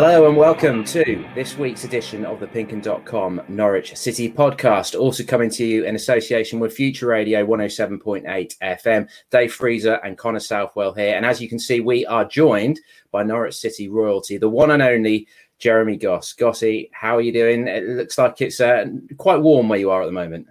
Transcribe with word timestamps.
Hello 0.00 0.28
and 0.28 0.36
welcome 0.36 0.84
to 0.84 1.28
this 1.34 1.58
week's 1.58 1.82
edition 1.82 2.24
of 2.24 2.38
the 2.38 2.46
Pinkun.com 2.46 3.42
Norwich 3.48 3.96
City 3.96 4.30
podcast, 4.30 4.96
also 4.96 5.24
coming 5.24 5.50
to 5.50 5.66
you 5.66 5.84
in 5.84 5.96
association 5.96 6.60
with 6.60 6.72
Future 6.72 7.08
Radio 7.08 7.44
107.8 7.44 8.56
FM. 8.62 9.08
Dave 9.32 9.52
Freezer 9.52 9.94
and 10.04 10.16
Connor 10.16 10.38
Southwell 10.38 10.94
here. 10.94 11.16
And 11.16 11.26
as 11.26 11.40
you 11.40 11.48
can 11.48 11.58
see, 11.58 11.80
we 11.80 12.06
are 12.06 12.24
joined 12.24 12.78
by 13.10 13.24
Norwich 13.24 13.56
City 13.56 13.88
royalty, 13.88 14.38
the 14.38 14.48
one 14.48 14.70
and 14.70 14.82
only 14.82 15.26
Jeremy 15.58 15.96
Goss. 15.96 16.32
Gossy, 16.32 16.90
how 16.92 17.16
are 17.16 17.20
you 17.20 17.32
doing? 17.32 17.66
It 17.66 17.82
looks 17.82 18.18
like 18.18 18.40
it's 18.40 18.60
uh, 18.60 18.84
quite 19.16 19.40
warm 19.40 19.68
where 19.68 19.80
you 19.80 19.90
are 19.90 20.02
at 20.02 20.06
the 20.06 20.12
moment. 20.12 20.46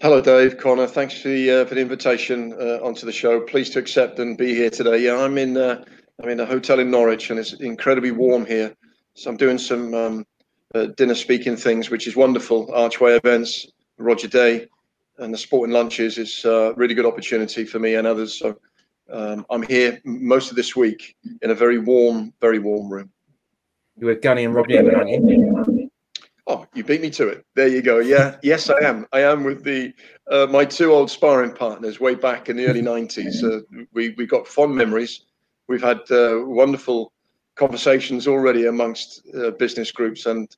Hello, 0.00 0.20
Dave, 0.20 0.58
Connor. 0.58 0.88
Thanks 0.88 1.22
for 1.22 1.28
the, 1.28 1.60
uh, 1.60 1.64
for 1.66 1.76
the 1.76 1.80
invitation 1.80 2.52
uh, 2.54 2.80
onto 2.82 3.06
the 3.06 3.12
show. 3.12 3.40
Pleased 3.40 3.74
to 3.74 3.78
accept 3.78 4.18
and 4.18 4.36
be 4.36 4.56
here 4.56 4.70
today. 4.70 4.98
Yeah, 4.98 5.18
I'm 5.18 5.38
in 5.38 5.56
uh, 5.56 5.84
I'm 6.20 6.30
in 6.30 6.40
a 6.40 6.46
hotel 6.46 6.80
in 6.80 6.90
Norwich 6.90 7.30
and 7.30 7.38
it's 7.38 7.52
incredibly 7.54 8.10
warm 8.10 8.44
here. 8.44 8.74
So 9.14 9.30
I'm 9.30 9.36
doing 9.36 9.58
some 9.58 9.94
um, 9.94 10.26
uh, 10.74 10.86
dinner 10.96 11.14
speaking 11.14 11.56
things, 11.56 11.90
which 11.90 12.08
is 12.08 12.16
wonderful. 12.16 12.72
Archway 12.74 13.16
events, 13.16 13.66
Roger 13.98 14.26
Day, 14.26 14.66
and 15.18 15.32
the 15.32 15.38
sporting 15.38 15.72
lunches 15.72 16.18
is 16.18 16.44
a 16.44 16.72
really 16.76 16.94
good 16.94 17.06
opportunity 17.06 17.64
for 17.64 17.78
me 17.78 17.94
and 17.94 18.06
others. 18.06 18.36
So 18.36 18.58
um, 19.12 19.46
I'm 19.48 19.62
here 19.62 20.00
most 20.04 20.50
of 20.50 20.56
this 20.56 20.74
week 20.74 21.16
in 21.42 21.50
a 21.50 21.54
very 21.54 21.78
warm, 21.78 22.32
very 22.40 22.58
warm 22.58 22.88
room. 22.88 23.10
You 23.96 24.06
were 24.06 24.16
Gunny 24.16 24.44
and 24.44 24.54
Rob 24.54 24.68
Newman, 24.68 24.94
aren't 24.96 25.10
you? 25.10 25.90
Oh, 26.48 26.66
you 26.74 26.82
beat 26.82 27.02
me 27.02 27.10
to 27.10 27.28
it. 27.28 27.44
There 27.54 27.68
you 27.68 27.82
go. 27.82 27.98
Yeah, 27.98 28.36
yes, 28.42 28.70
I 28.70 28.78
am. 28.82 29.06
I 29.12 29.20
am 29.20 29.44
with 29.44 29.64
the 29.64 29.92
uh, 30.30 30.46
my 30.48 30.64
two 30.64 30.92
old 30.92 31.10
sparring 31.10 31.52
partners 31.52 32.00
way 32.00 32.14
back 32.14 32.48
in 32.48 32.56
the 32.56 32.66
early 32.66 32.80
'90s. 32.80 33.44
Uh, 33.44 33.60
we 33.92 34.10
we 34.10 34.24
got 34.24 34.48
fond 34.48 34.74
memories 34.74 35.26
we've 35.68 35.82
had 35.82 36.00
uh, 36.10 36.40
wonderful 36.44 37.12
conversations 37.54 38.26
already 38.26 38.66
amongst 38.66 39.22
uh, 39.34 39.50
business 39.52 39.92
groups, 39.92 40.26
and 40.26 40.56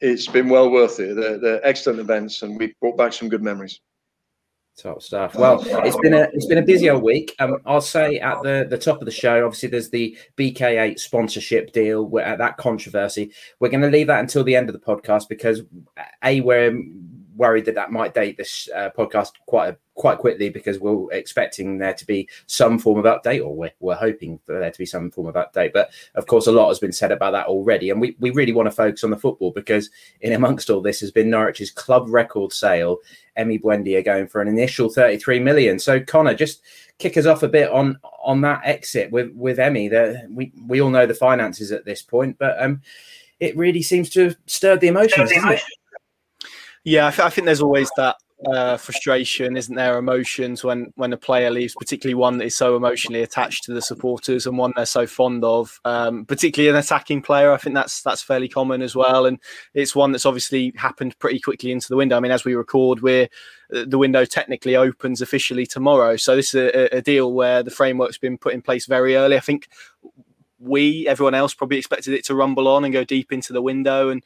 it's 0.00 0.26
been 0.26 0.48
well 0.48 0.70
worth 0.70 0.98
it. 1.00 1.14
They're, 1.14 1.38
they're 1.38 1.66
excellent 1.66 2.00
events, 2.00 2.42
and 2.42 2.58
we 2.58 2.74
brought 2.80 2.96
back 2.96 3.12
some 3.12 3.28
good 3.28 3.42
memories. 3.42 3.80
Top 4.76 5.00
stuff. 5.00 5.34
Well, 5.34 5.62
it's 5.64 5.96
been 6.00 6.12
a 6.12 6.28
it's 6.34 6.44
been 6.44 6.58
a 6.58 6.62
busy 6.62 6.90
old 6.90 7.02
week. 7.02 7.34
Um, 7.38 7.56
I'll 7.64 7.80
say 7.80 8.18
at 8.18 8.42
the 8.42 8.66
the 8.68 8.76
top 8.76 9.00
of 9.00 9.06
the 9.06 9.10
show. 9.10 9.42
Obviously, 9.46 9.70
there's 9.70 9.88
the 9.88 10.18
BK8 10.36 10.98
sponsorship 10.98 11.72
deal. 11.72 12.12
At 12.22 12.36
that 12.38 12.58
controversy, 12.58 13.32
we're 13.58 13.70
going 13.70 13.80
to 13.80 13.88
leave 13.88 14.08
that 14.08 14.20
until 14.20 14.44
the 14.44 14.54
end 14.54 14.68
of 14.68 14.74
the 14.74 14.78
podcast 14.78 15.30
because 15.30 15.62
a 16.22 16.42
we're 16.42 16.78
worried 17.36 17.64
that 17.66 17.74
that 17.74 17.92
might 17.92 18.14
date 18.14 18.36
this 18.36 18.68
uh, 18.74 18.90
podcast 18.96 19.32
quite 19.46 19.68
a, 19.70 19.76
quite 19.94 20.18
quickly 20.18 20.48
because 20.48 20.78
we're 20.78 21.10
expecting 21.12 21.78
there 21.78 21.94
to 21.94 22.06
be 22.06 22.28
some 22.46 22.78
form 22.78 22.98
of 22.98 23.04
update, 23.04 23.44
or 23.44 23.54
we're, 23.54 23.72
we're 23.80 23.94
hoping 23.94 24.38
for 24.44 24.58
there 24.58 24.70
to 24.70 24.78
be 24.78 24.86
some 24.86 25.10
form 25.10 25.26
of 25.26 25.34
update. 25.34 25.72
But 25.72 25.90
of 26.14 26.26
course, 26.26 26.46
a 26.46 26.52
lot 26.52 26.68
has 26.68 26.78
been 26.78 26.92
said 26.92 27.12
about 27.12 27.32
that 27.32 27.46
already, 27.46 27.90
and 27.90 28.00
we, 28.00 28.16
we 28.18 28.30
really 28.30 28.52
want 28.52 28.66
to 28.66 28.74
focus 28.74 29.04
on 29.04 29.10
the 29.10 29.16
football 29.16 29.52
because 29.52 29.90
in 30.20 30.32
amongst 30.32 30.70
all 30.70 30.80
this 30.80 31.00
has 31.00 31.10
been 31.10 31.30
Norwich's 31.30 31.70
club 31.70 32.08
record 32.08 32.52
sale. 32.52 32.98
Emi 33.38 33.60
Buendia 33.60 34.02
going 34.02 34.26
for 34.26 34.40
an 34.40 34.48
initial 34.48 34.88
33 34.88 35.40
million. 35.40 35.78
So 35.78 36.00
Connor, 36.00 36.34
just 36.34 36.62
kick 36.98 37.18
us 37.18 37.26
off 37.26 37.42
a 37.42 37.48
bit 37.48 37.70
on 37.70 37.98
on 38.24 38.40
that 38.40 38.62
exit 38.64 39.10
with 39.10 39.30
with 39.34 39.58
Emmy. 39.58 39.88
That 39.88 40.26
we 40.30 40.52
we 40.66 40.80
all 40.80 40.90
know 40.90 41.06
the 41.06 41.14
finances 41.14 41.72
at 41.72 41.84
this 41.84 42.02
point, 42.02 42.38
but 42.38 42.60
um, 42.62 42.80
it 43.40 43.56
really 43.56 43.82
seems 43.82 44.08
to 44.10 44.24
have 44.24 44.36
stirred 44.46 44.80
the 44.80 44.88
emotions. 44.88 45.30
Yeah, 46.86 47.08
I, 47.08 47.10
th- 47.10 47.26
I 47.26 47.30
think 47.30 47.46
there's 47.46 47.60
always 47.60 47.90
that 47.96 48.14
uh, 48.46 48.76
frustration, 48.76 49.56
isn't 49.56 49.74
there? 49.74 49.98
Emotions 49.98 50.62
when 50.62 50.92
when 50.94 51.12
a 51.12 51.16
player 51.16 51.50
leaves, 51.50 51.74
particularly 51.76 52.14
one 52.14 52.38
that 52.38 52.44
is 52.44 52.54
so 52.54 52.76
emotionally 52.76 53.22
attached 53.22 53.64
to 53.64 53.74
the 53.74 53.82
supporters 53.82 54.46
and 54.46 54.56
one 54.56 54.72
they're 54.76 54.86
so 54.86 55.04
fond 55.04 55.42
of. 55.42 55.80
Um, 55.84 56.24
particularly 56.24 56.70
an 56.70 56.76
attacking 56.76 57.22
player, 57.22 57.50
I 57.50 57.56
think 57.56 57.74
that's 57.74 58.02
that's 58.02 58.22
fairly 58.22 58.48
common 58.48 58.82
as 58.82 58.94
well, 58.94 59.26
and 59.26 59.40
it's 59.74 59.96
one 59.96 60.12
that's 60.12 60.26
obviously 60.26 60.72
happened 60.76 61.18
pretty 61.18 61.40
quickly 61.40 61.72
into 61.72 61.88
the 61.88 61.96
window. 61.96 62.16
I 62.16 62.20
mean, 62.20 62.30
as 62.30 62.44
we 62.44 62.54
record, 62.54 63.02
we're 63.02 63.28
uh, 63.74 63.84
the 63.84 63.98
window 63.98 64.24
technically 64.24 64.76
opens 64.76 65.20
officially 65.20 65.66
tomorrow, 65.66 66.14
so 66.14 66.36
this 66.36 66.54
is 66.54 66.72
a, 66.72 66.98
a 66.98 67.02
deal 67.02 67.32
where 67.32 67.64
the 67.64 67.72
framework's 67.72 68.18
been 68.18 68.38
put 68.38 68.54
in 68.54 68.62
place 68.62 68.86
very 68.86 69.16
early. 69.16 69.36
I 69.36 69.40
think 69.40 69.66
we, 70.60 71.08
everyone 71.08 71.34
else, 71.34 71.52
probably 71.52 71.78
expected 71.78 72.14
it 72.14 72.24
to 72.26 72.36
rumble 72.36 72.68
on 72.68 72.84
and 72.84 72.92
go 72.92 73.02
deep 73.02 73.32
into 73.32 73.52
the 73.52 73.60
window, 73.60 74.08
and 74.08 74.22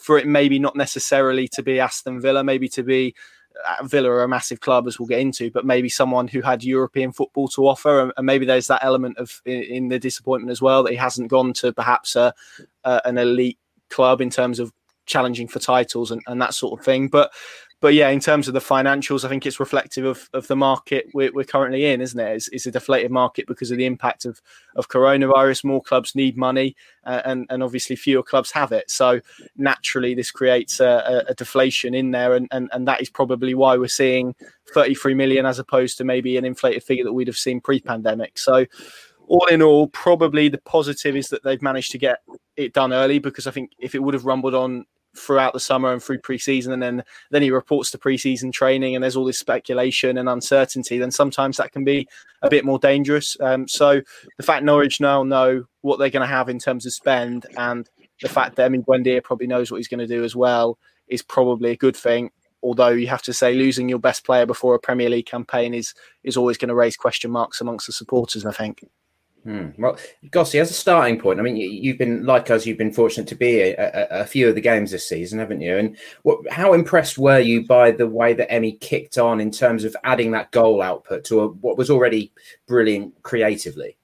for 0.00 0.18
it 0.18 0.26
maybe 0.26 0.58
not 0.58 0.76
necessarily 0.76 1.46
to 1.48 1.62
be 1.62 1.80
Aston 1.80 2.20
Villa, 2.20 2.42
maybe 2.42 2.68
to 2.70 2.82
be 2.82 3.14
uh, 3.66 3.84
Villa 3.84 4.10
are 4.10 4.22
a 4.22 4.28
massive 4.28 4.60
club 4.60 4.86
as 4.86 4.98
we'll 4.98 5.08
get 5.08 5.20
into, 5.20 5.50
but 5.50 5.66
maybe 5.66 5.88
someone 5.88 6.28
who 6.28 6.40
had 6.40 6.64
European 6.64 7.12
football 7.12 7.48
to 7.48 7.66
offer, 7.66 8.12
and, 8.16 8.26
maybe 8.26 8.46
there's 8.46 8.68
that 8.68 8.84
element 8.84 9.18
of 9.18 9.42
in, 9.44 9.62
in, 9.62 9.88
the 9.88 9.98
disappointment 9.98 10.50
as 10.50 10.62
well 10.62 10.82
that 10.82 10.92
he 10.92 10.96
hasn't 10.96 11.28
gone 11.28 11.52
to 11.52 11.72
perhaps 11.72 12.16
a, 12.16 12.32
a, 12.84 13.02
an 13.04 13.18
elite 13.18 13.58
club 13.88 14.20
in 14.20 14.30
terms 14.30 14.60
of 14.60 14.72
challenging 15.06 15.48
for 15.48 15.58
titles 15.58 16.10
and, 16.10 16.22
and 16.26 16.40
that 16.40 16.54
sort 16.54 16.78
of 16.78 16.84
thing. 16.84 17.08
But 17.08 17.32
but 17.80 17.94
yeah, 17.94 18.10
in 18.10 18.20
terms 18.20 18.46
of 18.46 18.54
the 18.54 18.60
financials, 18.60 19.24
I 19.24 19.28
think 19.28 19.46
it's 19.46 19.58
reflective 19.58 20.04
of, 20.04 20.28
of 20.34 20.46
the 20.48 20.56
market 20.56 21.06
we're, 21.14 21.32
we're 21.32 21.44
currently 21.44 21.86
in, 21.86 22.02
isn't 22.02 22.20
it? 22.20 22.36
It's, 22.36 22.48
it's, 22.48 22.66
a 22.66 22.70
deflated 22.70 23.10
market 23.10 23.46
because 23.46 23.70
of 23.70 23.78
the 23.78 23.86
impact 23.86 24.26
of, 24.26 24.42
of 24.76 24.88
coronavirus. 24.88 25.64
More 25.64 25.82
clubs 25.82 26.14
need 26.14 26.36
money, 26.36 26.76
uh, 27.04 27.22
and 27.24 27.46
and 27.48 27.62
obviously 27.62 27.96
fewer 27.96 28.22
clubs 28.22 28.50
have 28.52 28.72
it. 28.72 28.90
So 28.90 29.20
naturally, 29.56 30.14
this 30.14 30.30
creates 30.30 30.78
a, 30.80 31.24
a, 31.28 31.34
deflation 31.34 31.94
in 31.94 32.10
there, 32.10 32.34
and, 32.34 32.48
and 32.50 32.68
and 32.72 32.86
that 32.86 33.00
is 33.00 33.08
probably 33.08 33.54
why 33.54 33.78
we're 33.78 33.88
seeing 33.88 34.34
33 34.74 35.14
million 35.14 35.46
as 35.46 35.58
opposed 35.58 35.96
to 35.98 36.04
maybe 36.04 36.36
an 36.36 36.44
inflated 36.44 36.84
figure 36.84 37.04
that 37.04 37.14
we'd 37.14 37.28
have 37.28 37.36
seen 37.38 37.60
pre-pandemic. 37.60 38.38
So 38.38 38.66
all 39.26 39.46
in 39.46 39.62
all, 39.62 39.86
probably 39.88 40.48
the 40.48 40.58
positive 40.58 41.16
is 41.16 41.28
that 41.28 41.44
they've 41.44 41.62
managed 41.62 41.92
to 41.92 41.98
get 41.98 42.18
it 42.56 42.74
done 42.74 42.92
early 42.92 43.20
because 43.20 43.46
I 43.46 43.52
think 43.52 43.70
if 43.78 43.94
it 43.94 44.02
would 44.02 44.14
have 44.14 44.24
rumbled 44.24 44.54
on 44.54 44.84
throughout 45.16 45.52
the 45.52 45.60
summer 45.60 45.92
and 45.92 46.02
through 46.02 46.18
preseason 46.18 46.72
and 46.72 46.82
then 46.82 47.02
then 47.30 47.42
he 47.42 47.50
reports 47.50 47.90
to 47.90 47.98
preseason 47.98 48.52
training 48.52 48.94
and 48.94 49.02
there's 49.02 49.16
all 49.16 49.24
this 49.24 49.38
speculation 49.38 50.18
and 50.18 50.28
uncertainty 50.28 50.98
then 50.98 51.10
sometimes 51.10 51.56
that 51.56 51.72
can 51.72 51.84
be 51.84 52.06
a 52.42 52.48
bit 52.48 52.64
more 52.64 52.78
dangerous. 52.78 53.36
Um, 53.40 53.68
so 53.68 54.00
the 54.36 54.42
fact 54.42 54.64
Norwich 54.64 55.00
now 55.00 55.22
know 55.22 55.64
what 55.82 55.98
they're 55.98 56.10
going 56.10 56.26
to 56.26 56.34
have 56.34 56.48
in 56.48 56.58
terms 56.58 56.86
of 56.86 56.92
spend 56.92 57.46
and 57.56 57.88
the 58.22 58.28
fact 58.28 58.56
that 58.56 58.70
Emi 58.70 58.84
Buendia 58.84 59.22
probably 59.22 59.46
knows 59.46 59.70
what 59.70 59.78
he's 59.78 59.88
going 59.88 60.00
to 60.00 60.06
do 60.06 60.24
as 60.24 60.36
well 60.36 60.78
is 61.08 61.22
probably 61.22 61.70
a 61.70 61.76
good 61.76 61.96
thing. 61.96 62.30
Although 62.62 62.90
you 62.90 63.06
have 63.08 63.22
to 63.22 63.32
say 63.32 63.54
losing 63.54 63.88
your 63.88 63.98
best 63.98 64.24
player 64.24 64.44
before 64.44 64.74
a 64.74 64.78
Premier 64.78 65.08
League 65.08 65.26
campaign 65.26 65.72
is 65.72 65.94
is 66.22 66.36
always 66.36 66.58
going 66.58 66.68
to 66.68 66.74
raise 66.74 66.96
question 66.96 67.30
marks 67.30 67.60
amongst 67.60 67.86
the 67.86 67.92
supporters 67.92 68.44
I 68.44 68.52
think 68.52 68.84
Hmm. 69.44 69.68
Well, 69.78 69.96
Gossy, 70.30 70.58
as 70.58 70.70
a 70.70 70.74
starting 70.74 71.18
point, 71.18 71.40
I 71.40 71.42
mean, 71.42 71.56
you, 71.56 71.92
have 71.92 71.98
been 71.98 72.26
like 72.26 72.50
us. 72.50 72.66
You've 72.66 72.76
been 72.76 72.92
fortunate 72.92 73.26
to 73.28 73.34
be 73.34 73.60
a, 73.60 73.74
a, 73.74 74.20
a, 74.20 74.24
few 74.26 74.48
of 74.48 74.54
the 74.54 74.60
games 74.60 74.90
this 74.90 75.08
season, 75.08 75.38
haven't 75.38 75.62
you? 75.62 75.78
And 75.78 75.96
what, 76.24 76.40
how 76.52 76.74
impressed 76.74 77.16
were 77.16 77.38
you 77.38 77.66
by 77.66 77.90
the 77.90 78.06
way 78.06 78.34
that 78.34 78.52
Emmy 78.52 78.72
kicked 78.72 79.16
on 79.16 79.40
in 79.40 79.50
terms 79.50 79.84
of 79.84 79.96
adding 80.04 80.32
that 80.32 80.50
goal 80.50 80.82
output 80.82 81.24
to 81.24 81.40
a, 81.40 81.48
what 81.48 81.78
was 81.78 81.88
already 81.88 82.32
brilliant 82.66 83.14
creatively? 83.22 83.96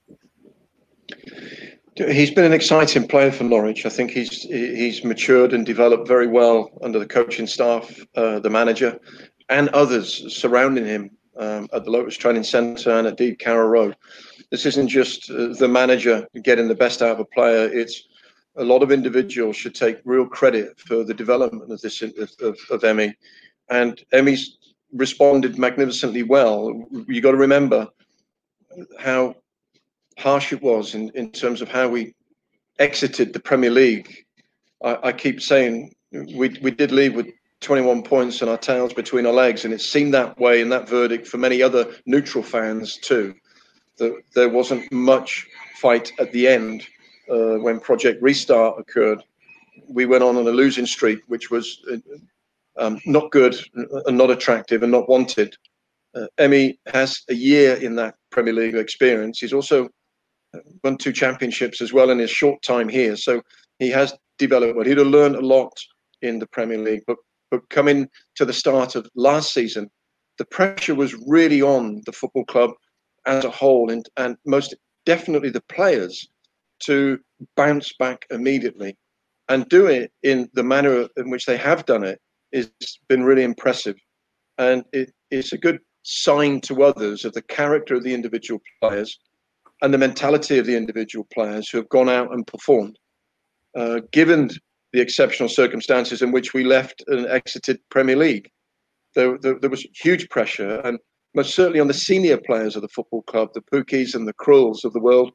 He's 1.95 2.31
been 2.31 2.45
an 2.45 2.53
exciting 2.53 3.07
player 3.07 3.31
for 3.31 3.43
Norwich. 3.43 3.85
I 3.85 3.89
think 3.89 4.11
he's 4.11 4.41
he's 4.41 5.03
matured 5.03 5.53
and 5.53 5.65
developed 5.65 6.07
very 6.07 6.27
well 6.27 6.71
under 6.81 6.97
the 6.97 7.07
coaching 7.07 7.47
staff, 7.47 7.99
uh, 8.15 8.39
the 8.39 8.49
manager, 8.49 8.99
and 9.49 9.69
others 9.69 10.35
surrounding 10.35 10.85
him 10.85 11.11
um, 11.37 11.69
at 11.73 11.85
the 11.85 11.91
Lotus 11.91 12.17
Training 12.17 12.43
Centre 12.43 12.91
and 12.91 13.07
at 13.07 13.17
Dean 13.17 13.35
Carrow 13.35 13.67
Road 13.67 13.95
this 14.51 14.65
isn't 14.65 14.87
just 14.87 15.29
uh, 15.29 15.53
the 15.59 15.67
manager 15.67 16.27
getting 16.43 16.67
the 16.67 16.75
best 16.75 17.01
out 17.01 17.11
of 17.11 17.19
a 17.19 17.25
player. 17.25 17.69
It's 17.71 18.03
a 18.55 18.63
lot 18.63 18.81
of 18.81 18.91
individuals 18.91 19.55
should 19.55 19.75
take 19.75 19.99
real 20.05 20.25
credit 20.25 20.79
for 20.79 21.03
the 21.03 21.13
development 21.13 21.71
of 21.71 21.81
this 21.81 22.01
of, 22.01 22.13
of, 22.41 22.57
of 22.71 22.81
Emi, 22.81 23.13
and 23.69 24.01
Emi's 24.13 24.57
responded 24.93 25.59
magnificently 25.59 26.23
well. 26.23 26.87
You 27.07 27.21
got 27.21 27.31
to 27.31 27.37
remember 27.37 27.87
how 28.99 29.35
harsh 30.17 30.53
it 30.53 30.61
was 30.61 30.95
in, 30.95 31.09
in 31.13 31.31
terms 31.31 31.61
of 31.61 31.69
how 31.69 31.89
we 31.89 32.15
exited 32.79 33.33
the 33.33 33.39
Premier 33.39 33.69
League. 33.69 34.25
I, 34.83 34.97
I 35.03 35.11
keep 35.11 35.41
saying 35.41 35.93
we 36.11 36.57
we 36.61 36.71
did 36.71 36.91
leave 36.91 37.15
with 37.15 37.27
21 37.59 38.03
points 38.03 38.41
and 38.41 38.49
our 38.49 38.57
tails 38.57 38.93
between 38.93 39.25
our 39.25 39.33
legs, 39.33 39.65
and 39.65 39.73
it 39.73 39.81
seemed 39.81 40.13
that 40.13 40.39
way 40.39 40.61
in 40.61 40.69
that 40.69 40.87
verdict 40.87 41.27
for 41.27 41.37
many 41.37 41.61
other 41.61 41.93
neutral 42.05 42.43
fans 42.43 42.97
too 42.97 43.35
there 43.97 44.49
wasn't 44.49 44.91
much 44.91 45.47
fight 45.75 46.11
at 46.19 46.31
the 46.31 46.47
end 46.47 46.85
uh, 47.29 47.55
when 47.55 47.79
Project 47.79 48.21
Restart 48.21 48.79
occurred. 48.79 49.23
We 49.87 50.05
went 50.05 50.23
on 50.23 50.37
on 50.37 50.47
a 50.47 50.51
losing 50.51 50.85
streak, 50.85 51.19
which 51.27 51.49
was 51.49 51.81
uh, 51.91 51.97
um, 52.77 52.99
not 53.05 53.31
good 53.31 53.55
and 54.05 54.17
not 54.17 54.31
attractive 54.31 54.83
and 54.83 54.91
not 54.91 55.09
wanted. 55.09 55.55
Uh, 56.15 56.27
Emi 56.39 56.77
has 56.93 57.23
a 57.29 57.33
year 57.33 57.75
in 57.75 57.95
that 57.95 58.15
Premier 58.31 58.53
League 58.53 58.75
experience. 58.75 59.39
He's 59.39 59.53
also 59.53 59.89
won 60.83 60.97
two 60.97 61.13
championships 61.13 61.81
as 61.81 61.93
well 61.93 62.09
in 62.09 62.19
his 62.19 62.31
short 62.31 62.61
time 62.61 62.89
here. 62.89 63.15
So 63.15 63.41
he 63.79 63.89
has 63.89 64.15
developed 64.37 64.75
well. 64.75 64.85
He'd 64.85 64.97
have 64.97 65.07
learned 65.07 65.35
a 65.35 65.45
lot 65.45 65.73
in 66.21 66.39
the 66.39 66.47
Premier 66.47 66.77
League, 66.77 67.03
but 67.05 67.17
but 67.49 67.69
coming 67.69 68.09
to 68.35 68.43
the 68.43 68.53
start 68.53 68.95
of 68.95 69.09
last 69.15 69.53
season, 69.53 69.89
the 70.37 70.45
pressure 70.45 70.95
was 70.95 71.15
really 71.27 71.61
on 71.61 72.01
the 72.05 72.11
football 72.11 72.43
club 72.43 72.71
as 73.27 73.45
a 73.45 73.51
whole, 73.51 73.91
and, 73.91 74.07
and 74.17 74.37
most 74.45 74.75
definitely 75.05 75.49
the 75.49 75.61
players, 75.69 76.27
to 76.79 77.19
bounce 77.55 77.93
back 77.97 78.25
immediately 78.29 78.95
and 79.49 79.67
do 79.69 79.87
it 79.87 80.11
in 80.23 80.49
the 80.53 80.63
manner 80.63 81.07
in 81.17 81.29
which 81.29 81.45
they 81.45 81.57
have 81.57 81.85
done 81.85 82.03
it 82.03 82.19
has 82.53 82.69
been 83.07 83.23
really 83.23 83.43
impressive. 83.43 83.95
And 84.57 84.83
it, 84.93 85.11
it's 85.31 85.53
a 85.53 85.57
good 85.57 85.79
sign 86.03 86.61
to 86.61 86.83
others 86.83 87.25
of 87.25 87.33
the 87.33 87.41
character 87.41 87.95
of 87.95 88.03
the 88.03 88.13
individual 88.13 88.61
players 88.81 89.17
and 89.81 89.93
the 89.93 89.97
mentality 89.97 90.57
of 90.57 90.65
the 90.65 90.75
individual 90.75 91.27
players 91.33 91.69
who 91.69 91.77
have 91.77 91.89
gone 91.89 92.09
out 92.09 92.33
and 92.33 92.47
performed. 92.47 92.97
Uh, 93.75 93.99
given 94.11 94.49
the 94.93 95.01
exceptional 95.01 95.49
circumstances 95.49 96.21
in 96.21 96.31
which 96.31 96.53
we 96.53 96.63
left 96.63 97.03
and 97.07 97.27
exited 97.27 97.79
Premier 97.89 98.15
League, 98.15 98.49
there, 99.15 99.37
there, 99.39 99.59
there 99.59 99.69
was 99.69 99.85
huge 99.93 100.29
pressure, 100.29 100.79
and 100.79 100.97
most 101.37 101.53
certainly 101.53 101.79
on 101.79 101.87
the 101.87 101.93
senior 101.93 102.35
players 102.35 102.75
of 102.75 102.81
the 102.81 102.87
football 102.87 103.21
club, 103.21 103.49
the 103.53 103.61
Pukkis 103.61 104.15
and 104.15 104.27
the 104.27 104.33
Krulls 104.33 104.83
of 104.83 104.91
the 104.93 104.99
world, 104.99 105.31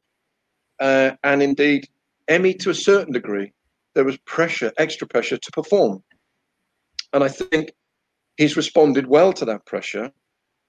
uh, 0.81 1.11
and 1.23 1.41
indeed 1.41 1.87
Emmy 2.27 2.53
to 2.55 2.69
a 2.71 2.75
certain 2.75 3.13
degree, 3.13 3.53
there 3.95 4.03
was 4.03 4.17
pressure, 4.25 4.73
extra 4.77 5.07
pressure 5.07 5.37
to 5.37 5.51
perform. 5.51 6.03
And 7.13 7.23
I 7.23 7.29
think 7.29 7.71
he's 8.35 8.57
responded 8.57 9.07
well 9.07 9.31
to 9.31 9.45
that 9.45 9.65
pressure 9.65 10.11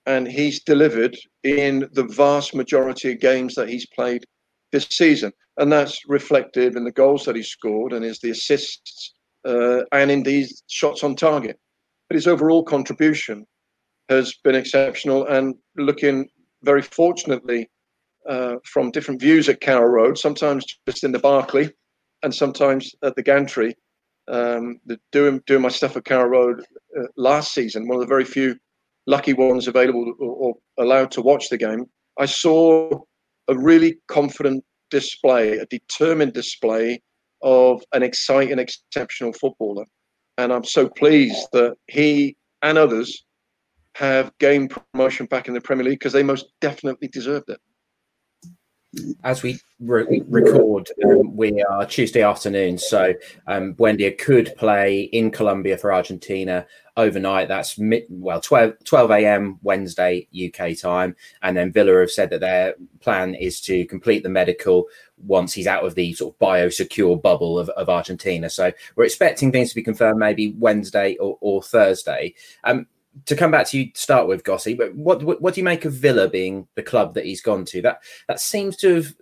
and 0.07 0.29
he's 0.29 0.63
delivered 0.63 1.17
in 1.43 1.89
the 1.95 2.05
vast 2.05 2.55
majority 2.55 3.11
of 3.11 3.19
games 3.19 3.57
that 3.57 3.69
he's 3.69 3.87
played 3.87 4.25
this 4.71 4.87
season. 4.89 5.33
And 5.57 5.73
that's 5.73 6.01
reflected 6.07 6.77
in 6.77 6.85
the 6.85 6.93
goals 6.93 7.25
that 7.25 7.35
he 7.35 7.43
scored 7.43 7.93
and 7.93 8.05
is 8.05 8.21
the 8.21 8.31
assists 8.31 9.15
uh, 9.45 9.81
and 9.91 10.13
indeed 10.13 10.47
shots 10.69 11.03
on 11.03 11.17
target. 11.17 11.59
But 12.09 12.15
his 12.15 12.29
overall 12.29 12.63
contribution 12.63 13.47
has 14.09 14.35
been 14.45 14.55
exceptional 14.55 15.27
and 15.27 15.55
looking 15.77 16.29
very 16.63 16.83
fortunately 16.83 17.71
uh, 18.29 18.57
from 18.65 18.91
different 18.91 19.21
views 19.21 19.49
at 19.49 19.61
Carrow 19.61 19.87
Road, 19.87 20.19
sometimes 20.19 20.65
just 20.87 21.05
in 21.05 21.13
the 21.13 21.19
Barclay 21.19 21.71
and 22.23 22.35
sometimes 22.35 22.95
at 23.03 23.15
the 23.17 23.23
gantry. 23.23 23.75
Um, 24.27 24.81
the, 24.87 24.99
doing 25.13 25.43
doing 25.47 25.61
my 25.61 25.69
stuff 25.69 25.99
at 25.99 26.07
Carrow 26.07 26.29
Road 26.29 26.65
uh, 26.99 27.03
last 27.19 27.53
season, 27.53 27.87
one 27.87 27.97
of 27.97 28.01
the 28.01 28.07
very 28.07 28.25
few 28.25 28.57
lucky 29.07 29.35
ones 29.35 29.69
available 29.69 30.15
or, 30.19 30.29
or 30.29 30.55
allowed 30.79 31.11
to 31.13 31.21
watch 31.21 31.51
the 31.51 31.59
game. 31.59 31.85
I 32.19 32.25
saw 32.25 32.91
a 33.49 33.59
really 33.59 33.99
confident 34.09 34.65
display, 34.91 35.59
a 35.59 35.67
determined 35.67 36.33
display 36.33 37.03
of 37.43 37.83
an 37.93 38.03
exciting, 38.03 38.59
exceptional 38.59 39.35
footballer. 39.35 39.85
And 40.39 40.53
I'm 40.53 40.65
so 40.65 40.89
pleased 40.89 41.47
that 41.53 41.77
he 41.89 42.37
and 42.63 42.79
others 42.79 43.25
have 43.95 44.33
gained 44.39 44.75
promotion 44.93 45.27
back 45.27 45.49
in 45.49 45.55
the 45.55 45.61
Premier 45.61 45.85
League 45.85 45.99
because 45.99 46.13
they 46.13 46.23
most 46.23 46.47
definitely 46.61 47.09
deserved 47.09 47.49
it 47.49 47.61
as 49.23 49.43
we 49.43 49.59
re- 49.81 50.23
record, 50.29 50.89
um, 51.05 51.37
we 51.37 51.63
are 51.63 51.87
Tuesday 51.87 52.23
afternoon. 52.23 52.79
So 52.79 53.15
um, 53.47 53.75
Buendia 53.75 54.17
could 54.17 54.55
play 54.57 55.03
in 55.03 55.31
Colombia 55.31 55.79
for 55.79 55.93
Argentina 55.93 56.67
overnight. 56.97 57.49
That's 57.49 57.79
mid, 57.79 58.05
well 58.09 58.41
12, 58.41 58.75
12 58.85 59.11
a.m. 59.11 59.59
Wednesday 59.63 60.29
UK 60.33 60.77
time, 60.79 61.17
and 61.43 61.57
then 61.57 61.73
Villa 61.73 62.01
have 62.01 62.11
said 62.11 62.31
that 62.31 62.41
their 62.41 62.75
plan 63.01 63.35
is 63.35 63.61
to 63.63 63.85
complete 63.87 64.23
the 64.23 64.29
medical 64.29 64.87
once 65.19 65.53
he's 65.53 65.67
out 65.67 65.85
of 65.85 65.95
the 65.95 66.13
sort 66.15 66.35
of 66.35 66.39
biosecure 66.39 67.21
bubble 67.21 67.59
of, 67.59 67.69
of 67.71 67.89
Argentina. 67.89 68.51
So 68.51 68.73
we're 68.97 69.05
expecting 69.05 69.53
things 69.53 69.71
to 69.71 69.75
be 69.75 69.83
confirmed 69.83 70.19
maybe 70.19 70.55
Wednesday 70.59 71.17
or, 71.17 71.39
or 71.41 71.63
Thursday. 71.63 72.35
Um, 72.65 72.87
to 73.27 73.37
come 73.37 73.51
back 73.51 73.69
to 73.69 73.79
you 73.79 73.93
to 73.93 74.01
start 74.01 74.29
with, 74.29 74.45
Gossy, 74.45 74.75
but 74.75 74.95
what, 74.95 75.23
what, 75.23 75.41
what 75.41 75.55
do 75.55 75.61
you 75.61 75.65
make 75.65 75.85
of 75.85 75.93
Villa 75.93 76.29
being 76.29 76.67
the 76.75 76.83
club 76.83 77.15
that 77.15 77.25
he's 77.25 77.41
gone 77.41 77.65
to? 77.67 77.83
That 77.83 78.03
that 78.29 78.41
seems 78.41 78.77
to 78.79 78.95
have 78.97 79.15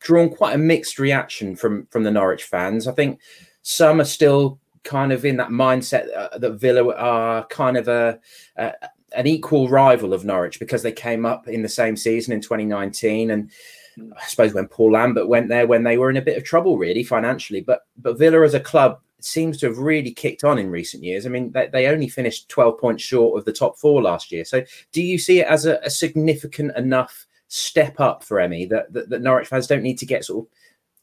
drawn 0.00 0.28
quite 0.28 0.54
a 0.54 0.58
mixed 0.58 0.98
reaction 0.98 1.56
from 1.56 1.86
from 1.86 2.02
the 2.02 2.10
Norwich 2.10 2.44
fans. 2.44 2.86
I 2.86 2.92
think 2.92 3.20
some 3.62 4.00
are 4.00 4.04
still 4.04 4.58
kind 4.84 5.12
of 5.12 5.24
in 5.24 5.36
that 5.36 5.50
mindset 5.50 6.08
uh, 6.16 6.36
that 6.38 6.60
Villa 6.60 6.94
are 6.94 7.46
kind 7.46 7.76
of 7.76 7.88
a, 7.88 8.18
a 8.56 8.72
an 9.14 9.26
equal 9.26 9.68
rival 9.68 10.12
of 10.12 10.24
Norwich 10.24 10.58
because 10.58 10.82
they 10.82 10.92
came 10.92 11.26
up 11.26 11.48
in 11.48 11.62
the 11.62 11.68
same 11.68 11.96
season 11.96 12.32
in 12.32 12.40
2019 12.40 13.30
and 13.30 13.50
I 13.98 14.26
suppose 14.26 14.54
when 14.54 14.68
Paul 14.68 14.92
Lambert 14.92 15.28
went 15.28 15.48
there 15.48 15.66
when 15.66 15.82
they 15.82 15.98
were 15.98 16.10
in 16.10 16.16
a 16.16 16.22
bit 16.22 16.36
of 16.36 16.44
trouble 16.44 16.78
really 16.78 17.04
financially 17.04 17.60
but 17.60 17.82
but 17.96 18.18
Villa 18.18 18.42
as 18.42 18.54
a 18.54 18.60
club 18.60 19.00
seems 19.24 19.58
to 19.58 19.66
have 19.66 19.78
really 19.78 20.12
kicked 20.12 20.44
on 20.44 20.58
in 20.58 20.70
recent 20.70 21.02
years. 21.02 21.26
I 21.26 21.28
mean, 21.28 21.52
they, 21.52 21.68
they 21.68 21.86
only 21.86 22.08
finished 22.08 22.48
12 22.48 22.78
points 22.78 23.02
short 23.02 23.38
of 23.38 23.44
the 23.44 23.52
top 23.52 23.78
four 23.78 24.02
last 24.02 24.32
year. 24.32 24.44
So, 24.44 24.62
do 24.92 25.02
you 25.02 25.18
see 25.18 25.40
it 25.40 25.46
as 25.46 25.66
a, 25.66 25.78
a 25.82 25.90
significant 25.90 26.76
enough 26.76 27.26
step 27.48 28.00
up 28.00 28.24
for 28.24 28.40
Emmy 28.40 28.66
that, 28.66 28.92
that, 28.92 29.10
that 29.10 29.22
Norwich 29.22 29.48
fans 29.48 29.66
don't 29.66 29.82
need 29.82 29.98
to 29.98 30.06
get 30.06 30.24
sort 30.24 30.46
of 30.46 30.52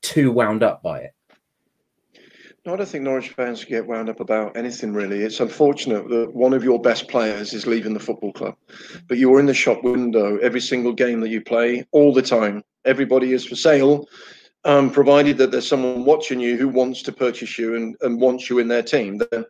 too 0.01 0.31
wound 0.31 0.63
up 0.63 0.83
by 0.83 0.99
it? 0.99 1.13
No, 2.65 2.73
I 2.73 2.77
don't 2.77 2.89
think 2.89 3.03
Norwich 3.03 3.29
fans 3.29 3.63
get 3.63 3.87
wound 3.87 4.09
up 4.09 4.19
about 4.19 4.57
anything 4.57 4.93
really. 4.93 5.21
It's 5.21 5.39
unfortunate 5.39 6.09
that 6.09 6.33
one 6.33 6.53
of 6.53 6.63
your 6.63 6.81
best 6.81 7.07
players 7.07 7.53
is 7.53 7.65
leaving 7.65 7.93
the 7.93 7.99
football 7.99 8.33
club, 8.33 8.55
but 9.07 9.17
you're 9.17 9.39
in 9.39 9.45
the 9.45 9.53
shop 9.53 9.83
window 9.83 10.37
every 10.37 10.59
single 10.59 10.93
game 10.93 11.21
that 11.21 11.29
you 11.29 11.41
play, 11.41 11.85
all 11.91 12.13
the 12.13 12.21
time. 12.21 12.63
Everybody 12.85 13.33
is 13.33 13.45
for 13.45 13.55
sale 13.55 14.07
um, 14.65 14.91
provided 14.91 15.37
that 15.37 15.51
there's 15.51 15.67
someone 15.67 16.05
watching 16.05 16.39
you 16.39 16.57
who 16.57 16.67
wants 16.67 17.01
to 17.03 17.11
purchase 17.11 17.57
you 17.57 17.75
and, 17.75 17.95
and 18.01 18.19
wants 18.19 18.49
you 18.49 18.59
in 18.59 18.67
their 18.67 18.83
team, 18.83 19.17
then 19.17 19.45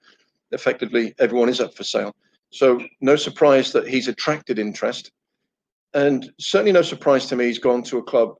effectively 0.51 1.13
everyone 1.19 1.49
is 1.49 1.59
up 1.59 1.75
for 1.75 1.83
sale. 1.83 2.15
So 2.51 2.81
no 3.01 3.15
surprise 3.15 3.71
that 3.71 3.87
he's 3.87 4.07
attracted 4.07 4.59
interest. 4.59 5.11
And 5.93 6.31
certainly 6.39 6.71
no 6.71 6.83
surprise 6.83 7.25
to 7.27 7.35
me 7.35 7.45
he's 7.45 7.59
gone 7.59 7.83
to 7.83 7.97
a 7.97 8.03
club 8.03 8.35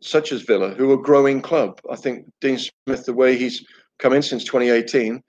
such 0.00 0.32
as 0.32 0.42
Villa, 0.42 0.70
who 0.70 0.90
are 0.90 0.94
a 0.94 1.02
growing 1.02 1.42
club. 1.42 1.80
I 1.90 1.96
think 1.96 2.30
Dean 2.40 2.58
Smith, 2.58 3.04
the 3.04 3.12
way 3.12 3.36
he's 3.36 3.66
come 3.98 4.12
in 4.12 4.22
since 4.22 4.44
2018, 4.44 5.22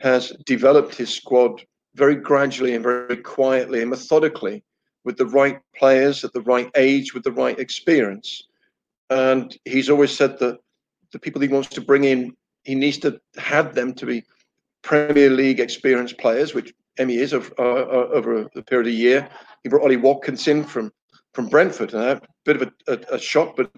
has 0.00 0.32
developed 0.46 0.94
his 0.94 1.10
squad 1.10 1.62
very 1.94 2.14
gradually 2.14 2.74
and 2.74 2.82
very 2.82 3.16
quietly 3.16 3.80
and 3.80 3.90
methodically 3.90 4.62
with 5.04 5.16
the 5.16 5.26
right 5.26 5.58
players 5.76 6.24
at 6.24 6.32
the 6.32 6.42
right 6.42 6.70
age, 6.76 7.14
with 7.14 7.24
the 7.24 7.32
right 7.32 7.58
experience. 7.58 8.42
And 9.10 9.56
he's 9.64 9.90
always 9.90 10.16
said 10.16 10.38
that 10.38 10.58
the 11.12 11.18
people 11.18 11.40
he 11.40 11.48
wants 11.48 11.68
to 11.70 11.80
bring 11.80 12.04
in, 12.04 12.36
he 12.64 12.74
needs 12.74 12.98
to 12.98 13.20
have 13.38 13.74
them 13.74 13.94
to 13.94 14.06
be 14.06 14.22
Premier 14.82 15.30
League 15.30 15.60
experienced 15.60 16.18
players, 16.18 16.54
which 16.54 16.72
Emmy 16.98 17.16
is 17.16 17.32
over, 17.32 17.52
uh, 17.58 17.62
uh, 17.62 18.08
over 18.12 18.42
a 18.42 18.62
period 18.62 18.86
of 18.86 18.92
a 18.92 18.96
year. 18.96 19.28
He 19.62 19.68
brought 19.68 19.82
Ollie 19.82 19.96
Watkins 19.96 20.46
in 20.46 20.64
from 20.64 20.92
from 21.34 21.48
Brentford, 21.48 21.94
and 21.94 22.02
a 22.02 22.20
bit 22.44 22.56
of 22.56 22.62
a, 22.62 22.92
a, 22.92 23.14
a 23.16 23.18
shock, 23.18 23.54
but 23.56 23.70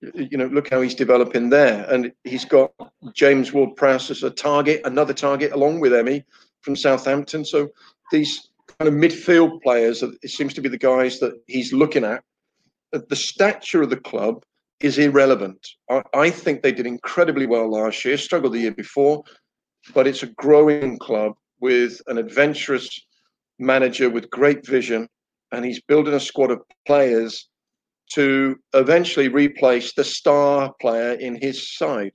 you 0.00 0.36
know, 0.36 0.46
look 0.46 0.70
how 0.70 0.80
he's 0.80 0.94
developing 0.94 1.50
there. 1.50 1.84
And 1.90 2.12
he's 2.24 2.44
got 2.44 2.72
James 3.14 3.52
Ward 3.52 3.76
Prowse 3.76 4.10
as 4.10 4.22
a 4.22 4.30
target, 4.30 4.82
another 4.84 5.14
target 5.14 5.52
along 5.52 5.80
with 5.80 5.94
Emmy 5.94 6.24
from 6.60 6.76
Southampton. 6.76 7.44
So 7.44 7.68
these 8.10 8.48
kind 8.78 8.88
of 8.88 8.94
midfield 8.94 9.62
players, 9.62 10.02
it 10.02 10.30
seems 10.30 10.54
to 10.54 10.60
be 10.60 10.68
the 10.68 10.78
guys 10.78 11.18
that 11.20 11.40
he's 11.46 11.72
looking 11.72 12.04
at. 12.04 12.22
The 12.92 13.16
stature 13.16 13.82
of 13.82 13.90
the 13.90 13.96
club 13.96 14.44
is 14.80 14.98
irrelevant. 14.98 15.66
I, 15.90 16.02
I 16.14 16.30
think 16.30 16.62
they 16.62 16.72
did 16.72 16.86
incredibly 16.86 17.46
well 17.46 17.70
last 17.70 18.04
year, 18.04 18.16
struggled 18.16 18.52
the 18.52 18.60
year 18.60 18.72
before, 18.72 19.24
but 19.94 20.06
it's 20.06 20.22
a 20.22 20.28
growing 20.28 20.98
club 20.98 21.34
with 21.60 22.00
an 22.06 22.18
adventurous 22.18 22.88
manager 23.58 24.10
with 24.10 24.30
great 24.30 24.66
vision, 24.66 25.08
and 25.52 25.64
he's 25.64 25.80
building 25.80 26.14
a 26.14 26.20
squad 26.20 26.50
of 26.50 26.62
players 26.86 27.48
to 28.14 28.56
eventually 28.74 29.28
replace 29.28 29.92
the 29.92 30.04
star 30.04 30.72
player 30.80 31.12
in 31.12 31.40
his 31.40 31.76
side. 31.76 32.12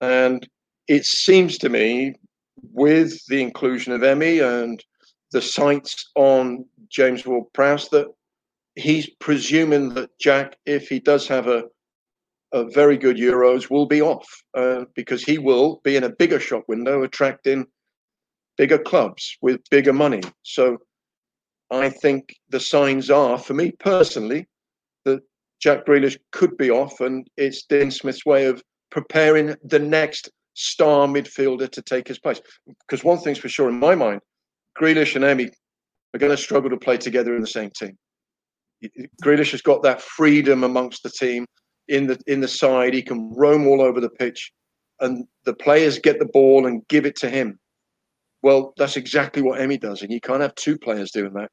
And 0.00 0.46
it 0.88 1.04
seems 1.04 1.58
to 1.58 1.68
me, 1.68 2.14
with 2.72 3.24
the 3.26 3.40
inclusion 3.40 3.92
of 3.92 4.02
Emmy 4.02 4.40
and 4.40 4.82
the 5.30 5.42
sights 5.42 6.10
on 6.14 6.64
James 6.88 7.24
Ward 7.24 7.44
Prowse, 7.54 7.88
that 7.90 8.08
he's 8.74 9.08
presuming 9.20 9.90
that 9.94 10.10
Jack, 10.18 10.56
if 10.66 10.88
he 10.88 10.98
does 10.98 11.26
have 11.28 11.46
a 11.46 11.64
a 12.52 12.64
very 12.64 12.96
good 12.96 13.16
Euros 13.16 13.70
will 13.70 13.86
be 13.86 14.02
off 14.02 14.42
uh, 14.54 14.84
because 14.94 15.22
he 15.22 15.38
will 15.38 15.80
be 15.84 15.96
in 15.96 16.04
a 16.04 16.10
bigger 16.10 16.38
shop 16.38 16.64
window, 16.68 17.02
attracting 17.02 17.66
bigger 18.56 18.78
clubs 18.78 19.36
with 19.40 19.60
bigger 19.70 19.92
money. 19.92 20.20
So 20.42 20.78
I 21.70 21.88
think 21.88 22.36
the 22.50 22.60
signs 22.60 23.10
are, 23.10 23.38
for 23.38 23.54
me 23.54 23.72
personally, 23.72 24.46
that 25.04 25.20
Jack 25.60 25.86
Grealish 25.86 26.18
could 26.32 26.56
be 26.56 26.70
off, 26.70 27.00
and 27.00 27.26
it's 27.36 27.64
Dean 27.64 27.90
Smith's 27.90 28.26
way 28.26 28.46
of 28.46 28.62
preparing 28.90 29.54
the 29.64 29.78
next 29.78 30.30
star 30.54 31.06
midfielder 31.06 31.70
to 31.70 31.82
take 31.82 32.08
his 32.08 32.18
place. 32.18 32.40
Because 32.66 33.04
one 33.04 33.18
thing's 33.18 33.38
for 33.38 33.48
sure 33.48 33.68
in 33.68 33.78
my 33.78 33.94
mind, 33.94 34.20
Grealish 34.78 35.16
and 35.16 35.24
Emmy 35.24 35.50
are 36.14 36.18
going 36.18 36.30
to 36.30 36.36
struggle 36.36 36.70
to 36.70 36.76
play 36.76 36.96
together 36.96 37.34
in 37.34 37.40
the 37.40 37.46
same 37.46 37.70
team. 37.70 37.96
Grealish 39.22 39.52
has 39.52 39.62
got 39.62 39.82
that 39.82 40.02
freedom 40.02 40.64
amongst 40.64 41.02
the 41.02 41.10
team 41.10 41.46
in 41.88 42.06
the 42.06 42.18
in 42.26 42.40
the 42.40 42.48
side. 42.48 42.94
He 42.94 43.02
can 43.02 43.32
roam 43.34 43.66
all 43.66 43.80
over 43.80 44.00
the 44.00 44.10
pitch, 44.10 44.52
and 45.00 45.24
the 45.44 45.54
players 45.54 45.98
get 45.98 46.18
the 46.18 46.26
ball 46.26 46.66
and 46.66 46.86
give 46.88 47.06
it 47.06 47.16
to 47.16 47.30
him. 47.30 47.58
Well, 48.42 48.74
that's 48.76 48.96
exactly 48.96 49.42
what 49.42 49.60
Emmy 49.60 49.78
does, 49.78 50.02
and 50.02 50.12
you 50.12 50.20
can't 50.20 50.42
have 50.42 50.54
two 50.56 50.76
players 50.76 51.12
doing 51.12 51.32
that. 51.34 51.50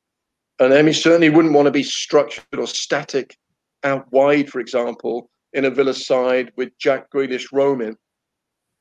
And 0.60 0.74
Emmy 0.74 0.94
certainly 0.94 1.30
wouldn't 1.30 1.54
want 1.54 1.68
to 1.68 1.72
be 1.72 1.84
structured 1.84 2.44
or 2.58 2.68
static 2.68 3.38
out 3.84 4.12
wide, 4.12 4.50
for 4.50 4.60
example, 4.60 5.30
in 5.54 5.66
a 5.66 5.70
Villa 5.70 5.94
side 5.94 6.52
with 6.58 6.78
Jack 6.78 7.10
Grealish 7.12 7.48
roaming 7.54 7.96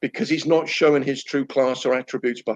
because 0.00 0.28
he's 0.28 0.47
not 0.47 0.68
showing 0.68 1.02
his 1.02 1.25
true 1.25 1.47
class 1.47 1.85
or 1.85 1.94
attributes 1.94 2.42
by 2.42 2.54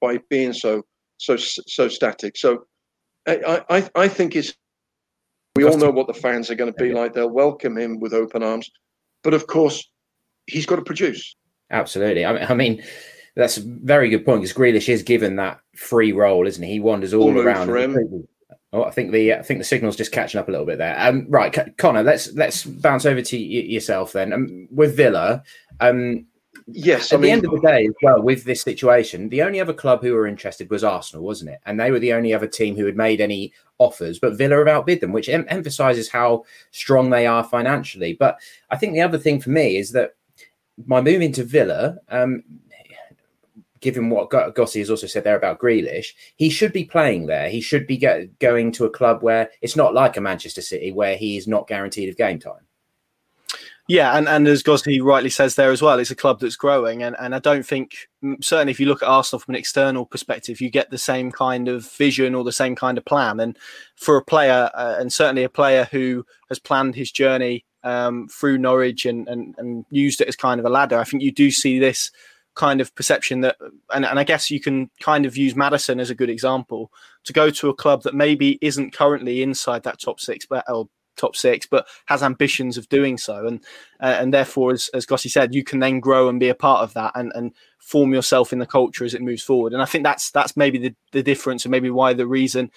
by 0.00 0.18
being 0.28 0.52
so 0.52 0.82
so 1.18 1.36
so 1.36 1.88
static. 1.88 2.36
So 2.36 2.66
I 3.26 3.62
I, 3.70 3.90
I 3.94 4.08
think 4.08 4.36
it's 4.36 4.54
we 5.56 5.64
all 5.64 5.78
know 5.78 5.90
what 5.90 6.06
the 6.06 6.14
fans 6.14 6.50
are 6.50 6.54
going 6.54 6.72
to 6.72 6.82
be 6.82 6.92
like. 6.92 7.12
They'll 7.12 7.30
welcome 7.30 7.76
him 7.76 7.98
with 7.98 8.12
open 8.12 8.42
arms, 8.42 8.70
but 9.22 9.34
of 9.34 9.46
course 9.46 9.88
he's 10.46 10.66
got 10.66 10.76
to 10.76 10.82
produce. 10.82 11.36
Absolutely. 11.70 12.24
I 12.24 12.32
mean, 12.32 12.44
I 12.48 12.54
mean 12.54 12.82
that's 13.36 13.56
a 13.58 13.62
very 13.64 14.10
good 14.10 14.24
point 14.24 14.42
because 14.42 14.56
Grealish 14.56 14.88
is 14.88 15.02
given 15.02 15.36
that 15.36 15.60
free 15.76 16.12
role, 16.12 16.46
isn't 16.46 16.62
he? 16.62 16.72
He 16.72 16.80
wanders 16.80 17.14
all, 17.14 17.24
all 17.24 17.38
around. 17.38 17.68
Oh, 18.72 18.84
I 18.84 18.90
think 18.90 19.10
the 19.10 19.34
I 19.34 19.42
think 19.42 19.58
the 19.58 19.64
signal's 19.64 19.96
just 19.96 20.12
catching 20.12 20.38
up 20.38 20.48
a 20.48 20.50
little 20.50 20.66
bit 20.66 20.78
there. 20.78 20.96
Um, 20.98 21.26
right, 21.28 21.76
Connor, 21.76 22.04
let's 22.04 22.32
let's 22.34 22.64
bounce 22.64 23.04
over 23.04 23.20
to 23.20 23.36
y- 23.36 23.42
yourself 23.42 24.12
then. 24.12 24.32
Um, 24.32 24.68
with 24.70 24.96
Villa, 24.96 25.42
um, 25.80 26.24
yes, 26.68 27.12
at 27.12 27.18
I 27.18 27.22
the 27.22 27.30
end 27.32 27.44
of 27.44 27.50
the 27.50 27.60
day, 27.60 27.86
as 27.86 27.94
well, 28.00 28.22
with 28.22 28.44
this 28.44 28.62
situation, 28.62 29.28
the 29.28 29.42
only 29.42 29.60
other 29.60 29.72
club 29.72 30.02
who 30.02 30.14
were 30.14 30.26
interested 30.26 30.70
was 30.70 30.84
Arsenal, 30.84 31.24
wasn't 31.24 31.50
it? 31.50 31.58
And 31.66 31.80
they 31.80 31.90
were 31.90 31.98
the 31.98 32.12
only 32.12 32.32
other 32.32 32.46
team 32.46 32.76
who 32.76 32.86
had 32.86 32.96
made 32.96 33.20
any 33.20 33.52
offers, 33.78 34.20
but 34.20 34.36
Villa 34.36 34.58
have 34.58 34.68
outbid 34.68 35.00
them, 35.00 35.12
which 35.12 35.28
em- 35.28 35.46
emphasises 35.48 36.08
how 36.08 36.44
strong 36.70 37.10
they 37.10 37.26
are 37.26 37.42
financially. 37.42 38.12
But 38.12 38.38
I 38.70 38.76
think 38.76 38.92
the 38.92 39.00
other 39.00 39.18
thing 39.18 39.40
for 39.40 39.50
me 39.50 39.78
is 39.78 39.90
that 39.92 40.14
my 40.86 41.00
move 41.00 41.22
into 41.22 41.42
Villa, 41.42 41.96
um, 42.08 42.44
given 43.80 44.10
what 44.10 44.30
Gossi 44.30 44.78
has 44.80 44.90
also 44.90 45.06
said 45.06 45.24
there 45.24 45.36
about 45.36 45.58
Grealish, 45.58 46.08
he 46.36 46.50
should 46.50 46.72
be 46.72 46.84
playing 46.84 47.26
there. 47.26 47.48
He 47.48 47.60
should 47.60 47.86
be 47.86 47.96
get, 47.96 48.38
going 48.38 48.72
to 48.72 48.84
a 48.84 48.90
club 48.90 49.22
where 49.22 49.50
it's 49.62 49.76
not 49.76 49.94
like 49.94 50.16
a 50.16 50.20
Manchester 50.20 50.62
City 50.62 50.92
where 50.92 51.16
he 51.16 51.36
is 51.36 51.48
not 51.48 51.66
guaranteed 51.66 52.08
of 52.08 52.16
game 52.16 52.38
time. 52.38 52.66
Yeah, 53.88 54.16
and, 54.16 54.28
and 54.28 54.46
as 54.46 54.62
Gossi 54.62 55.00
rightly 55.00 55.30
says 55.30 55.56
there 55.56 55.72
as 55.72 55.82
well, 55.82 55.98
it's 55.98 56.12
a 56.12 56.16
club 56.16 56.38
that's 56.38 56.54
growing. 56.54 57.02
And, 57.02 57.16
and 57.18 57.34
I 57.34 57.40
don't 57.40 57.66
think, 57.66 58.08
certainly 58.40 58.70
if 58.70 58.78
you 58.78 58.86
look 58.86 59.02
at 59.02 59.08
Arsenal 59.08 59.40
from 59.40 59.54
an 59.54 59.58
external 59.58 60.06
perspective, 60.06 60.60
you 60.60 60.70
get 60.70 60.90
the 60.90 60.98
same 60.98 61.32
kind 61.32 61.66
of 61.66 61.90
vision 61.90 62.36
or 62.36 62.44
the 62.44 62.52
same 62.52 62.76
kind 62.76 62.98
of 62.98 63.04
plan. 63.04 63.40
And 63.40 63.58
for 63.96 64.16
a 64.16 64.24
player, 64.24 64.70
uh, 64.74 64.94
and 65.00 65.12
certainly 65.12 65.42
a 65.42 65.48
player 65.48 65.88
who 65.90 66.24
has 66.50 66.60
planned 66.60 66.94
his 66.94 67.10
journey 67.10 67.64
um, 67.82 68.28
through 68.28 68.58
Norwich 68.58 69.06
and, 69.06 69.26
and, 69.26 69.56
and 69.58 69.84
used 69.90 70.20
it 70.20 70.28
as 70.28 70.36
kind 70.36 70.60
of 70.60 70.66
a 70.66 70.70
ladder, 70.70 70.98
I 70.98 71.04
think 71.04 71.24
you 71.24 71.32
do 71.32 71.50
see 71.50 71.80
this 71.80 72.12
kind 72.54 72.80
of 72.80 72.94
perception 72.94 73.40
that, 73.42 73.56
and, 73.92 74.04
and 74.04 74.18
I 74.18 74.24
guess 74.24 74.50
you 74.50 74.60
can 74.60 74.90
kind 75.00 75.26
of 75.26 75.36
use 75.36 75.54
Maddison 75.54 76.00
as 76.00 76.10
a 76.10 76.14
good 76.14 76.30
example 76.30 76.92
to 77.24 77.32
go 77.32 77.50
to 77.50 77.68
a 77.68 77.74
club 77.74 78.02
that 78.02 78.14
maybe 78.14 78.58
isn't 78.60 78.92
currently 78.92 79.42
inside 79.42 79.82
that 79.84 80.00
top 80.00 80.20
six, 80.20 80.46
but 80.46 80.64
or 80.68 80.88
top 81.16 81.36
six, 81.36 81.66
but 81.66 81.86
has 82.06 82.22
ambitions 82.22 82.76
of 82.78 82.88
doing 82.88 83.18
so, 83.18 83.46
and 83.46 83.62
uh, 84.00 84.16
and 84.18 84.32
therefore, 84.32 84.72
as 84.72 84.88
as 84.94 85.06
Gossi 85.06 85.28
said, 85.28 85.54
you 85.54 85.62
can 85.62 85.78
then 85.78 86.00
grow 86.00 86.28
and 86.28 86.40
be 86.40 86.48
a 86.48 86.54
part 86.54 86.82
of 86.82 86.94
that 86.94 87.12
and 87.14 87.30
and 87.34 87.52
form 87.78 88.12
yourself 88.12 88.52
in 88.52 88.58
the 88.58 88.66
culture 88.66 89.04
as 89.04 89.14
it 89.14 89.22
moves 89.22 89.42
forward. 89.42 89.72
And 89.72 89.82
I 89.82 89.84
think 89.84 90.04
that's 90.04 90.30
that's 90.30 90.56
maybe 90.56 90.78
the 90.78 90.94
the 91.12 91.22
difference, 91.22 91.64
and 91.64 91.70
maybe 91.70 91.90
why 91.90 92.14
the 92.14 92.26
reason 92.26 92.70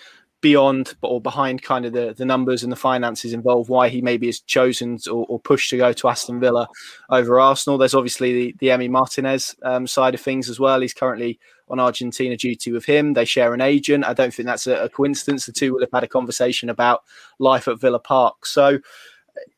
beyond 0.44 0.94
or 1.02 1.22
behind 1.22 1.62
kind 1.64 1.86
of 1.86 1.94
the, 1.94 2.14
the 2.18 2.26
numbers 2.26 2.64
and 2.64 2.72
the 2.72 2.76
finances 2.76 3.32
involved, 3.32 3.70
why 3.70 3.88
he 3.88 4.02
maybe 4.02 4.28
is 4.28 4.42
chosen 4.42 5.00
or, 5.10 5.26
or 5.30 5.40
pushed 5.40 5.70
to 5.70 5.78
go 5.78 5.94
to 5.94 6.10
Aston 6.10 6.42
Villa 6.42 6.68
over 7.10 7.40
Arsenal. 7.40 7.78
There's 7.78 7.96
obviously 7.96 8.34
the, 8.34 8.56
the 8.60 8.68
Emi 8.68 8.90
Martinez 8.90 9.56
um, 9.64 9.88
side 9.88 10.14
of 10.14 10.20
things 10.20 10.50
as 10.50 10.60
well. 10.60 10.82
He's 10.82 10.94
currently 10.94 11.40
on 11.70 11.80
Argentina 11.80 12.36
duty 12.36 12.74
with 12.74 12.84
him. 12.84 13.14
They 13.14 13.24
share 13.24 13.54
an 13.54 13.62
agent. 13.62 14.04
I 14.04 14.14
don't 14.14 14.34
think 14.34 14.46
that's 14.46 14.68
a, 14.68 14.84
a 14.84 14.90
coincidence. 14.90 15.46
The 15.46 15.54
two 15.54 15.74
will 15.74 15.80
have 15.80 15.94
had 15.94 16.04
a 16.04 16.10
conversation 16.10 16.70
about 16.70 17.04
life 17.40 17.70
at 17.70 17.80
Villa 17.80 18.00
Park. 18.00 18.46
So, 18.46 18.80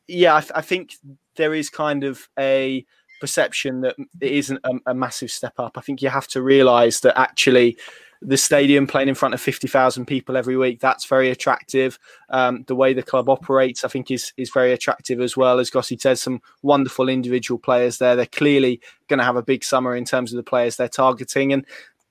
yeah, 0.06 0.36
I, 0.36 0.40
th- 0.40 0.52
I 0.54 0.62
think 0.62 0.94
there 1.34 1.52
is 1.52 1.68
kind 1.68 2.04
of 2.04 2.28
a 2.38 2.86
perception 3.20 3.80
that 3.80 3.96
it 4.20 4.30
isn't 4.30 4.60
a, 4.62 4.74
a 4.86 4.94
massive 4.94 5.32
step 5.32 5.54
up. 5.58 5.76
I 5.76 5.80
think 5.80 6.00
you 6.00 6.10
have 6.10 6.28
to 6.28 6.42
realise 6.42 7.00
that 7.00 7.18
actually 7.18 7.76
the 8.22 8.36
stadium 8.36 8.86
playing 8.86 9.08
in 9.08 9.14
front 9.14 9.34
of 9.34 9.40
50,000 9.40 10.06
people 10.06 10.36
every 10.36 10.56
week. 10.56 10.80
That's 10.80 11.06
very 11.06 11.30
attractive. 11.30 11.98
Um, 12.30 12.64
the 12.66 12.74
way 12.74 12.92
the 12.92 13.02
club 13.02 13.28
operates, 13.28 13.84
I 13.84 13.88
think, 13.88 14.10
is 14.10 14.32
is 14.36 14.50
very 14.50 14.72
attractive 14.72 15.20
as 15.20 15.36
well. 15.36 15.58
As 15.58 15.70
Gossi 15.70 15.96
says, 16.00 16.22
some 16.22 16.40
wonderful 16.62 17.08
individual 17.08 17.58
players 17.58 17.98
there. 17.98 18.16
They're 18.16 18.26
clearly 18.26 18.80
going 19.08 19.18
to 19.18 19.24
have 19.24 19.36
a 19.36 19.42
big 19.42 19.64
summer 19.64 19.94
in 19.94 20.04
terms 20.04 20.32
of 20.32 20.36
the 20.36 20.42
players 20.42 20.76
they're 20.76 20.88
targeting. 20.88 21.52
And 21.52 21.64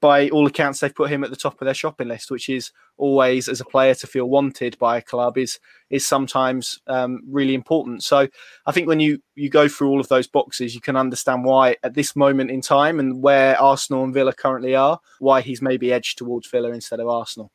by 0.06 0.30
all 0.30 0.46
accounts, 0.46 0.80
they've 0.80 0.94
put 0.94 1.10
him 1.10 1.24
at 1.24 1.32
the 1.32 1.36
top 1.36 1.60
of 1.60 1.66
their 1.66 1.74
shopping 1.74 2.10
list, 2.10 2.30
which 2.30 2.48
is 2.48 2.72
always, 2.96 3.50
as 3.50 3.60
a 3.60 3.66
player, 3.66 3.96
to 3.96 4.06
feel 4.06 4.30
wanted 4.30 4.78
by 4.78 4.98
a 4.98 5.02
club 5.02 5.36
is 5.36 5.60
is 5.90 6.06
sometimes 6.06 6.80
um, 6.86 7.22
really 7.28 7.56
important. 7.56 8.04
So 8.04 8.28
I 8.68 8.72
think 8.72 8.88
when 8.88 9.00
you 9.00 9.18
you 9.34 9.50
go 9.50 9.68
through 9.68 9.90
all 9.90 10.00
of 10.00 10.08
those 10.08 10.28
boxes, 10.28 10.76
you 10.76 10.82
can 10.82 10.96
understand 10.96 11.44
why 11.44 11.78
at 11.82 11.96
this 11.96 12.16
moment 12.16 12.52
in 12.52 12.62
time 12.62 13.00
and 13.00 13.24
where 13.24 13.60
Arsenal 13.60 14.04
and 14.04 14.14
Villa 14.14 14.32
currently 14.32 14.76
are, 14.76 15.00
why 15.18 15.42
he's 15.42 15.62
maybe 15.62 15.92
edged 15.92 16.20
towards 16.20 16.48
Villa 16.52 16.70
instead 16.70 17.00
of 17.00 17.08
Arsenal. 17.08 17.52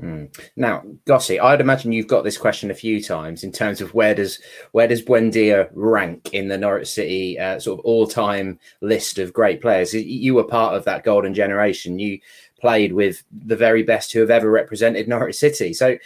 Mm. 0.00 0.34
Now, 0.56 0.82
Gossi, 1.04 1.38
I'd 1.38 1.60
imagine 1.60 1.92
you've 1.92 2.06
got 2.06 2.24
this 2.24 2.38
question 2.38 2.70
a 2.70 2.74
few 2.74 3.02
times 3.02 3.44
in 3.44 3.52
terms 3.52 3.80
of 3.80 3.92
where 3.92 4.14
does 4.14 4.40
where 4.72 4.88
does 4.88 5.02
Buendia 5.02 5.68
rank 5.74 6.32
in 6.32 6.48
the 6.48 6.56
Norwich 6.56 6.88
City 6.88 7.38
uh, 7.38 7.58
sort 7.58 7.78
of 7.78 7.84
all 7.84 8.06
time 8.06 8.58
list 8.80 9.18
of 9.18 9.32
great 9.32 9.60
players? 9.60 9.92
You 9.92 10.34
were 10.34 10.44
part 10.44 10.74
of 10.74 10.84
that 10.84 11.04
golden 11.04 11.34
generation. 11.34 11.98
You 11.98 12.18
played 12.60 12.92
with 12.92 13.22
the 13.30 13.56
very 13.56 13.82
best 13.82 14.12
who 14.12 14.20
have 14.20 14.30
ever 14.30 14.50
represented 14.50 15.06
Norwich 15.08 15.36
City. 15.36 15.74
So, 15.74 15.98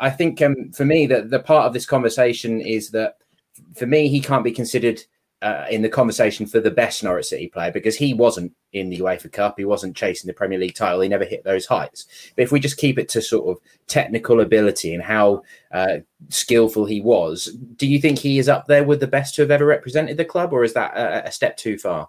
I 0.00 0.10
think 0.10 0.40
um, 0.40 0.70
for 0.72 0.84
me 0.84 1.06
that 1.06 1.30
the 1.30 1.40
part 1.40 1.66
of 1.66 1.72
this 1.72 1.86
conversation 1.86 2.60
is 2.60 2.90
that 2.90 3.18
for 3.74 3.86
me 3.86 4.08
he 4.08 4.20
can't 4.20 4.44
be 4.44 4.52
considered 4.52 5.02
uh, 5.46 5.64
in 5.70 5.80
the 5.80 5.88
conversation 5.88 6.44
for 6.44 6.58
the 6.58 6.72
best 6.72 7.04
Norwich 7.04 7.26
City 7.26 7.46
player 7.46 7.70
because 7.70 7.94
he 7.94 8.12
wasn't 8.12 8.52
in 8.72 8.90
the 8.90 8.98
UEFA 8.98 9.30
Cup. 9.30 9.54
He 9.56 9.64
wasn't 9.64 9.96
chasing 9.96 10.26
the 10.26 10.34
Premier 10.34 10.58
League 10.58 10.74
title. 10.74 11.00
He 11.00 11.08
never 11.08 11.24
hit 11.24 11.44
those 11.44 11.66
heights. 11.66 12.06
But 12.34 12.42
if 12.42 12.50
we 12.50 12.58
just 12.58 12.78
keep 12.78 12.98
it 12.98 13.08
to 13.10 13.22
sort 13.22 13.48
of 13.48 13.62
technical 13.86 14.40
ability 14.40 14.92
and 14.92 15.04
how 15.04 15.42
uh, 15.70 15.98
skillful 16.30 16.86
he 16.86 17.00
was, 17.00 17.46
do 17.76 17.86
you 17.86 18.00
think 18.00 18.18
he 18.18 18.40
is 18.40 18.48
up 18.48 18.66
there 18.66 18.82
with 18.82 18.98
the 18.98 19.06
best 19.06 19.36
to 19.36 19.42
have 19.42 19.52
ever 19.52 19.64
represented 19.64 20.16
the 20.16 20.24
club, 20.24 20.52
or 20.52 20.64
is 20.64 20.72
that 20.72 20.96
a, 20.96 21.28
a 21.28 21.30
step 21.30 21.56
too 21.56 21.78
far? 21.78 22.08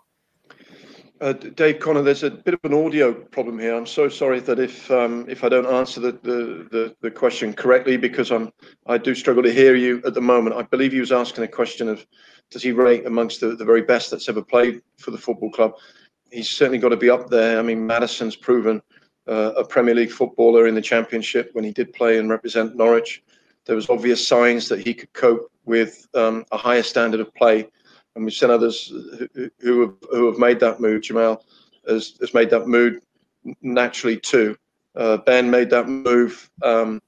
Uh, 1.19 1.33
Dave 1.33 1.79
Connor, 1.79 2.03
there's 2.03 2.23
a 2.23 2.29
bit 2.29 2.53
of 2.53 2.59
an 2.63 2.73
audio 2.73 3.11
problem 3.11 3.57
here. 3.57 3.75
I'm 3.75 3.87
so 3.87 4.07
sorry 4.07 4.39
that 4.41 4.59
if 4.59 4.89
um, 4.91 5.25
if 5.27 5.43
I 5.43 5.49
don't 5.49 5.65
answer 5.65 5.99
the, 5.99 6.11
the, 6.11 6.67
the, 6.69 6.95
the, 7.01 7.09
question 7.09 7.53
correctly 7.53 7.97
because 7.97 8.31
I'm 8.31 8.51
I 8.85 8.99
do 8.99 9.15
struggle 9.15 9.41
to 9.41 9.51
hear 9.51 9.75
you 9.75 9.99
at 10.05 10.13
the 10.13 10.21
moment. 10.21 10.55
I 10.55 10.61
believe 10.61 10.91
he 10.91 10.99
was 10.99 11.11
asking 11.11 11.43
a 11.43 11.47
question 11.47 11.89
of 11.89 12.05
does 12.49 12.63
he 12.63 12.71
rate 12.71 13.05
amongst 13.05 13.41
the, 13.41 13.55
the 13.55 13.65
very 13.65 13.81
best 13.81 14.11
that's 14.11 14.29
ever 14.29 14.41
played 14.41 14.81
for 14.97 15.11
the 15.11 15.17
football 15.17 15.51
club? 15.51 15.73
He's 16.31 16.49
certainly 16.49 16.77
got 16.77 16.89
to 16.89 16.97
be 16.97 17.09
up 17.09 17.29
there. 17.29 17.59
I 17.59 17.61
mean, 17.61 17.85
Maddison's 17.85 18.35
proven 18.35 18.81
uh, 19.27 19.53
a 19.57 19.65
Premier 19.65 19.95
League 19.95 20.11
footballer 20.11 20.67
in 20.67 20.75
the 20.75 20.81
Championship 20.81 21.49
when 21.53 21.63
he 21.63 21.71
did 21.71 21.93
play 21.93 22.17
and 22.17 22.29
represent 22.29 22.75
Norwich. 22.75 23.23
There 23.65 23.75
was 23.75 23.89
obvious 23.89 24.25
signs 24.25 24.69
that 24.69 24.79
he 24.79 24.93
could 24.93 25.11
cope 25.13 25.51
with 25.65 26.07
um, 26.13 26.45
a 26.51 26.57
higher 26.57 26.83
standard 26.83 27.19
of 27.19 27.33
play, 27.35 27.67
and 28.15 28.23
we've 28.23 28.33
seen 28.33 28.49
others 28.49 28.87
who, 28.87 29.49
who 29.59 29.81
have 29.81 29.93
who 30.09 30.27
have 30.27 30.39
made 30.39 30.59
that 30.61 30.79
move. 30.79 31.01
Jamal 31.01 31.43
has, 31.87 32.15
has 32.21 32.33
made 32.33 32.49
that 32.51 32.67
move 32.67 33.01
naturally 33.61 34.17
too. 34.17 34.55
Uh, 34.95 35.17
ben 35.17 35.51
made 35.51 35.69
that 35.69 35.87
move 35.87 36.49
um, 36.63 37.01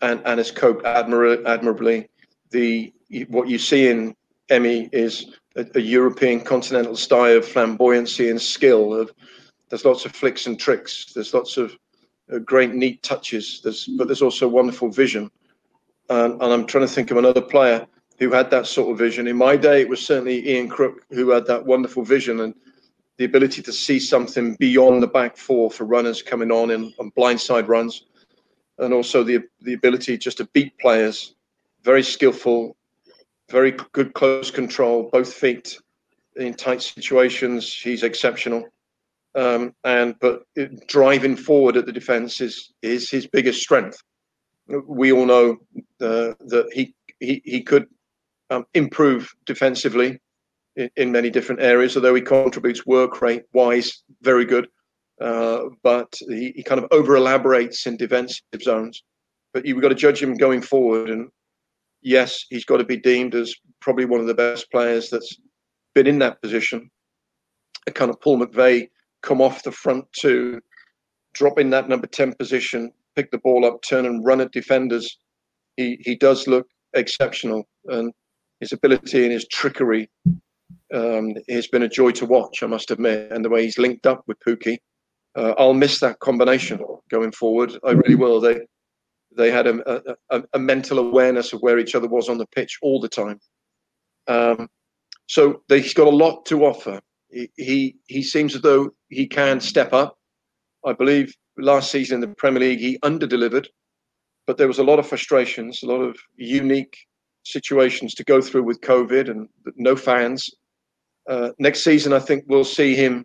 and 0.00 0.22
and 0.24 0.38
has 0.38 0.52
coped 0.52 0.84
admir- 0.84 1.44
admirably. 1.44 2.08
The 2.50 2.92
what 3.28 3.48
you 3.48 3.58
see 3.58 3.88
in 3.88 4.14
Emi 4.52 4.88
is 4.92 5.34
a, 5.56 5.66
a, 5.74 5.80
European 5.80 6.40
continental 6.40 6.94
style 6.94 7.38
of 7.38 7.46
flamboyancy 7.46 8.30
and 8.30 8.40
skill. 8.40 8.92
Of 8.92 9.10
there's 9.70 9.86
lots 9.86 10.04
of 10.04 10.12
flicks 10.12 10.46
and 10.46 10.60
tricks. 10.60 11.12
There's 11.14 11.32
lots 11.32 11.56
of 11.56 11.74
uh, 12.30 12.38
great 12.38 12.74
neat 12.74 13.02
touches. 13.02 13.60
There's 13.62 13.86
but 13.86 14.08
there's 14.08 14.20
also 14.20 14.46
wonderful 14.46 14.90
vision. 14.90 15.30
And, 16.10 16.42
I'm 16.42 16.66
trying 16.66 16.86
to 16.86 16.92
think 16.92 17.10
of 17.10 17.16
another 17.16 17.40
player 17.40 17.86
who 18.18 18.30
had 18.30 18.50
that 18.50 18.66
sort 18.66 18.92
of 18.92 18.98
vision. 18.98 19.26
In 19.26 19.36
my 19.36 19.56
day, 19.56 19.80
it 19.80 19.88
was 19.88 20.04
certainly 20.04 20.46
Ian 20.46 20.68
Crook 20.68 21.06
who 21.10 21.30
had 21.30 21.46
that 21.46 21.64
wonderful 21.64 22.04
vision 22.04 22.40
and 22.40 22.54
the 23.16 23.24
ability 23.24 23.62
to 23.62 23.72
see 23.72 23.98
something 23.98 24.54
beyond 24.56 25.02
the 25.02 25.06
back 25.06 25.38
four 25.38 25.70
for 25.70 25.84
runners 25.84 26.20
coming 26.20 26.50
on 26.50 26.72
and 26.72 26.92
on 26.98 27.10
blindside 27.12 27.68
runs, 27.68 28.04
and 28.78 28.92
also 28.92 29.24
the 29.24 29.38
the 29.62 29.72
ability 29.72 30.18
just 30.18 30.36
to 30.36 30.44
beat 30.52 30.78
players. 30.78 31.34
Very 31.84 32.02
skillful, 32.02 32.76
very 33.52 33.72
good 33.92 34.14
close 34.14 34.50
control, 34.50 35.10
both 35.12 35.32
feet 35.32 35.78
in 36.36 36.54
tight 36.54 36.82
situations. 36.82 37.72
He's 37.72 38.02
exceptional. 38.02 38.64
Um, 39.34 39.74
and 39.84 40.14
but 40.20 40.42
driving 40.88 41.36
forward 41.36 41.76
at 41.76 41.86
the 41.86 41.92
defence 41.92 42.40
is 42.40 42.72
is 42.82 43.10
his 43.10 43.26
biggest 43.26 43.62
strength. 43.62 44.02
We 44.86 45.12
all 45.12 45.26
know 45.26 45.58
uh, 46.00 46.34
that 46.52 46.68
he 46.72 46.94
he 47.20 47.40
he 47.44 47.62
could 47.62 47.86
um, 48.50 48.64
improve 48.74 49.32
defensively 49.46 50.20
in, 50.76 50.90
in, 50.96 51.12
many 51.12 51.30
different 51.30 51.62
areas. 51.62 51.96
Although 51.96 52.14
he 52.14 52.22
contributes 52.22 52.84
work 52.84 53.22
rate 53.22 53.44
wise, 53.54 54.02
very 54.20 54.44
good. 54.44 54.68
Uh, 55.20 55.70
but 55.82 56.12
he, 56.28 56.52
he 56.56 56.62
kind 56.62 56.82
of 56.82 56.88
over 56.90 57.16
elaborates 57.16 57.86
in 57.86 57.96
defensive 57.96 58.42
zones. 58.60 59.02
But 59.54 59.64
you've 59.64 59.80
got 59.80 59.88
to 59.88 59.94
judge 59.94 60.22
him 60.22 60.34
going 60.34 60.62
forward, 60.62 61.08
and 61.08 61.30
yes, 62.02 62.44
he's 62.50 62.64
got 62.64 62.78
to 62.78 62.84
be 62.84 62.96
deemed 62.96 63.34
as 63.34 63.54
probably 63.80 64.04
one 64.04 64.20
of 64.20 64.26
the 64.26 64.34
best 64.34 64.70
players 64.70 65.10
that's 65.10 65.36
been 65.94 66.06
in 66.06 66.18
that 66.20 66.40
position. 66.42 66.90
A 67.86 67.90
kind 67.90 68.10
of 68.10 68.20
Paul 68.20 68.40
McVeigh 68.40 68.88
come 69.22 69.40
off 69.40 69.62
the 69.62 69.72
front 69.72 70.04
two, 70.12 70.60
drop 71.34 71.58
in 71.58 71.70
that 71.70 71.88
number 71.88 72.06
10 72.06 72.34
position, 72.34 72.92
pick 73.16 73.30
the 73.30 73.38
ball 73.38 73.64
up, 73.64 73.82
turn 73.82 74.06
and 74.06 74.24
run 74.24 74.40
at 74.40 74.52
defenders. 74.52 75.18
He, 75.76 75.98
he 76.00 76.16
does 76.16 76.46
look 76.46 76.66
exceptional. 76.94 77.64
And 77.86 78.12
his 78.60 78.72
ability 78.72 79.24
and 79.24 79.32
his 79.32 79.48
trickery 79.48 80.08
um, 80.94 81.34
has 81.48 81.66
been 81.66 81.82
a 81.82 81.88
joy 81.88 82.10
to 82.12 82.26
watch, 82.26 82.62
I 82.62 82.66
must 82.66 82.90
admit. 82.90 83.32
And 83.32 83.44
the 83.44 83.50
way 83.50 83.64
he's 83.64 83.78
linked 83.78 84.06
up 84.06 84.22
with 84.26 84.38
Pukki. 84.46 84.78
Uh, 85.34 85.54
I'll 85.56 85.72
miss 85.72 85.98
that 86.00 86.20
combination 86.20 86.78
going 87.10 87.32
forward. 87.32 87.72
I 87.84 87.92
really 87.92 88.16
will. 88.16 88.38
They 88.38 88.60
they 89.36 89.50
had 89.50 89.66
a, 89.66 90.16
a, 90.30 90.42
a, 90.52 90.58
mental 90.58 90.98
awareness 90.98 91.52
of 91.52 91.60
where 91.60 91.78
each 91.78 91.94
other 91.94 92.08
was 92.08 92.28
on 92.28 92.38
the 92.38 92.46
pitch 92.46 92.78
all 92.82 93.00
the 93.00 93.08
time. 93.08 93.40
Um, 94.28 94.68
so 95.26 95.62
he's 95.68 95.94
got 95.94 96.06
a 96.06 96.16
lot 96.16 96.44
to 96.46 96.64
offer. 96.64 97.00
He, 97.30 97.50
he, 97.56 97.96
he 98.06 98.22
seems 98.22 98.54
as 98.54 98.62
though 98.62 98.90
he 99.08 99.26
can 99.26 99.60
step 99.60 99.92
up. 99.92 100.18
I 100.84 100.92
believe 100.92 101.34
last 101.58 101.90
season 101.90 102.22
in 102.22 102.28
the 102.28 102.36
Premier 102.36 102.60
League 102.60 102.80
he 102.80 102.98
underdelivered, 102.98 103.66
but 104.46 104.58
there 104.58 104.68
was 104.68 104.78
a 104.78 104.84
lot 104.84 104.98
of 104.98 105.06
frustrations, 105.06 105.82
a 105.82 105.86
lot 105.86 106.00
of 106.00 106.16
unique 106.36 106.96
situations 107.44 108.14
to 108.14 108.24
go 108.24 108.40
through 108.40 108.64
with 108.64 108.80
COVID 108.80 109.30
and 109.30 109.48
no 109.76 109.96
fans. 109.96 110.48
Uh, 111.28 111.50
next 111.58 111.84
season, 111.84 112.12
I 112.12 112.18
think 112.18 112.44
we'll 112.48 112.64
see 112.64 112.94
him 112.94 113.24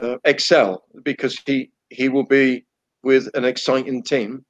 uh, 0.00 0.16
excel 0.24 0.84
because 1.02 1.40
he 1.46 1.70
he 1.90 2.08
will 2.08 2.26
be 2.26 2.64
with 3.02 3.28
an 3.34 3.44
exciting 3.44 4.02
team 4.02 4.44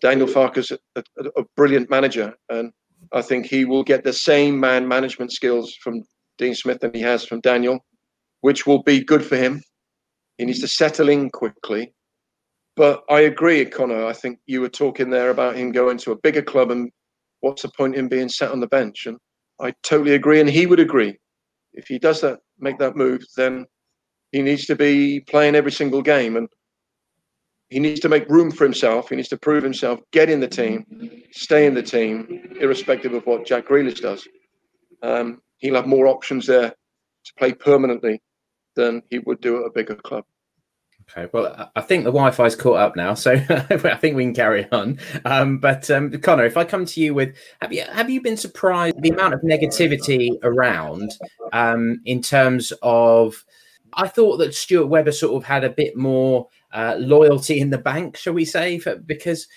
Daniel 0.00 0.26
Farke's 0.26 0.70
a, 0.70 0.78
a, 0.96 1.02
a, 1.36 1.44
brilliant 1.56 1.90
manager, 1.90 2.34
and 2.50 2.72
I 3.12 3.22
think 3.22 3.46
he 3.46 3.64
will 3.64 3.82
get 3.82 4.04
the 4.04 4.12
same 4.12 4.60
man 4.60 4.86
management 4.86 5.32
skills 5.32 5.74
from 5.82 6.02
Dean 6.36 6.54
Smith 6.54 6.80
than 6.80 6.92
he 6.94 7.00
has 7.00 7.24
from 7.24 7.40
Daniel, 7.40 7.78
which 8.42 8.66
will 8.66 8.82
be 8.82 9.02
good 9.02 9.24
for 9.24 9.36
him. 9.36 9.62
He 10.36 10.44
needs 10.44 10.60
to 10.60 10.68
settle 10.68 11.08
in 11.08 11.30
quickly. 11.30 11.92
But 12.76 13.02
I 13.10 13.20
agree, 13.20 13.64
Connor. 13.64 14.06
I 14.06 14.12
think 14.12 14.38
you 14.46 14.60
were 14.60 14.68
talking 14.68 15.10
there 15.10 15.30
about 15.30 15.56
him 15.56 15.72
going 15.72 15.98
to 15.98 16.12
a 16.12 16.18
bigger 16.18 16.42
club 16.42 16.70
and 16.70 16.92
what's 17.40 17.62
the 17.62 17.70
point 17.76 17.96
in 17.96 18.08
being 18.08 18.28
sat 18.28 18.52
on 18.52 18.60
the 18.60 18.68
bench? 18.68 19.06
And 19.06 19.18
I 19.60 19.72
totally 19.82 20.14
agree, 20.14 20.40
and 20.40 20.48
he 20.48 20.66
would 20.66 20.80
agree. 20.80 21.18
If 21.72 21.88
he 21.88 21.98
does 21.98 22.20
that, 22.20 22.38
make 22.58 22.78
that 22.78 22.96
move, 22.96 23.22
then 23.36 23.66
he 24.32 24.42
needs 24.42 24.66
to 24.66 24.76
be 24.76 25.20
playing 25.20 25.54
every 25.54 25.72
single 25.72 26.02
game. 26.02 26.36
And 26.36 26.48
he 27.68 27.78
needs 27.78 28.00
to 28.00 28.08
make 28.08 28.28
room 28.28 28.50
for 28.50 28.64
himself. 28.64 29.10
He 29.10 29.16
needs 29.16 29.28
to 29.28 29.36
prove 29.36 29.62
himself, 29.62 30.00
get 30.10 30.30
in 30.30 30.40
the 30.40 30.48
team, 30.48 30.86
stay 31.32 31.66
in 31.66 31.74
the 31.74 31.82
team, 31.82 32.56
irrespective 32.60 33.12
of 33.12 33.26
what 33.26 33.46
Jack 33.46 33.68
Grealish 33.68 34.00
does. 34.00 34.26
Um, 35.02 35.42
he'll 35.58 35.74
have 35.74 35.86
more 35.86 36.06
options 36.06 36.46
there 36.46 36.70
to 36.70 37.34
play 37.38 37.52
permanently 37.52 38.22
than 38.74 39.02
he 39.10 39.18
would 39.18 39.40
do 39.40 39.60
at 39.60 39.66
a 39.66 39.70
bigger 39.70 39.96
club. 39.96 40.24
Okay, 41.10 41.28
well, 41.32 41.70
I 41.74 41.80
think 41.80 42.04
the 42.04 42.10
Wi-Fi's 42.10 42.54
caught 42.54 42.78
up 42.78 42.96
now, 42.96 43.14
so 43.14 43.32
I 43.32 43.96
think 43.96 44.16
we 44.16 44.24
can 44.24 44.34
carry 44.34 44.70
on. 44.72 44.98
Um, 45.24 45.58
but 45.58 45.90
um, 45.90 46.10
Connor, 46.20 46.44
if 46.44 46.56
I 46.56 46.64
come 46.64 46.84
to 46.86 47.00
you 47.00 47.14
with, 47.14 47.36
have 47.60 47.72
you 47.72 47.82
have 47.82 48.10
you 48.10 48.20
been 48.20 48.36
surprised 48.36 49.00
the 49.00 49.10
amount 49.10 49.34
of 49.34 49.40
negativity 49.40 50.36
around 50.42 51.12
um, 51.52 52.00
in 52.04 52.22
terms 52.22 52.72
of? 52.82 53.44
I 53.94 54.06
thought 54.06 54.36
that 54.36 54.54
Stuart 54.54 54.88
Webber 54.88 55.12
sort 55.12 55.34
of 55.34 55.48
had 55.48 55.64
a 55.64 55.70
bit 55.70 55.96
more 55.96 56.46
uh, 56.72 56.96
loyalty 56.98 57.60
in 57.60 57.70
the 57.70 57.78
bank, 57.78 58.16
shall 58.16 58.34
we 58.34 58.44
say, 58.44 58.78
for, 58.78 58.96
because 58.96 59.48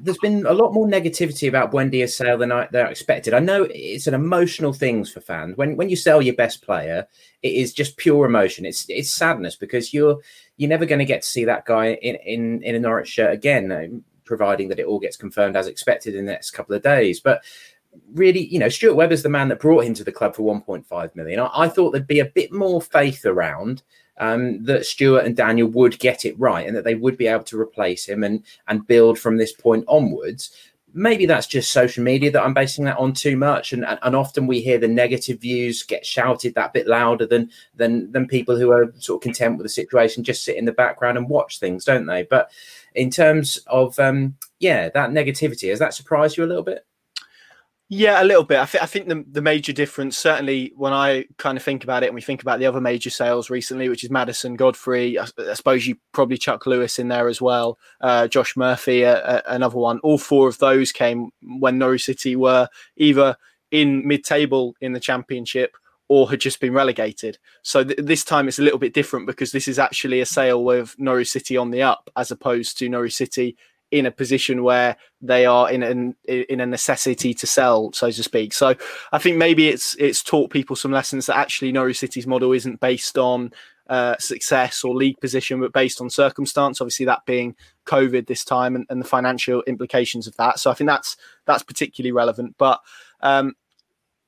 there's 0.00 0.18
been 0.18 0.46
a 0.46 0.52
lot 0.52 0.72
more 0.72 0.86
negativity 0.86 1.48
about 1.48 1.72
Buendia 1.72 2.08
sale 2.08 2.38
than 2.38 2.52
I, 2.52 2.68
than 2.72 2.86
I 2.86 2.90
expected. 2.90 3.34
I 3.34 3.38
know 3.38 3.66
it's 3.70 4.06
an 4.06 4.14
emotional 4.14 4.72
thing 4.72 5.04
for 5.04 5.20
fans. 5.20 5.56
When 5.56 5.76
when 5.76 5.88
you 5.88 5.96
sell 5.96 6.22
your 6.22 6.34
best 6.34 6.62
player, 6.62 7.06
it 7.42 7.52
is 7.52 7.72
just 7.72 7.96
pure 7.96 8.26
emotion. 8.26 8.66
It's 8.66 8.86
it's 8.88 9.10
sadness 9.10 9.56
because 9.56 9.92
you're 9.92 10.18
you're 10.56 10.68
never 10.68 10.86
going 10.86 10.98
to 10.98 11.04
get 11.04 11.22
to 11.22 11.28
see 11.28 11.44
that 11.44 11.64
guy 11.64 11.94
in 11.94 12.16
in, 12.16 12.62
in 12.62 12.74
a 12.74 12.80
Norwich 12.80 13.08
shirt 13.08 13.32
again, 13.32 13.72
uh, 13.72 13.86
providing 14.24 14.68
that 14.68 14.78
it 14.78 14.86
all 14.86 15.00
gets 15.00 15.16
confirmed 15.16 15.56
as 15.56 15.66
expected 15.66 16.14
in 16.14 16.26
the 16.26 16.32
next 16.32 16.50
couple 16.52 16.74
of 16.74 16.82
days. 16.82 17.20
But 17.20 17.42
really, 18.12 18.46
you 18.46 18.58
know, 18.58 18.68
Stuart 18.68 18.94
Webber's 18.94 19.22
the 19.22 19.28
man 19.28 19.48
that 19.48 19.60
brought 19.60 19.84
him 19.84 19.94
to 19.94 20.04
the 20.04 20.12
club 20.12 20.34
for 20.34 20.42
1.5 20.42 21.16
million. 21.16 21.40
I, 21.40 21.50
I 21.54 21.68
thought 21.68 21.92
there'd 21.92 22.06
be 22.06 22.20
a 22.20 22.26
bit 22.26 22.52
more 22.52 22.80
faith 22.82 23.24
around 23.24 23.82
um, 24.18 24.62
that 24.64 24.86
Stuart 24.86 25.24
and 25.24 25.36
Daniel 25.36 25.68
would 25.68 25.98
get 25.98 26.24
it 26.24 26.38
right 26.38 26.66
and 26.66 26.76
that 26.76 26.84
they 26.84 26.94
would 26.94 27.16
be 27.16 27.26
able 27.26 27.44
to 27.44 27.60
replace 27.60 28.06
him 28.06 28.22
and 28.24 28.42
and 28.66 28.86
build 28.86 29.18
from 29.18 29.36
this 29.36 29.52
point 29.52 29.84
onwards. 29.88 30.50
Maybe 30.94 31.26
that's 31.26 31.46
just 31.46 31.70
social 31.70 32.02
media 32.02 32.30
that 32.30 32.42
I'm 32.42 32.54
basing 32.54 32.86
that 32.86 32.96
on 32.96 33.12
too 33.12 33.36
much, 33.36 33.72
and 33.72 33.84
and 33.84 34.16
often 34.16 34.46
we 34.46 34.60
hear 34.60 34.78
the 34.78 34.88
negative 34.88 35.40
views 35.40 35.82
get 35.82 36.06
shouted 36.06 36.54
that 36.54 36.72
bit 36.72 36.86
louder 36.86 37.26
than 37.26 37.50
than 37.76 38.10
than 38.10 38.26
people 38.26 38.56
who 38.56 38.70
are 38.70 38.92
sort 38.98 39.18
of 39.18 39.22
content 39.22 39.58
with 39.58 39.64
the 39.64 39.68
situation, 39.68 40.24
just 40.24 40.44
sit 40.44 40.56
in 40.56 40.64
the 40.64 40.72
background 40.72 41.18
and 41.18 41.28
watch 41.28 41.60
things, 41.60 41.84
don't 41.84 42.06
they? 42.06 42.22
But 42.22 42.50
in 42.94 43.10
terms 43.10 43.58
of 43.66 43.98
um, 43.98 44.36
yeah, 44.60 44.88
that 44.88 45.10
negativity 45.10 45.68
has 45.68 45.78
that 45.78 45.94
surprised 45.94 46.36
you 46.36 46.44
a 46.44 46.46
little 46.46 46.64
bit? 46.64 46.86
Yeah, 47.90 48.22
a 48.22 48.24
little 48.24 48.44
bit. 48.44 48.58
I, 48.58 48.66
th- 48.66 48.82
I 48.82 48.86
think 48.86 49.08
the, 49.08 49.24
the 49.30 49.40
major 49.40 49.72
difference, 49.72 50.18
certainly 50.18 50.72
when 50.76 50.92
I 50.92 51.24
kind 51.38 51.56
of 51.56 51.64
think 51.64 51.84
about 51.84 52.02
it 52.02 52.06
and 52.06 52.14
we 52.14 52.20
think 52.20 52.42
about 52.42 52.58
the 52.58 52.66
other 52.66 52.82
major 52.82 53.08
sales 53.08 53.48
recently, 53.48 53.88
which 53.88 54.04
is 54.04 54.10
Maddison, 54.10 54.56
Godfrey, 54.56 55.18
I, 55.18 55.26
I 55.38 55.54
suppose 55.54 55.86
you 55.86 55.96
probably 56.12 56.36
Chuck 56.36 56.66
Lewis 56.66 56.98
in 56.98 57.08
there 57.08 57.28
as 57.28 57.40
well, 57.40 57.78
uh, 58.02 58.28
Josh 58.28 58.58
Murphy, 58.58 59.06
uh, 59.06 59.40
another 59.46 59.78
one. 59.78 60.00
All 60.00 60.18
four 60.18 60.48
of 60.48 60.58
those 60.58 60.92
came 60.92 61.30
when 61.40 61.78
Norwich 61.78 62.04
City 62.04 62.36
were 62.36 62.68
either 62.98 63.36
in 63.70 64.06
mid 64.06 64.22
table 64.22 64.74
in 64.82 64.92
the 64.92 65.00
championship 65.00 65.74
or 66.08 66.28
had 66.28 66.40
just 66.40 66.60
been 66.60 66.74
relegated. 66.74 67.38
So 67.62 67.84
th- 67.84 67.98
this 68.02 68.22
time 68.22 68.48
it's 68.48 68.58
a 68.58 68.62
little 68.62 68.78
bit 68.78 68.92
different 68.92 69.26
because 69.26 69.52
this 69.52 69.68
is 69.68 69.78
actually 69.78 70.20
a 70.20 70.26
sale 70.26 70.62
with 70.62 70.94
Norwich 70.98 71.30
City 71.30 71.56
on 71.56 71.70
the 71.70 71.82
up 71.82 72.10
as 72.16 72.30
opposed 72.30 72.76
to 72.78 72.88
Norwich 72.90 73.16
City 73.16 73.56
in 73.90 74.06
a 74.06 74.10
position 74.10 74.62
where 74.62 74.96
they 75.20 75.46
are 75.46 75.70
in 75.70 75.82
an 75.82 76.14
in 76.26 76.60
a 76.60 76.66
necessity 76.66 77.34
to 77.34 77.46
sell, 77.46 77.92
so 77.92 78.10
to 78.10 78.22
speak. 78.22 78.52
So 78.52 78.74
I 79.12 79.18
think 79.18 79.36
maybe 79.36 79.68
it's 79.68 79.94
it's 79.98 80.22
taught 80.22 80.50
people 80.50 80.76
some 80.76 80.92
lessons 80.92 81.26
that 81.26 81.36
actually 81.36 81.72
Norwich 81.72 81.98
City's 81.98 82.26
model 82.26 82.52
isn't 82.52 82.80
based 82.80 83.16
on 83.18 83.52
uh, 83.88 84.16
success 84.18 84.84
or 84.84 84.94
league 84.94 85.18
position, 85.20 85.60
but 85.60 85.72
based 85.72 86.00
on 86.00 86.10
circumstance. 86.10 86.80
Obviously, 86.80 87.06
that 87.06 87.24
being 87.24 87.56
COVID 87.86 88.26
this 88.26 88.44
time 88.44 88.76
and, 88.76 88.86
and 88.90 89.00
the 89.00 89.08
financial 89.08 89.62
implications 89.66 90.26
of 90.26 90.36
that. 90.36 90.58
So 90.58 90.70
I 90.70 90.74
think 90.74 90.88
that's 90.88 91.16
that's 91.46 91.62
particularly 91.62 92.12
relevant. 92.12 92.56
But 92.58 92.80
um, 93.20 93.54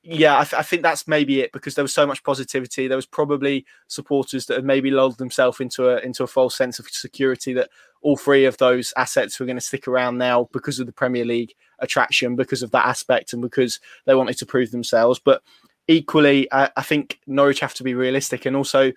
yeah, 0.03 0.39
I, 0.39 0.45
th- 0.45 0.59
I, 0.59 0.63
think 0.63 0.83
that's 0.83 1.07
maybe 1.07 1.41
it 1.41 1.53
because 1.53 1.75
there 1.75 1.85
was 1.85 1.93
so 1.93 2.07
much 2.07 2.25
positivity. 2.25 2.89
There 2.89 2.97
was 2.97 3.07
probably 3.07 3.67
supporters 3.87 4.47
that 4.47 4.55
had 4.55 4.65
maybe 4.65 4.91
lulled 4.91 5.19
themselves 5.19 5.61
into 5.61 5.91
a 5.91 5.99
into 5.99 6.23
a 6.23 6.27
false 6.27 6.57
sense 6.57 6.79
of 6.79 6.89
security 6.89 7.53
that 7.53 7.69
all 8.01 8.17
three 8.17 8.47
of 8.47 8.57
those 8.57 8.95
assets 8.97 9.39
were 9.39 9.45
going 9.45 9.59
to 9.59 9.65
stick 9.65 9.87
around 9.87 10.17
now 10.17 10.49
because 10.53 10.81
of 10.81 10.87
the 10.87 10.93
Premier 10.93 11.27
League 11.27 11.55
attraction, 11.81 12.35
because 12.35 12.63
of 12.63 12.71
that 12.71 12.87
aspect, 12.87 13.35
and 13.35 13.43
because 13.43 13.79
they 14.07 14.15
wanted 14.15 14.39
to 14.39 14.47
prove 14.47 14.71
themselves. 14.71 15.19
But 15.19 15.43
equally, 15.91 16.51
I, 16.53 16.71
I 16.77 16.83
think 16.83 17.19
Norwich 17.27 17.61
have 17.61 17.75
to 17.75 17.83
be 17.83 17.95
realistic, 17.95 18.47
and 18.47 18.57
also 18.57 18.93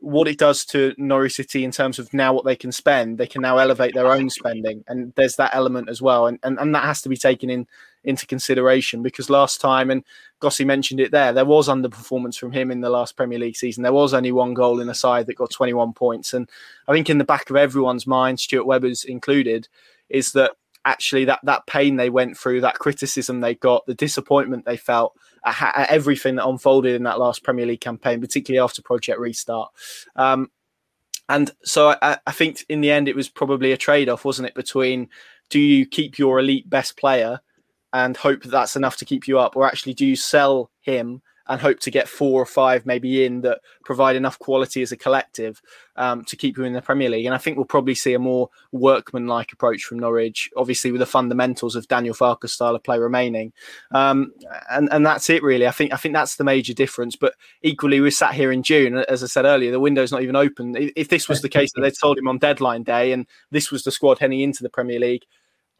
what 0.00 0.28
it 0.28 0.38
does 0.38 0.64
to 0.66 0.94
Norwich 0.96 1.34
City 1.34 1.64
in 1.64 1.72
terms 1.72 1.98
of 1.98 2.12
now 2.14 2.32
what 2.32 2.44
they 2.44 2.56
can 2.56 2.72
spend. 2.72 3.18
They 3.18 3.26
can 3.26 3.42
now 3.42 3.58
elevate 3.58 3.94
their 3.94 4.10
own 4.10 4.30
spending, 4.30 4.84
and 4.88 5.12
there's 5.16 5.36
that 5.36 5.54
element 5.54 5.88
as 5.88 6.00
well, 6.00 6.26
and 6.26 6.38
and, 6.42 6.58
and 6.58 6.74
that 6.74 6.84
has 6.84 7.02
to 7.02 7.08
be 7.08 7.16
taken 7.16 7.50
in 7.50 7.66
into 8.04 8.26
consideration 8.26 9.02
because 9.02 9.28
last 9.28 9.60
time, 9.60 9.90
and 9.90 10.02
Gossie 10.40 10.64
mentioned 10.64 11.00
it 11.00 11.10
there, 11.10 11.32
there 11.32 11.44
was 11.44 11.68
underperformance 11.68 12.38
from 12.38 12.52
him 12.52 12.70
in 12.70 12.80
the 12.80 12.90
last 12.90 13.16
Premier 13.16 13.38
League 13.38 13.56
season. 13.56 13.82
There 13.82 13.92
was 13.92 14.14
only 14.14 14.32
one 14.32 14.54
goal 14.54 14.80
in 14.80 14.88
a 14.88 14.94
side 14.94 15.26
that 15.26 15.34
got 15.34 15.50
21 15.50 15.92
points. 15.92 16.32
And 16.32 16.48
I 16.86 16.92
think 16.92 17.10
in 17.10 17.18
the 17.18 17.24
back 17.24 17.50
of 17.50 17.56
everyone's 17.56 18.06
mind, 18.06 18.40
Stuart 18.40 18.66
Webber's 18.66 19.04
included, 19.04 19.68
is 20.08 20.32
that 20.32 20.52
actually 20.88 21.26
that 21.26 21.40
that 21.42 21.66
pain 21.66 21.96
they 21.96 22.10
went 22.10 22.36
through, 22.36 22.62
that 22.62 22.78
criticism 22.78 23.40
they 23.40 23.54
got, 23.54 23.84
the 23.86 23.94
disappointment 23.94 24.64
they 24.64 24.76
felt 24.76 25.14
at, 25.44 25.60
at 25.76 25.90
everything 25.90 26.36
that 26.36 26.48
unfolded 26.48 26.94
in 26.94 27.02
that 27.02 27.18
last 27.18 27.44
Premier 27.44 27.66
League 27.66 27.80
campaign, 27.80 28.20
particularly 28.20 28.62
after 28.62 28.82
Project 28.82 29.20
Restart. 29.20 29.70
Um, 30.16 30.50
and 31.28 31.50
so 31.62 31.94
I, 32.00 32.16
I, 32.26 32.32
think 32.32 32.64
in 32.70 32.80
the 32.80 32.90
end, 32.90 33.06
it 33.06 33.14
was 33.14 33.28
probably 33.28 33.72
a 33.72 33.76
trade 33.76 34.08
off, 34.08 34.24
wasn't 34.24 34.48
it, 34.48 34.54
between 34.54 35.10
do 35.50 35.60
you 35.60 35.84
keep 35.84 36.18
your 36.18 36.38
elite 36.38 36.68
best 36.70 36.96
player 36.96 37.40
and 37.92 38.16
hope 38.16 38.42
that 38.42 38.50
that's 38.50 38.76
enough 38.76 38.96
to 38.98 39.04
keep 39.04 39.28
you 39.28 39.38
up, 39.38 39.54
or 39.54 39.66
actually 39.66 39.94
do 39.94 40.06
you 40.06 40.16
sell 40.16 40.70
him 40.80 41.20
and 41.48 41.60
hope 41.60 41.80
to 41.80 41.90
get 41.90 42.08
four 42.08 42.40
or 42.40 42.46
five 42.46 42.84
maybe 42.86 43.24
in 43.24 43.40
that 43.42 43.60
provide 43.84 44.16
enough 44.16 44.38
quality 44.38 44.82
as 44.82 44.92
a 44.92 44.96
collective 44.96 45.60
um, 45.96 46.24
to 46.24 46.36
keep 46.36 46.56
you 46.56 46.64
in 46.64 46.72
the 46.72 46.82
Premier 46.82 47.08
League? 47.08 47.26
And 47.26 47.34
I 47.34 47.38
think 47.38 47.56
we'll 47.56 47.66
probably 47.66 47.94
see 47.94 48.14
a 48.14 48.18
more 48.18 48.50
workman-like 48.72 49.52
approach 49.52 49.84
from 49.84 49.98
Norwich, 49.98 50.50
obviously 50.56 50.92
with 50.92 51.00
the 51.00 51.06
fundamentals 51.06 51.76
of 51.76 51.88
Daniel 51.88 52.14
Farke's 52.14 52.52
style 52.52 52.74
of 52.74 52.82
play 52.82 52.98
remaining. 52.98 53.52
Um, 53.92 54.32
and 54.70 54.88
and 54.92 55.04
that's 55.04 55.30
it 55.30 55.42
really. 55.42 55.66
I 55.66 55.72
think 55.72 55.92
I 55.92 55.96
think 55.96 56.14
that's 56.14 56.36
the 56.36 56.44
major 56.44 56.74
difference. 56.74 57.16
But 57.16 57.34
equally, 57.62 58.00
we 58.00 58.10
sat 58.10 58.34
here 58.34 58.52
in 58.52 58.62
June, 58.62 58.96
as 59.08 59.22
I 59.22 59.26
said 59.26 59.44
earlier, 59.44 59.70
the 59.70 59.80
window's 59.80 60.12
not 60.12 60.22
even 60.22 60.36
open. 60.36 60.74
If 60.96 61.08
this 61.08 61.28
was 61.28 61.42
the 61.42 61.48
case 61.48 61.72
that 61.74 61.80
they'd 61.80 61.96
sold 61.96 62.18
him 62.18 62.28
on 62.28 62.38
deadline 62.38 62.82
day 62.82 63.12
and 63.12 63.26
this 63.50 63.70
was 63.70 63.84
the 63.84 63.90
squad 63.90 64.18
heading 64.18 64.40
into 64.40 64.62
the 64.62 64.70
Premier 64.70 64.98
League 64.98 65.24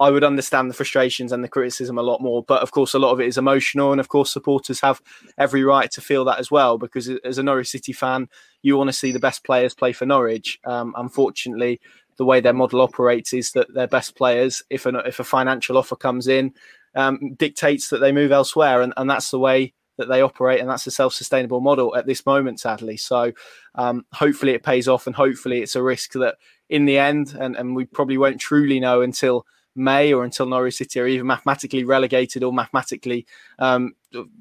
I 0.01 0.11
would 0.11 0.25
understand 0.25 0.71
the 0.71 0.75
frustrations 0.75 1.33
and 1.33 1.43
the 1.43 1.49
criticism 1.49 1.99
a 1.99 2.03
lot 2.03 2.21
more. 2.21 2.43
But 2.43 2.63
of 2.63 2.71
course, 2.71 2.95
a 2.95 2.99
lot 2.99 3.13
of 3.13 3.21
it 3.21 3.27
is 3.27 3.39
emotional, 3.39 3.91
and 3.91 4.01
of 4.01 4.09
course, 4.09 4.33
supporters 4.33 4.81
have 4.81 5.01
every 5.37 5.65
right 5.65 5.91
to 5.91 6.01
feel 6.01 6.25
that 6.27 6.39
as 6.39 6.51
well. 6.51 6.79
Because 6.79 7.09
as 7.25 7.39
a 7.39 7.43
Norwich 7.43 7.69
City 7.69 7.93
fan, 7.93 8.29
you 8.63 8.77
want 8.77 8.89
to 8.89 8.93
see 8.93 9.13
the 9.13 9.19
best 9.19 9.45
players 9.45 9.75
play 9.75 9.93
for 9.93 10.07
Norwich. 10.07 10.59
Um, 10.65 10.95
unfortunately, 10.97 11.81
the 12.17 12.25
way 12.25 12.41
their 12.41 12.53
model 12.53 12.81
operates 12.81 13.33
is 13.33 13.53
that 13.53 13.73
their 13.75 13.87
best 13.87 14.17
players, 14.17 14.63
if 14.71 14.87
an, 14.87 14.97
if 15.07 15.21
a 15.21 15.25
financial 15.25 15.77
offer 15.77 15.97
comes 15.97 16.29
in, 16.29 16.53
um, 16.95 17.35
dictates 17.37 17.89
that 17.91 17.99
they 17.99 18.13
move 18.13 18.33
elsewhere, 18.33 18.83
and, 18.83 18.93
and 18.97 19.09
that's 19.09 19.31
the 19.31 19.39
way 19.39 19.73
that 19.99 20.09
they 20.09 20.23
operate, 20.23 20.61
and 20.61 20.71
that's 20.71 20.87
a 20.87 20.93
self-sustainable 20.93 21.61
model 21.61 21.97
at 21.97 22.07
this 22.07 22.25
moment, 22.25 22.61
sadly. 22.61 22.97
So, 22.97 23.33
um, 23.75 24.05
hopefully, 24.13 24.53
it 24.53 24.63
pays 24.63 24.87
off, 24.87 25.07
and 25.07 25.17
hopefully, 25.17 25.61
it's 25.61 25.77
a 25.77 25.83
risk 25.83 26.13
that 26.13 26.37
in 26.69 26.85
the 26.85 26.99
end, 26.99 27.37
and, 27.39 27.57
and 27.57 27.75
we 27.75 27.85
probably 27.85 28.19
won't 28.19 28.41
truly 28.41 28.79
know 28.79 29.01
until 29.01 29.45
May 29.75 30.13
or 30.13 30.25
until 30.25 30.47
Norwich 30.47 30.77
City 30.77 31.01
are 31.01 31.07
either 31.07 31.25
mathematically 31.25 31.85
relegated 31.85 32.43
or 32.43 32.53
mathematically 32.53 33.27
um, 33.59 33.95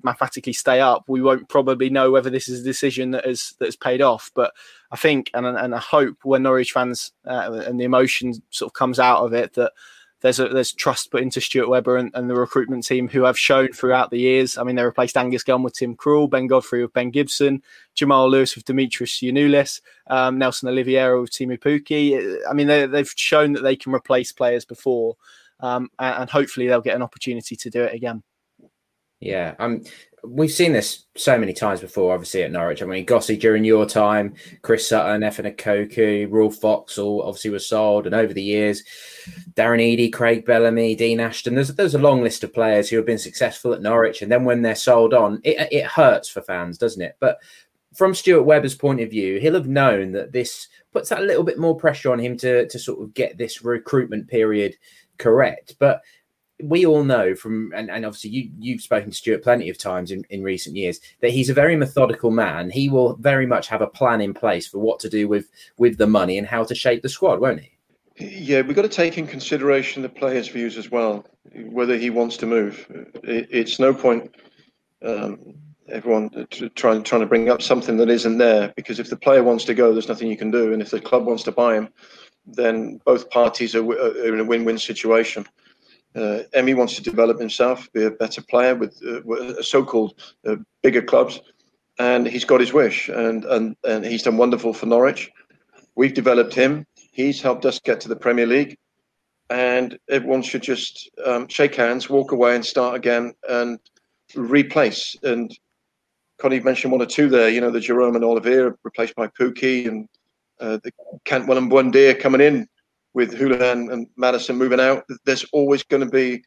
mathematically 0.03 0.53
stay 0.53 0.79
up. 0.79 1.05
We 1.07 1.21
won't 1.21 1.49
probably 1.49 1.89
know 1.89 2.11
whether 2.11 2.29
this 2.29 2.47
is 2.47 2.61
a 2.61 2.63
decision 2.63 3.11
that 3.11 3.25
has 3.25 3.53
that 3.59 3.65
has 3.65 3.75
paid 3.75 4.01
off. 4.01 4.31
But 4.33 4.53
I 4.91 4.95
think 4.95 5.29
and 5.33 5.45
and 5.45 5.75
I 5.75 5.79
hope 5.79 6.17
when 6.23 6.43
Norwich 6.43 6.71
fans 6.71 7.11
uh, 7.25 7.63
and 7.65 7.79
the 7.79 7.85
emotion 7.85 8.33
sort 8.49 8.69
of 8.69 8.73
comes 8.73 8.99
out 8.99 9.23
of 9.23 9.33
it 9.33 9.53
that 9.53 9.73
there's 10.21 10.39
a, 10.39 10.47
there's 10.47 10.73
trust 10.73 11.11
put 11.11 11.21
into 11.21 11.39
Stuart 11.39 11.69
Webber 11.69 11.97
and, 11.97 12.11
and, 12.15 12.29
the 12.29 12.35
recruitment 12.35 12.85
team 12.85 13.07
who 13.07 13.23
have 13.23 13.37
shown 13.37 13.71
throughout 13.71 14.09
the 14.09 14.19
years. 14.19 14.57
I 14.57 14.63
mean, 14.63 14.75
they 14.75 14.83
replaced 14.83 15.15
Angus 15.15 15.43
Gunn 15.43 15.61
with 15.61 15.75
Tim 15.75 15.95
Krul, 15.95 16.29
Ben 16.29 16.47
Godfrey 16.47 16.81
with 16.81 16.93
Ben 16.93 17.11
Gibson, 17.11 17.61
Jamal 17.93 18.29
Lewis 18.29 18.55
with 18.55 18.65
Demetrius 18.65 19.19
Giannoulis, 19.19 19.81
um, 20.07 20.37
Nelson 20.39 20.69
Oliveira 20.69 21.21
with 21.21 21.31
Teemu 21.31 21.59
Pukki. 21.59 22.37
I 22.49 22.53
mean, 22.53 22.67
they, 22.67 22.81
have 22.81 23.11
shown 23.15 23.53
that 23.53 23.61
they 23.61 23.75
can 23.75 23.93
replace 23.93 24.31
players 24.31 24.65
before, 24.65 25.17
um, 25.59 25.89
and, 25.99 26.21
and 26.21 26.29
hopefully 26.29 26.67
they'll 26.67 26.81
get 26.81 26.95
an 26.95 27.03
opportunity 27.03 27.55
to 27.55 27.69
do 27.69 27.83
it 27.83 27.93
again. 27.93 28.23
Yeah, 29.19 29.55
um, 29.59 29.83
we've 30.29 30.51
seen 30.51 30.73
this 30.73 31.05
so 31.15 31.37
many 31.37 31.53
times 31.53 31.81
before, 31.81 32.13
obviously 32.13 32.43
at 32.43 32.51
Norwich. 32.51 32.81
I 32.81 32.85
mean, 32.85 33.05
Gossie 33.05 33.37
during 33.37 33.63
your 33.63 33.85
time, 33.85 34.33
Chris 34.61 34.87
Sutton, 34.87 35.21
Efan 35.21 35.55
Ekoku, 35.55 36.31
Ruel 36.31 36.51
Foxall 36.51 37.23
obviously 37.23 37.51
was 37.51 37.67
sold, 37.67 38.05
and 38.05 38.15
over 38.15 38.33
the 38.33 38.43
years, 38.43 38.83
Darren 39.53 39.81
Eadie, 39.81 40.11
Craig 40.11 40.45
Bellamy, 40.45 40.95
Dean 40.95 41.19
Ashton. 41.19 41.55
There's 41.55 41.73
there's 41.73 41.95
a 41.95 41.99
long 41.99 42.21
list 42.21 42.43
of 42.43 42.53
players 42.53 42.89
who 42.89 42.97
have 42.97 43.05
been 43.05 43.17
successful 43.17 43.73
at 43.73 43.81
Norwich, 43.81 44.21
and 44.21 44.31
then 44.31 44.43
when 44.43 44.61
they're 44.61 44.75
sold 44.75 45.13
on, 45.13 45.41
it 45.43 45.67
it 45.71 45.85
hurts 45.85 46.29
for 46.29 46.41
fans, 46.41 46.77
doesn't 46.77 47.01
it? 47.01 47.15
But 47.19 47.39
from 47.93 48.13
Stuart 48.13 48.43
Webber's 48.43 48.75
point 48.75 49.01
of 49.01 49.09
view, 49.09 49.39
he'll 49.39 49.55
have 49.55 49.67
known 49.67 50.11
that 50.11 50.31
this 50.31 50.67
puts 50.93 51.09
that 51.09 51.23
little 51.23 51.43
bit 51.43 51.57
more 51.57 51.75
pressure 51.75 52.11
on 52.11 52.19
him 52.19 52.37
to 52.37 52.67
to 52.67 52.79
sort 52.79 53.01
of 53.01 53.13
get 53.13 53.37
this 53.37 53.63
recruitment 53.63 54.27
period 54.27 54.75
correct. 55.17 55.75
But 55.79 56.01
we 56.63 56.85
all 56.85 57.03
know 57.03 57.35
from 57.35 57.71
and, 57.75 57.89
and 57.89 58.05
obviously 58.05 58.31
you 58.31 58.49
you've 58.57 58.81
spoken 58.81 59.11
to 59.11 59.15
Stuart 59.15 59.43
plenty 59.43 59.69
of 59.69 59.77
times 59.77 60.11
in, 60.11 60.23
in 60.29 60.41
recent 60.41 60.75
years 60.75 60.99
that 61.21 61.31
he's 61.31 61.49
a 61.49 61.53
very 61.53 61.75
methodical 61.75 62.31
man. 62.31 62.69
He 62.69 62.89
will 62.89 63.15
very 63.17 63.45
much 63.45 63.67
have 63.67 63.81
a 63.81 63.87
plan 63.87 64.21
in 64.21 64.33
place 64.33 64.67
for 64.67 64.79
what 64.79 64.99
to 65.01 65.09
do 65.09 65.27
with 65.27 65.49
with 65.77 65.97
the 65.97 66.07
money 66.07 66.37
and 66.37 66.47
how 66.47 66.63
to 66.63 66.73
shape 66.73 67.03
the 67.03 67.09
squad, 67.09 67.39
won't 67.39 67.61
he? 67.61 67.71
Yeah, 68.19 68.61
we've 68.61 68.75
got 68.75 68.81
to 68.81 68.89
take 68.89 69.19
in 69.19 69.27
consideration 69.27 70.01
the 70.01 70.09
player's 70.09 70.47
views 70.47 70.77
as 70.77 70.89
well, 70.89 71.23
whether 71.53 71.95
he 71.95 72.09
wants 72.09 72.37
to 72.37 72.47
move. 72.47 72.87
It, 73.23 73.47
it's 73.51 73.79
no 73.79 73.93
point 73.93 74.33
um, 75.03 75.53
everyone 75.89 76.47
trying 76.73 77.03
trying 77.03 77.21
to 77.21 77.27
bring 77.27 77.49
up 77.49 77.61
something 77.61 77.97
that 77.97 78.09
isn't 78.09 78.39
there 78.39 78.73
because 78.75 78.99
if 78.99 79.11
the 79.11 79.15
player 79.17 79.43
wants 79.43 79.65
to 79.65 79.75
go, 79.75 79.93
there's 79.93 80.09
nothing 80.09 80.29
you 80.29 80.37
can 80.37 80.49
do, 80.49 80.73
and 80.73 80.81
if 80.81 80.89
the 80.89 80.99
club 80.99 81.25
wants 81.25 81.43
to 81.43 81.51
buy 81.51 81.75
him, 81.75 81.89
then 82.47 82.99
both 83.05 83.29
parties 83.29 83.75
are, 83.75 83.85
are 83.87 84.33
in 84.33 84.39
a 84.39 84.45
win-win 84.45 84.79
situation. 84.79 85.45
Uh, 86.17 86.43
wants 86.75 86.95
to 86.95 87.01
develop 87.03 87.39
himself, 87.39 87.87
be 87.93 88.03
a 88.03 88.11
better 88.11 88.41
player 88.41 88.73
with 88.73 88.99
uh, 89.05 89.61
so-called 89.61 90.15
uh, 90.47 90.55
bigger 90.81 91.01
clubs, 91.01 91.41
and 91.99 92.27
he's 92.27 92.45
got 92.45 92.59
his 92.59 92.73
wish, 92.73 93.09
and, 93.09 93.45
and 93.45 93.75
and 93.83 94.03
he's 94.03 94.23
done 94.23 94.37
wonderful 94.37 94.73
for 94.73 94.87
Norwich. 94.87 95.29
We've 95.95 96.13
developed 96.13 96.53
him. 96.53 96.85
He's 97.11 97.41
helped 97.41 97.65
us 97.65 97.79
get 97.79 98.01
to 98.01 98.09
the 98.09 98.15
Premier 98.15 98.47
League, 98.47 98.77
and 99.49 99.97
everyone 100.09 100.41
should 100.41 100.63
just 100.63 101.09
um, 101.23 101.47
shake 101.47 101.75
hands, 101.75 102.09
walk 102.09 102.31
away, 102.31 102.55
and 102.55 102.65
start 102.65 102.95
again, 102.95 103.33
and 103.47 103.79
replace. 104.35 105.15
And 105.21 105.55
Connie 106.39 106.59
mentioned 106.59 106.91
one 106.91 107.01
or 107.01 107.05
two 107.05 107.29
there. 107.29 107.49
You 107.49 107.61
know, 107.61 107.71
the 107.71 107.79
Jerome 107.79 108.15
and 108.15 108.25
Oliveira 108.25 108.75
replaced 108.83 109.15
by 109.15 109.27
Pukki, 109.27 109.87
and 109.87 110.07
uh, 110.59 110.79
the 110.83 110.91
Cantwell 111.25 111.59
and 111.59 111.71
Buendia 111.71 112.19
coming 112.19 112.41
in 112.41 112.67
with 113.17 113.33
Hoolahan 113.33 113.91
and 113.91 114.05
Maddison 114.15 114.57
moving 114.57 114.79
out, 114.79 115.03
there's 115.25 115.43
always 115.51 115.81
going 115.81 116.03
to 116.03 116.09
be 116.09 116.43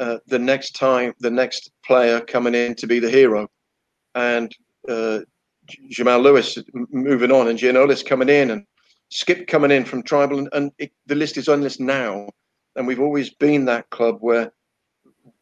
uh, 0.00 0.18
the 0.26 0.38
next 0.38 0.72
time, 0.72 1.14
the 1.20 1.30
next 1.30 1.70
player 1.86 2.20
coming 2.20 2.56
in 2.56 2.74
to 2.74 2.88
be 2.88 2.98
the 2.98 3.08
hero. 3.08 3.46
And 4.16 4.52
uh, 4.88 5.20
Jamal 5.90 6.18
Lewis 6.18 6.58
moving 6.90 7.30
on 7.30 7.46
and 7.46 7.56
Giannoulis 7.56 8.04
coming 8.04 8.28
in 8.28 8.50
and 8.50 8.64
Skipp 9.12 9.46
coming 9.46 9.70
in 9.70 9.84
from 9.84 10.02
Tribal. 10.02 10.40
And, 10.40 10.48
and 10.54 10.72
it, 10.78 10.90
the 11.06 11.14
list 11.14 11.36
is 11.36 11.48
endless 11.48 11.78
now. 11.78 12.28
And 12.74 12.84
we've 12.84 13.00
always 13.06 13.32
been 13.34 13.66
that 13.66 13.88
club 13.90 14.16
where 14.18 14.50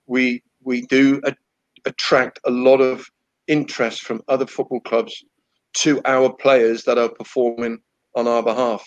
we 0.06 0.42
we 0.62 0.82
do 0.82 1.22
a, 1.24 1.34
attract 1.86 2.38
a 2.44 2.50
lot 2.50 2.82
of 2.82 3.08
interest 3.46 4.02
from 4.02 4.20
other 4.28 4.46
football 4.46 4.80
clubs 4.80 5.24
to 5.78 6.02
our 6.04 6.30
players 6.34 6.84
that 6.84 6.98
are 6.98 7.08
performing 7.08 7.78
on 8.14 8.28
our 8.28 8.42
behalf 8.42 8.86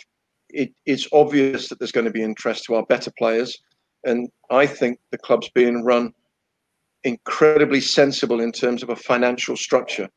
it, 0.49 0.73
it's 0.85 1.07
obvious 1.13 1.69
that 1.69 1.79
there's 1.79 1.91
going 1.91 2.05
to 2.05 2.11
be 2.11 2.23
interest 2.23 2.65
to 2.65 2.75
our 2.75 2.85
better 2.85 3.11
players. 3.17 3.57
And 4.03 4.29
I 4.49 4.65
think 4.65 4.99
the 5.11 5.17
club's 5.17 5.49
being 5.49 5.83
run 5.83 6.13
incredibly 7.03 7.81
sensible 7.81 8.39
in 8.41 8.51
terms 8.51 8.83
of 8.83 8.89
a 8.89 8.95
financial 8.95 9.55
structure. 9.55 10.09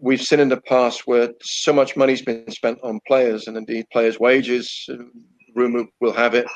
We've 0.00 0.20
seen 0.20 0.40
in 0.40 0.48
the 0.48 0.60
past 0.60 1.06
where 1.06 1.30
so 1.42 1.72
much 1.72 1.96
money's 1.96 2.22
been 2.22 2.50
spent 2.50 2.78
on 2.82 3.00
players 3.06 3.46
and 3.46 3.56
indeed 3.56 3.86
players' 3.90 4.20
wages, 4.20 4.88
rumour 5.54 5.84
will 6.00 6.12
have 6.12 6.34
it, 6.34 6.46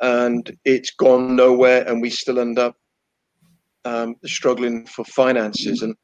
and 0.00 0.56
it's 0.64 0.90
gone 0.90 1.34
nowhere, 1.34 1.86
and 1.88 2.00
we 2.00 2.10
still 2.10 2.38
end 2.38 2.58
up 2.58 2.76
um, 3.84 4.14
struggling 4.24 4.86
for 4.86 5.04
finances. 5.04 5.82
And 5.82 5.96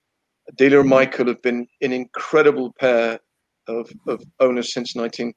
Delia 0.57 0.81
and 0.81 0.88
Michael 0.88 1.29
have 1.29 1.42
been 1.42 1.68
an 1.83 1.92
incredible 1.92 2.74
pair 2.81 3.20
of, 3.68 3.88
of 4.09 4.22
owners 4.40 4.72
since 4.72 4.94
19- 4.94 5.33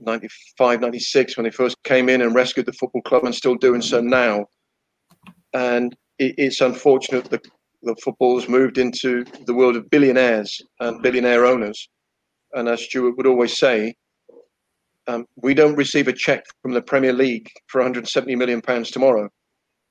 95, 0.00 0.80
96 0.80 1.36
when 1.36 1.44
they 1.44 1.50
first 1.50 1.76
came 1.84 2.08
in 2.08 2.22
and 2.22 2.34
rescued 2.34 2.66
the 2.66 2.72
football 2.72 3.02
club 3.02 3.24
and 3.24 3.34
still 3.34 3.54
doing 3.54 3.82
so 3.82 4.00
now. 4.00 4.46
And 5.52 5.94
it, 6.18 6.34
it's 6.38 6.60
unfortunate 6.60 7.26
that 7.30 7.46
the 7.82 7.96
football 8.02 8.38
has 8.38 8.48
moved 8.48 8.78
into 8.78 9.24
the 9.46 9.54
world 9.54 9.76
of 9.76 9.88
billionaires 9.90 10.60
and 10.80 11.02
billionaire 11.02 11.46
owners. 11.46 11.88
And 12.52 12.68
as 12.68 12.82
Stuart 12.82 13.16
would 13.16 13.26
always 13.26 13.58
say, 13.58 13.94
um, 15.08 15.24
we 15.36 15.54
don't 15.54 15.76
receive 15.76 16.08
a 16.08 16.12
check 16.12 16.44
from 16.62 16.72
the 16.72 16.82
Premier 16.82 17.12
League 17.12 17.48
for 17.68 17.80
170 17.80 18.34
million 18.34 18.60
pounds 18.60 18.90
tomorrow. 18.90 19.28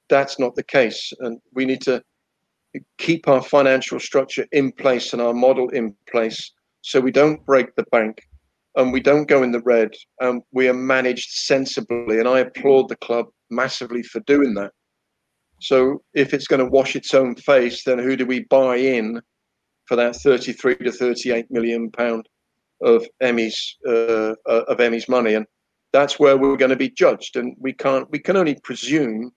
That's 0.09 0.39
not 0.39 0.55
the 0.55 0.63
case, 0.63 1.11
and 1.19 1.39
we 1.53 1.65
need 1.65 1.81
to 1.81 2.03
keep 2.97 3.27
our 3.27 3.41
financial 3.41 3.99
structure 3.99 4.45
in 4.51 4.71
place 4.73 5.13
and 5.13 5.21
our 5.21 5.33
model 5.33 5.69
in 5.69 5.95
place 6.09 6.51
so 6.81 6.99
we 6.99 7.11
don't 7.11 7.43
break 7.45 7.73
the 7.75 7.85
bank 7.91 8.21
and 8.75 8.91
we 8.91 8.99
don't 8.99 9.27
go 9.27 9.43
in 9.43 9.51
the 9.51 9.61
red. 9.61 9.91
Um, 10.21 10.41
we 10.51 10.67
are 10.67 10.73
managed 10.73 11.31
sensibly, 11.31 12.19
and 12.19 12.27
I 12.27 12.39
applaud 12.39 12.89
the 12.89 12.97
club 12.97 13.27
massively 13.49 14.03
for 14.03 14.19
doing 14.21 14.53
that. 14.55 14.71
So 15.61 16.01
if 16.13 16.33
it's 16.33 16.47
going 16.47 16.63
to 16.63 16.71
wash 16.71 16.95
its 16.95 17.13
own 17.13 17.35
face, 17.35 17.83
then 17.83 17.99
who 17.99 18.15
do 18.15 18.25
we 18.25 18.45
buy 18.49 18.75
in 18.75 19.21
for 19.85 19.95
that 19.95 20.15
33 20.17 20.75
to 20.75 20.91
38 20.91 21.49
million 21.49 21.89
pound 21.91 22.27
of 22.81 23.05
Emmy's 23.21 23.77
uh, 23.87 24.33
uh, 24.47 24.63
of 24.67 24.79
Emi's 24.79 25.07
money? 25.07 25.35
And 25.35 25.45
that's 25.93 26.19
where 26.19 26.37
we're 26.37 26.57
going 26.57 26.69
to 26.69 26.75
be 26.75 26.89
judged. 26.89 27.37
And 27.37 27.55
we 27.59 27.71
can't 27.71 28.09
we 28.11 28.19
can 28.19 28.35
only 28.35 28.59
presume 28.63 29.31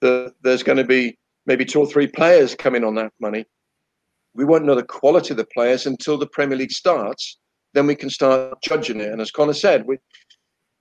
that 0.00 0.32
there's 0.42 0.64
going 0.64 0.78
to 0.78 0.84
be 0.84 1.16
maybe 1.46 1.64
two 1.64 1.80
or 1.80 1.86
three 1.86 2.08
players 2.08 2.54
coming 2.54 2.84
on 2.84 2.96
that 2.96 3.12
money. 3.20 3.44
We 4.34 4.44
won't 4.44 4.64
know 4.64 4.74
the 4.74 4.82
quality 4.82 5.30
of 5.30 5.36
the 5.36 5.46
players 5.52 5.86
until 5.86 6.18
the 6.18 6.26
Premier 6.26 6.56
League 6.56 6.72
starts 6.72 7.38
then 7.74 7.86
we 7.86 7.94
can 7.94 8.10
start 8.10 8.60
judging 8.62 9.00
it. 9.00 9.12
And 9.12 9.20
as 9.20 9.30
Connor 9.30 9.52
said, 9.52 9.86
we, 9.86 9.98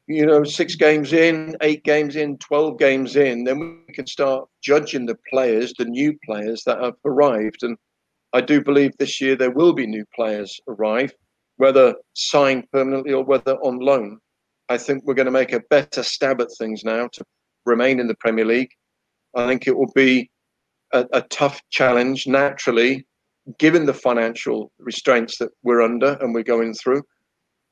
you 0.07 0.25
know, 0.25 0.43
six 0.43 0.75
games 0.75 1.13
in, 1.13 1.55
eight 1.61 1.83
games 1.83 2.15
in, 2.15 2.37
12 2.37 2.79
games 2.79 3.15
in, 3.15 3.43
then 3.43 3.59
we 3.87 3.93
can 3.93 4.07
start 4.07 4.47
judging 4.61 5.05
the 5.05 5.17
players, 5.29 5.73
the 5.77 5.85
new 5.85 6.17
players 6.25 6.63
that 6.65 6.81
have 6.81 6.95
arrived. 7.05 7.63
And 7.63 7.77
I 8.33 8.41
do 8.41 8.61
believe 8.61 8.97
this 8.97 9.21
year 9.21 9.35
there 9.35 9.51
will 9.51 9.73
be 9.73 9.85
new 9.85 10.05
players 10.15 10.59
arrive, 10.67 11.13
whether 11.57 11.95
signed 12.13 12.69
permanently 12.71 13.13
or 13.13 13.23
whether 13.23 13.55
on 13.57 13.79
loan. 13.79 14.19
I 14.67 14.77
think 14.77 15.03
we're 15.05 15.13
going 15.13 15.25
to 15.25 15.31
make 15.31 15.53
a 15.53 15.63
better 15.69 16.03
stab 16.03 16.41
at 16.41 16.49
things 16.57 16.83
now 16.83 17.07
to 17.13 17.23
remain 17.65 17.99
in 17.99 18.07
the 18.07 18.15
Premier 18.15 18.45
League. 18.45 18.71
I 19.35 19.47
think 19.47 19.67
it 19.67 19.77
will 19.77 19.91
be 19.93 20.31
a, 20.91 21.05
a 21.13 21.21
tough 21.21 21.61
challenge 21.69 22.27
naturally 22.27 23.05
given 23.57 23.85
the 23.85 23.93
financial 23.93 24.71
restraints 24.79 25.37
that 25.37 25.49
we're 25.63 25.81
under 25.81 26.17
and 26.21 26.33
we're 26.33 26.43
going 26.43 26.73
through. 26.73 27.03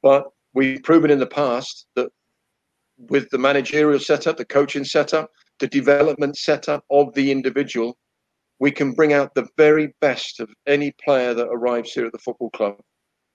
But 0.02 0.26
we've 0.54 0.82
proven 0.84 1.12
in 1.12 1.20
the 1.20 1.28
past 1.28 1.86
that 1.96 2.10
with 2.98 3.30
the 3.30 3.38
managerial 3.38 4.00
setup, 4.00 4.38
the 4.38 4.46
coaching 4.46 4.84
setup, 4.84 5.30
the 5.60 5.68
development 5.68 6.38
setup 6.38 6.84
of 6.90 7.14
the 7.14 7.32
individual, 7.32 7.98
we 8.60 8.72
can 8.72 8.94
bring 8.94 9.14
out 9.14 9.36
the 9.36 9.48
very 9.58 9.94
best 10.02 10.40
of 10.40 10.50
any 10.66 10.94
player 11.04 11.34
that 11.34 11.48
arrives 11.48 11.94
here 11.94 12.06
at 12.06 12.12
the 12.12 12.18
football 12.18 12.50
club 12.52 12.76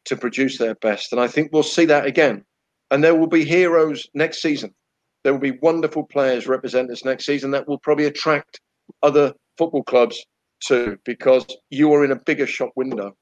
to 0.07 0.17
produce 0.17 0.59
their 0.59 0.75
best. 0.77 1.13
And 1.13 1.21
I 1.21 1.29
think 1.29 1.51
we'll 1.53 1.63
see 1.63 1.85
that 1.87 2.07
again. 2.07 2.45
And 2.91 3.05
there 3.05 3.15
will 3.15 3.29
be 3.29 3.45
heroes 3.45 4.09
next 4.15 4.43
season. 4.43 4.75
There 5.23 5.33
will 5.33 5.41
be 5.41 5.59
wonderful 5.63 6.05
players 6.05 6.49
represent 6.49 6.91
us 6.91 7.05
next 7.05 7.25
season 7.25 7.53
that 7.53 7.69
will 7.69 7.79
probably 7.79 8.07
attract 8.07 8.61
other 9.03 9.33
football 9.57 9.85
clubs 9.85 10.25
too, 10.67 10.99
because 11.05 11.47
you 11.71 11.93
are 11.93 12.05
in 12.05 12.13
a 12.13 12.21
bigger 12.27 12.47
shop 12.47 12.71
window. 12.77 13.15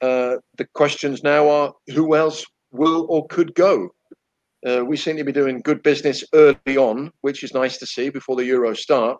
Uh, 0.00 0.36
the 0.58 0.66
questions 0.74 1.22
now 1.22 1.48
are 1.48 1.72
who 1.94 2.14
else 2.14 2.44
will 2.70 3.06
or 3.08 3.26
could 3.28 3.54
go? 3.54 3.88
Uh, 4.66 4.84
we 4.84 4.96
seem 4.96 5.16
to 5.16 5.24
be 5.24 5.32
doing 5.32 5.60
good 5.60 5.82
business 5.82 6.24
early 6.34 6.76
on, 6.76 7.10
which 7.20 7.44
is 7.44 7.54
nice 7.54 7.78
to 7.78 7.86
see 7.86 8.10
before 8.10 8.36
the 8.36 8.48
Euros 8.48 8.78
start. 8.78 9.18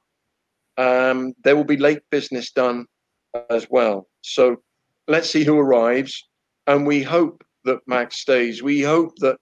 Um, 0.76 1.32
there 1.44 1.56
will 1.56 1.64
be 1.64 1.76
late 1.76 2.00
business 2.10 2.52
done 2.52 2.86
as 3.50 3.66
well. 3.70 4.08
So 4.22 4.56
let's 5.08 5.30
see 5.30 5.44
who 5.44 5.58
arrives. 5.58 6.20
And 6.66 6.86
we 6.86 7.02
hope 7.02 7.44
that 7.64 7.78
Max 7.86 8.16
stays. 8.16 8.62
We 8.62 8.82
hope 8.82 9.12
that 9.18 9.36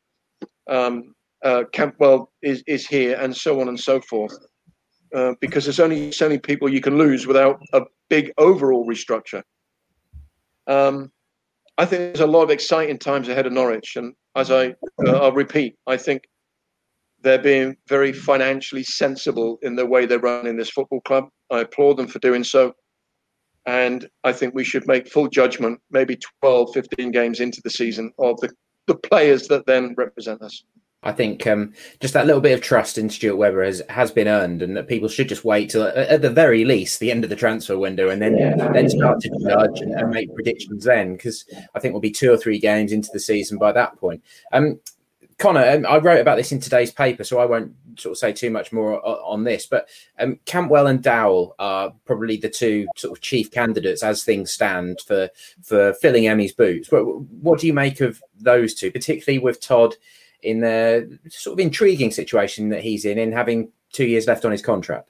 um, 0.68 1.14
uh, 1.42 1.64
Campbell 1.72 2.32
is, 2.42 2.62
is 2.66 2.86
here 2.86 3.16
and 3.20 3.34
so 3.34 3.60
on 3.60 3.68
and 3.68 3.80
so 3.80 4.00
forth. 4.02 4.36
Uh, 5.14 5.34
because 5.40 5.64
there's 5.64 5.78
only 5.78 6.10
so 6.10 6.28
many 6.28 6.40
people 6.40 6.68
you 6.68 6.80
can 6.80 6.98
lose 6.98 7.24
without 7.24 7.62
a 7.72 7.82
big 8.10 8.32
overall 8.36 8.84
restructure. 8.84 9.42
Um, 10.66 11.12
I 11.78 11.86
think 11.86 12.00
there's 12.00 12.20
a 12.20 12.26
lot 12.26 12.42
of 12.42 12.50
exciting 12.50 12.98
times 12.98 13.28
ahead 13.28 13.46
of 13.46 13.52
Norwich. 13.52 13.94
And 13.94 14.14
as 14.34 14.50
I, 14.50 14.74
uh, 15.06 15.12
I'll 15.12 15.32
repeat, 15.32 15.76
I 15.86 15.96
think 15.96 16.24
they're 17.20 17.38
being 17.38 17.76
very 17.88 18.12
financially 18.12 18.82
sensible 18.82 19.58
in 19.62 19.76
the 19.76 19.86
way 19.86 20.04
they're 20.04 20.18
running 20.18 20.56
this 20.56 20.70
football 20.70 21.00
club. 21.02 21.28
I 21.50 21.60
applaud 21.60 21.96
them 21.96 22.08
for 22.08 22.18
doing 22.18 22.42
so. 22.42 22.74
And 23.66 24.08
I 24.24 24.32
think 24.32 24.52
we 24.52 24.64
should 24.64 24.86
make 24.88 25.08
full 25.08 25.28
judgment, 25.28 25.80
maybe 25.90 26.18
12, 26.42 26.74
15 26.74 27.12
games 27.12 27.38
into 27.38 27.60
the 27.62 27.70
season, 27.70 28.12
of 28.18 28.38
the, 28.40 28.50
the 28.88 28.96
players 28.96 29.46
that 29.46 29.64
then 29.66 29.94
represent 29.96 30.42
us. 30.42 30.64
I 31.04 31.12
think 31.12 31.46
um, 31.46 31.72
just 32.00 32.14
that 32.14 32.26
little 32.26 32.40
bit 32.40 32.54
of 32.54 32.62
trust 32.62 32.98
in 32.98 33.10
Stuart 33.10 33.36
Webber 33.36 33.62
has, 33.62 33.82
has 33.88 34.10
been 34.10 34.26
earned, 34.26 34.62
and 34.62 34.76
that 34.76 34.88
people 34.88 35.08
should 35.08 35.28
just 35.28 35.44
wait 35.44 35.70
till, 35.70 35.84
at 35.84 36.22
the 36.22 36.30
very 36.30 36.64
least, 36.64 36.98
the 36.98 37.10
end 37.10 37.24
of 37.24 37.30
the 37.30 37.36
transfer 37.36 37.78
window, 37.78 38.08
and 38.08 38.20
then 38.20 38.36
yeah. 38.36 38.72
then 38.72 38.88
start 38.88 39.20
to 39.20 39.30
judge 39.46 39.80
and, 39.80 39.92
and 39.92 40.10
make 40.10 40.34
predictions 40.34 40.84
then, 40.84 41.12
because 41.12 41.44
I 41.74 41.78
think 41.78 41.92
we'll 41.92 42.00
be 42.00 42.10
two 42.10 42.32
or 42.32 42.36
three 42.36 42.58
games 42.58 42.90
into 42.90 43.10
the 43.12 43.20
season 43.20 43.58
by 43.58 43.72
that 43.72 43.96
point. 43.96 44.24
Um, 44.52 44.80
Connor, 45.38 45.68
um, 45.68 45.86
I 45.86 45.98
wrote 45.98 46.20
about 46.20 46.36
this 46.36 46.52
in 46.52 46.60
today's 46.60 46.92
paper, 46.92 47.24
so 47.24 47.38
I 47.38 47.44
won't 47.44 47.74
sort 47.98 48.12
of 48.12 48.18
say 48.18 48.32
too 48.32 48.50
much 48.50 48.72
more 48.72 49.04
on 49.04 49.44
this. 49.44 49.66
But 49.66 49.88
um, 50.18 50.38
Campbell 50.46 50.86
and 50.86 51.02
Dowell 51.02 51.56
are 51.58 51.92
probably 52.04 52.36
the 52.36 52.48
two 52.48 52.86
sort 52.96 53.16
of 53.16 53.20
chief 53.20 53.50
candidates 53.50 54.02
as 54.02 54.22
things 54.22 54.52
stand 54.52 55.00
for 55.00 55.28
for 55.62 55.92
filling 55.94 56.28
Emmy's 56.28 56.52
boots. 56.52 56.90
What, 56.90 57.20
what 57.22 57.58
do 57.58 57.66
you 57.66 57.72
make 57.72 58.00
of 58.00 58.22
those 58.38 58.74
two, 58.74 58.92
particularly 58.92 59.40
with 59.40 59.60
Todd 59.60 59.96
in 60.44 60.60
the 60.60 61.18
sort 61.28 61.54
of 61.54 61.60
intriguing 61.60 62.10
situation 62.10 62.68
that 62.68 62.82
he's 62.82 63.04
in, 63.04 63.18
in 63.18 63.32
having 63.32 63.70
two 63.92 64.06
years 64.06 64.26
left 64.26 64.44
on 64.44 64.52
his 64.52 64.62
contract? 64.62 65.08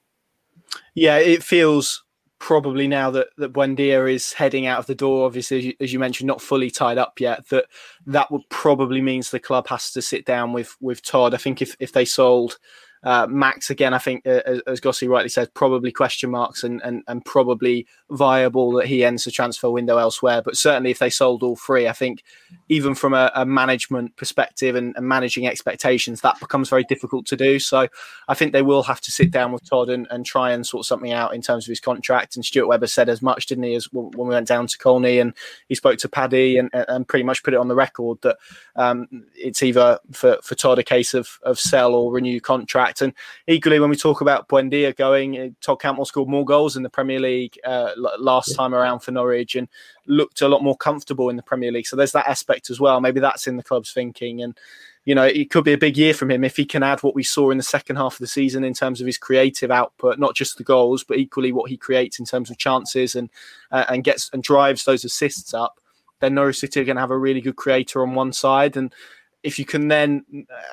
Yeah, 0.95 1.19
it 1.19 1.43
feels 1.43 2.05
probably 2.39 2.87
now 2.87 3.11
that 3.11 3.29
that 3.39 3.53
Buendia 3.53 4.13
is 4.13 4.33
heading 4.33 4.67
out 4.67 4.79
of 4.79 4.87
the 4.87 4.95
door, 4.95 5.27
obviously 5.27 5.59
as 5.59 5.65
you, 5.65 5.73
as 5.81 5.93
you, 5.93 5.99
mentioned, 5.99 6.27
not 6.27 6.43
fully 6.43 6.71
tied 6.71 6.99
up 6.99 7.21
yet. 7.21 7.49
That 7.49 7.67
that 8.07 8.31
would 8.31 8.49
probably 8.49 9.01
means 9.01 9.31
the 9.31 9.41
club 9.41 9.67
has 9.69 9.91
to 9.93 10.03
sit 10.03 10.25
down 10.27 10.53
with 10.53 10.77
with 10.81 11.03
Todd. 11.03 11.35
I 11.35 11.39
think 11.39 11.63
if 11.63 11.77
if 11.81 11.93
they 11.93 12.05
sold 12.05 12.59
uh, 13.05 13.27
Max 13.29 13.71
again, 13.71 13.93
I 13.93 13.99
think, 13.99 14.27
uh, 14.27 14.41
as 14.67 14.81
Gossi 14.81 15.09
rightly 15.09 15.29
said, 15.29 15.53
probably 15.55 15.93
question 15.93 16.31
marks 16.31 16.65
and, 16.65 16.81
and 16.83 17.03
and 17.07 17.25
probably 17.25 17.87
viable 18.11 18.73
that 18.73 18.87
he 18.87 19.05
ends 19.05 19.25
the 19.25 19.31
transfer 19.31 19.71
window 19.71 19.99
elsewhere. 19.99 20.43
But 20.43 20.57
certainly, 20.57 20.91
if 20.91 20.99
they 20.99 21.11
sold 21.11 21.43
all 21.43 21.57
three, 21.57 21.87
I 21.87 21.93
think 21.93 22.25
even 22.69 22.95
from 22.95 23.13
a, 23.13 23.31
a 23.35 23.45
management 23.45 24.17
perspective 24.17 24.75
and, 24.75 24.97
and, 24.97 25.07
managing 25.07 25.47
expectations, 25.47 26.23
that 26.23 26.41
becomes 26.41 26.71
very 26.71 26.85
difficult 26.85 27.27
to 27.27 27.37
do. 27.37 27.59
So 27.59 27.89
I 28.29 28.35
think 28.35 28.53
they 28.53 28.63
will 28.63 28.83
have 28.85 29.01
to 29.03 29.13
sit 29.13 29.31
down 29.31 29.53
with 29.53 29.69
Todd 29.69 29.91
and, 29.91 30.07
and 30.11 30.25
try 30.25 30.53
and 30.53 30.67
sort 30.67 30.87
something 30.87 31.13
out 31.13 31.35
in 31.35 31.43
terms 31.43 31.67
of 31.67 31.69
his 31.69 31.81
contract. 31.81 32.37
And 32.37 32.45
Stuart 32.45 32.67
Webber 32.67 32.87
said 32.87 33.09
as 33.09 33.21
much, 33.21 33.47
didn't 33.47 33.65
he, 33.65 33.75
as 33.75 33.93
when 33.93 34.11
we 34.15 34.35
went 34.35 34.49
down 34.49 34.67
to 34.67 34.79
Colney 34.79 35.19
and 35.19 35.35
he 35.69 35.75
spoke 35.75 35.99
to 35.99 36.09
Paddy 36.09 36.57
and, 36.57 36.71
and 36.73 37.07
pretty 37.07 37.25
much 37.25 37.43
put 37.43 37.55
it 37.55 37.61
on 37.61 37.69
the 37.69 37.75
record 37.75 38.19
that 38.23 38.39
um, 38.77 39.27
it's 39.35 39.63
either 39.63 39.99
for, 40.13 40.39
for 40.43 40.55
Todd 40.55 40.79
a 40.79 40.83
case 40.83 41.13
of, 41.13 41.39
of 41.43 41.59
sell 41.59 41.95
or 41.95 42.13
renew 42.13 42.41
contract. 42.41 42.94
And 43.03 43.13
equally, 43.47 43.81
when 43.81 43.91
we 43.91 43.97
talk 43.97 44.21
about 44.21 44.49
Buendia 44.49 44.95
going, 44.95 45.39
uh, 45.39 45.49
Todd 45.61 45.81
Cantwell 45.81 46.05
scored 46.05 46.29
more 46.29 46.45
goals 46.45 46.77
in 46.77 46.83
the 46.83 46.91
Premier 46.91 47.21
League 47.21 47.59
uh, 47.65 47.93
last 48.19 48.55
time 48.55 48.75
around 48.75 49.01
for 49.01 49.13
Norwich 49.13 49.55
and 49.55 49.69
looked 50.07 50.43
a 50.43 50.49
lot 50.49 50.63
more 50.63 50.77
comfortable 50.77 51.29
in 51.29 51.37
the 51.37 51.43
Premier 51.43 51.73
League. 51.73 51.87
So 51.87 51.97
there's 51.97 52.13
that 52.13 52.29
aspect 52.29 52.71
as 52.71 52.81
well. 52.81 53.01
Maybe 53.01 53.21
that's 53.21 53.47
in 53.47 53.57
the 53.57 53.63
club's 53.63 53.93
thinking. 53.93 54.43
And, 54.43 54.57
you 55.05 55.15
know, 55.15 55.25
it 55.25 55.51
could 55.51 55.65
be 55.65 55.73
a 55.73 55.79
big 55.79 55.97
year 55.97 56.15
from 56.15 56.31
him 56.31 56.45
if 56.45 56.57
he 56.57 56.65
can 56.65 56.83
add 56.83 57.03
what 57.03 57.15
we 57.15 57.23
saw 57.23 57.51
in 57.51 57.59
the 57.59 57.63
second 57.63 57.97
half 57.97 58.15
of 58.15 58.19
the 58.21 58.27
season 58.27 58.65
in 58.65 58.75
terms 58.75 59.01
of 59.01 59.07
his 59.07 59.19
creative 59.19 59.71
output, 59.71 60.19
not 60.19 60.35
just 60.35 60.57
the 60.57 60.65
goals, 60.65 61.05
but 61.05 61.19
equally 61.19 61.53
what 61.53 61.71
he 61.71 61.77
creates 61.77 62.19
in 62.19 62.25
terms 62.25 62.51
of 62.51 62.59
chances 62.59 63.15
and 63.15 63.29
uh, 63.71 63.85
and 63.89 64.05
gets 64.05 64.31
and 64.33 64.43
drives 64.43 64.85
those 64.85 65.05
assists 65.05 65.53
up. 65.53 65.79
Then 66.21 66.35
Norwich 66.35 66.59
City 66.61 66.81
are 66.81 66.85
going 66.85 66.97
to 66.97 67.03
have 67.03 67.11
a 67.11 67.19
really 67.19 67.43
good 67.43 67.57
creator 67.57 68.01
on 68.01 68.15
one 68.15 68.33
side, 68.33 68.79
and 68.79 68.95
if 69.45 69.59
you 69.59 69.65
can 69.67 69.89
then, 69.89 70.25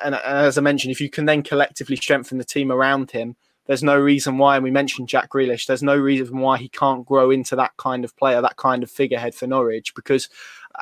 and 0.02 0.14
as 0.14 0.58
I 0.58 0.62
mentioned, 0.62 0.90
if 0.90 1.00
you 1.00 1.10
can 1.10 1.26
then 1.26 1.42
collectively 1.42 1.96
strengthen 1.96 2.38
the 2.38 2.44
team 2.44 2.72
around 2.72 3.10
him, 3.10 3.36
there's 3.66 3.82
no 3.82 3.96
reason 3.96 4.38
why, 4.38 4.56
and 4.56 4.64
we 4.64 4.72
mentioned 4.72 5.08
Jack 5.08 5.30
Grealish, 5.30 5.66
there's 5.66 5.84
no 5.84 5.96
reason 5.96 6.38
why 6.38 6.58
he 6.58 6.68
can't 6.68 7.06
grow 7.06 7.30
into 7.30 7.54
that 7.54 7.76
kind 7.76 8.04
of 8.04 8.16
player, 8.16 8.40
that 8.40 8.56
kind 8.56 8.82
of 8.82 8.90
figurehead 8.90 9.34
for 9.36 9.46
Norwich, 9.46 9.94
because 9.94 10.28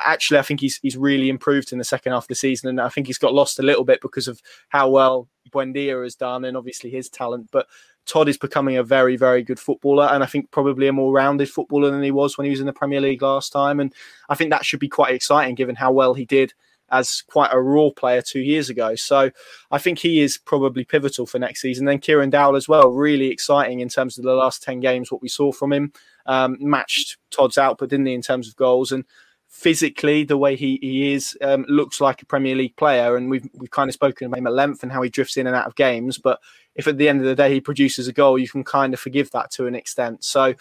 actually 0.03 0.39
I 0.39 0.41
think 0.41 0.61
he's 0.61 0.79
he's 0.81 0.97
really 0.97 1.29
improved 1.29 1.71
in 1.71 1.77
the 1.77 1.83
second 1.83 2.13
half 2.13 2.23
of 2.23 2.29
the 2.29 2.35
season, 2.35 2.69
and 2.69 2.81
I 2.81 2.89
think 2.89 3.05
he's 3.07 3.19
got 3.19 3.35
lost 3.35 3.59
a 3.59 3.63
little 3.63 3.83
bit 3.83 4.01
because 4.01 4.27
of 4.27 4.41
how 4.69 4.89
well 4.89 5.27
Buendia 5.51 6.01
has 6.03 6.15
done, 6.15 6.45
and 6.45 6.57
obviously 6.57 6.89
his 6.89 7.09
talent, 7.09 7.49
but. 7.51 7.67
Todd 8.07 8.27
is 8.27 8.37
becoming 8.37 8.77
a 8.77 8.83
very, 8.83 9.15
very 9.15 9.43
good 9.43 9.59
footballer, 9.59 10.05
and 10.05 10.23
I 10.23 10.25
think 10.25 10.49
probably 10.49 10.87
a 10.87 10.91
more 10.91 11.13
rounded 11.13 11.47
footballer 11.51 11.91
than 11.91 12.01
he 12.01 12.09
was 12.09 12.35
when 12.35 12.45
he 12.45 12.49
was 12.49 12.59
in 12.59 12.65
the 12.65 12.73
Premier 12.73 12.99
League 12.99 13.21
last 13.21 13.53
time. 13.53 13.79
And 13.79 13.93
I 14.27 14.33
think 14.33 14.49
that 14.49 14.65
should 14.65 14.79
be 14.79 14.89
quite 14.89 15.13
exciting, 15.13 15.53
given 15.53 15.75
how 15.75 15.91
well 15.91 16.15
he 16.15 16.25
did 16.25 16.51
as 16.91 17.23
quite 17.27 17.51
a 17.53 17.59
raw 17.59 17.89
player 17.89 18.21
two 18.21 18.41
years 18.41 18.69
ago. 18.69 18.95
So 18.95 19.31
I 19.71 19.77
think 19.77 19.99
he 19.99 20.21
is 20.21 20.37
probably 20.37 20.83
pivotal 20.83 21.25
for 21.25 21.39
next 21.39 21.61
season. 21.61 21.85
Then 21.85 21.99
Kieran 21.99 22.29
Dowell 22.29 22.55
as 22.55 22.67
well, 22.67 22.89
really 22.89 23.27
exciting 23.27 23.79
in 23.79 23.89
terms 23.89 24.17
of 24.17 24.23
the 24.23 24.33
last 24.33 24.61
10 24.63 24.79
games, 24.79 25.11
what 25.11 25.21
we 25.21 25.29
saw 25.29 25.51
from 25.51 25.73
him. 25.73 25.93
Um, 26.25 26.57
matched 26.59 27.17
Todd's 27.31 27.57
output, 27.57 27.89
didn't 27.89 28.05
he, 28.05 28.13
in 28.13 28.21
terms 28.21 28.47
of 28.47 28.55
goals? 28.55 28.91
And 28.91 29.05
physically, 29.47 30.23
the 30.23 30.37
way 30.37 30.55
he, 30.55 30.77
he 30.81 31.13
is, 31.13 31.37
um, 31.41 31.65
looks 31.67 31.99
like 31.99 32.21
a 32.21 32.25
Premier 32.25 32.55
League 32.55 32.75
player. 32.75 33.15
And 33.15 33.29
we've, 33.29 33.47
we've 33.53 33.71
kind 33.71 33.89
of 33.89 33.93
spoken 33.93 34.27
about 34.27 34.37
him 34.37 34.47
at 34.47 34.53
length 34.53 34.83
and 34.83 34.91
how 34.91 35.01
he 35.01 35.09
drifts 35.09 35.37
in 35.37 35.47
and 35.47 35.55
out 35.55 35.67
of 35.67 35.75
games. 35.75 36.17
But 36.17 36.39
if 36.75 36.87
at 36.87 36.97
the 36.97 37.09
end 37.09 37.19
of 37.19 37.25
the 37.25 37.35
day 37.35 37.51
he 37.53 37.61
produces 37.61 38.07
a 38.07 38.13
goal, 38.13 38.37
you 38.37 38.47
can 38.47 38.63
kind 38.63 38.93
of 38.93 38.99
forgive 38.99 39.31
that 39.31 39.51
to 39.51 39.67
an 39.67 39.75
extent. 39.75 40.23
So 40.23 40.55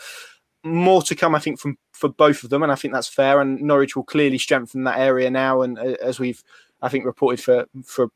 more 0.63 1.03
to 1.03 1.15
come, 1.15 1.35
I 1.35 1.39
think, 1.39 1.59
from 1.59 1.79
for 1.93 2.09
both 2.09 2.45
of 2.45 2.51
them, 2.51 2.63
and 2.63 2.73
I 2.73 2.75
think 2.75 2.95
that's 2.95 3.09
fair. 3.09 3.41
And 3.41 3.61
Norwich 3.61 3.97
will 3.97 4.05
clearly 4.05 4.39
strengthen 4.39 4.85
that 4.85 4.99
area 4.99 5.31
now. 5.31 5.63
And 5.63 5.79
uh, 5.79 5.97
as 6.03 6.19
we've, 6.19 6.43
I 6.83 6.89
think, 6.89 7.05
reported 7.05 7.43
for 7.43 7.67
for 7.85 8.09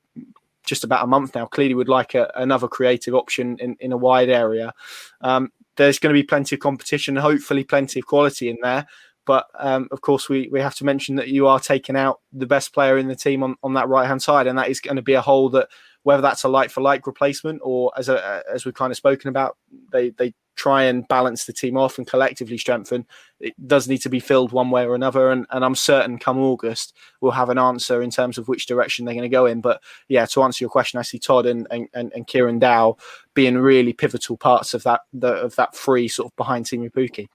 just 0.65 0.85
about 0.85 1.05
a 1.05 1.07
month 1.07 1.35
now, 1.35 1.47
clearly 1.47 1.75
would 1.75 1.89
like 1.89 2.15
a, 2.15 2.31
another 2.37 2.69
creative 2.69 3.15
option 3.15 3.59
in, 3.59 3.77
in 3.81 3.93
a 3.93 3.97
wide 3.97 4.31
area. 4.31 4.73
Um, 5.21 5.53
there's 5.77 5.99
going 5.99 6.15
to 6.15 6.21
be 6.21 6.27
plenty 6.27 6.57
of 6.57 6.61
competition, 6.61 7.17
hopefully 7.17 7.65
plenty 7.65 8.01
of 8.01 8.07
quality 8.07 8.49
in 8.49 8.57
there. 8.63 8.87
But 9.27 9.47
um, 9.59 9.89
of 9.91 10.01
course, 10.01 10.29
we, 10.29 10.49
we 10.53 10.61
have 10.61 10.75
to 10.77 10.85
mention 10.85 11.17
that 11.17 11.29
you 11.29 11.47
are 11.47 11.59
taking 11.59 11.97
out 11.97 12.21
the 12.33 12.47
best 12.47 12.75
player 12.75 12.99
in 12.99 13.09
the 13.09 13.17
team 13.17 13.43
on, 13.43 13.57
on 13.63 13.75
that 13.75 13.89
right 13.89 14.07
hand 14.07 14.23
side, 14.23 14.47
and 14.47 14.59
that 14.59 14.69
is 14.69 14.81
going 14.81 14.97
to 14.97 15.03
be 15.03 15.15
a 15.15 15.21
hole 15.21 15.49
that 15.51 15.69
whether 16.05 16.23
that's 16.23 16.45
a 16.45 16.49
like 16.49 16.71
for 16.71 16.81
like 16.81 17.07
replacement 17.07 17.61
or 17.65 17.91
as 17.97 18.09
a, 18.09 18.43
as 18.53 18.65
we've 18.65 18.75
kind 18.75 18.93
of 18.93 18.97
spoken 18.97 19.29
about, 19.29 19.57
they 19.91 20.11
they 20.11 20.33
try 20.57 20.85
and 20.85 21.09
balance 21.09 21.47
the 21.47 21.53
team 21.53 21.77
off 21.77 21.99
and 21.99 22.07
collectively 22.07 22.57
strengthen. 22.57 23.05
It 23.41 23.55
does 23.67 23.89
need 23.89 23.99
to 24.03 24.09
be 24.09 24.21
filled 24.21 24.53
one 24.53 24.71
way 24.71 24.87
or 24.87 24.95
another, 24.95 25.31
and, 25.31 25.47
and 25.51 25.65
I'm 25.65 25.75
certain 25.75 26.19
come 26.19 26.39
August 26.39 26.95
we'll 27.21 27.33
have 27.33 27.51
an 27.51 27.59
answer 27.59 28.03
in 28.03 28.11
terms 28.11 28.39
of 28.39 28.47
which 28.47 28.67
direction 28.67 29.05
they're 29.05 29.15
going 29.15 29.23
to 29.23 29.29
go 29.29 29.47
in. 29.47 29.61
But 29.61 29.83
yeah, 30.09 30.27
to 30.27 30.43
answer 30.43 30.63
your 30.63 30.71
question, 30.71 31.01
I 31.01 31.03
see 31.03 31.19
Todd 31.19 31.47
and 31.47 31.67
and, 31.71 31.89
and 31.95 32.27
Kieran 32.27 32.59
Dowell 32.59 32.99
being 33.35 33.59
really 33.59 33.93
pivotal 33.93 34.37
parts 34.37 34.75
of 34.75 34.83
that 34.85 35.01
the, 35.13 35.33
of 35.33 35.57
that 35.57 35.75
free 35.75 36.07
sort 36.07 36.31
of 36.31 36.37
behind 36.37 36.67
Teemu 36.67 36.93
Pukki. 36.93 37.29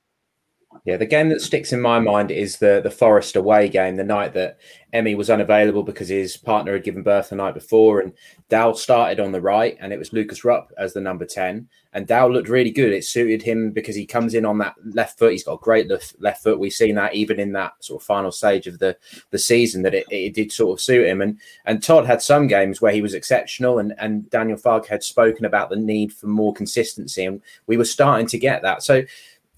Yeah, 0.86 0.98
the 0.98 1.06
game 1.06 1.30
that 1.30 1.42
sticks 1.42 1.74
in 1.74 1.82
my 1.82 2.00
mind 2.00 2.32
is 2.32 2.58
the 2.58 2.82
the 2.82 2.92
Forest 2.92 3.36
away 3.36 3.70
game, 3.70 3.96
the 3.96 4.04
night 4.04 4.34
that 4.34 4.60
Emmy 4.92 5.14
was 5.14 5.30
unavailable 5.30 5.84
because 5.84 6.10
his 6.10 6.36
partner 6.38 6.74
had 6.74 6.84
given 6.84 7.04
birth 7.04 7.30
the 7.30 7.36
night 7.36 7.54
before, 7.54 8.00
and 8.00 8.14
Dow 8.50 8.74
started 8.74 9.20
on 9.20 9.32
the 9.32 9.42
right, 9.42 9.78
and 9.80 9.94
it 9.94 10.00
was 10.00 10.14
Lucas 10.14 10.44
Rupp 10.44 10.72
as 10.78 10.94
the 10.94 11.02
number 11.02 11.26
ten, 11.26 11.68
and 11.94 12.08
Dow 12.08 12.28
looked 12.28 12.50
really 12.50 12.72
good. 12.72 12.94
It 12.94 13.04
suited 13.04 13.42
him 13.42 13.72
because 13.72 13.96
he 13.96 14.06
comes 14.06 14.34
in 14.34 14.46
on 14.46 14.58
that 14.60 14.76
left 14.94 15.20
foot. 15.20 15.32
He's 15.32 15.44
got 15.44 15.54
a 15.54 15.64
great 15.64 15.88
left, 15.90 16.16
left 16.20 16.44
foot. 16.44 16.60
We've 16.60 16.72
seen 16.72 16.96
that 16.96 17.14
even 17.14 17.40
in 17.40 17.52
that 17.54 17.74
sort 17.84 18.02
of 18.02 18.06
final 18.06 18.32
stage 18.32 18.66
of 18.66 18.80
the 18.80 18.98
the 19.32 19.40
season 19.40 19.84
that 19.84 19.94
it, 19.94 20.08
it 20.10 20.34
did 20.34 20.52
sort 20.52 20.80
of 20.80 20.82
suit 20.82 21.08
him. 21.08 21.22
And 21.22 21.40
and 21.66 21.84
Todd 21.84 22.06
had 22.06 22.22
some 22.22 22.48
games 22.48 22.82
where 22.82 22.94
he 22.94 23.02
was 23.02 23.14
exceptional, 23.14 23.80
and 23.80 23.94
and 24.00 24.30
Daniel 24.30 24.58
Farke 24.58 24.88
had 24.88 25.04
spoken 25.04 25.46
about 25.46 25.70
the 25.70 25.76
need 25.76 26.14
for 26.14 26.28
more 26.28 26.54
consistency, 26.54 27.26
and 27.26 27.42
we 27.68 27.78
were 27.78 27.86
starting 27.86 28.28
to 28.28 28.40
get 28.40 28.62
that. 28.64 28.82
So 28.82 29.04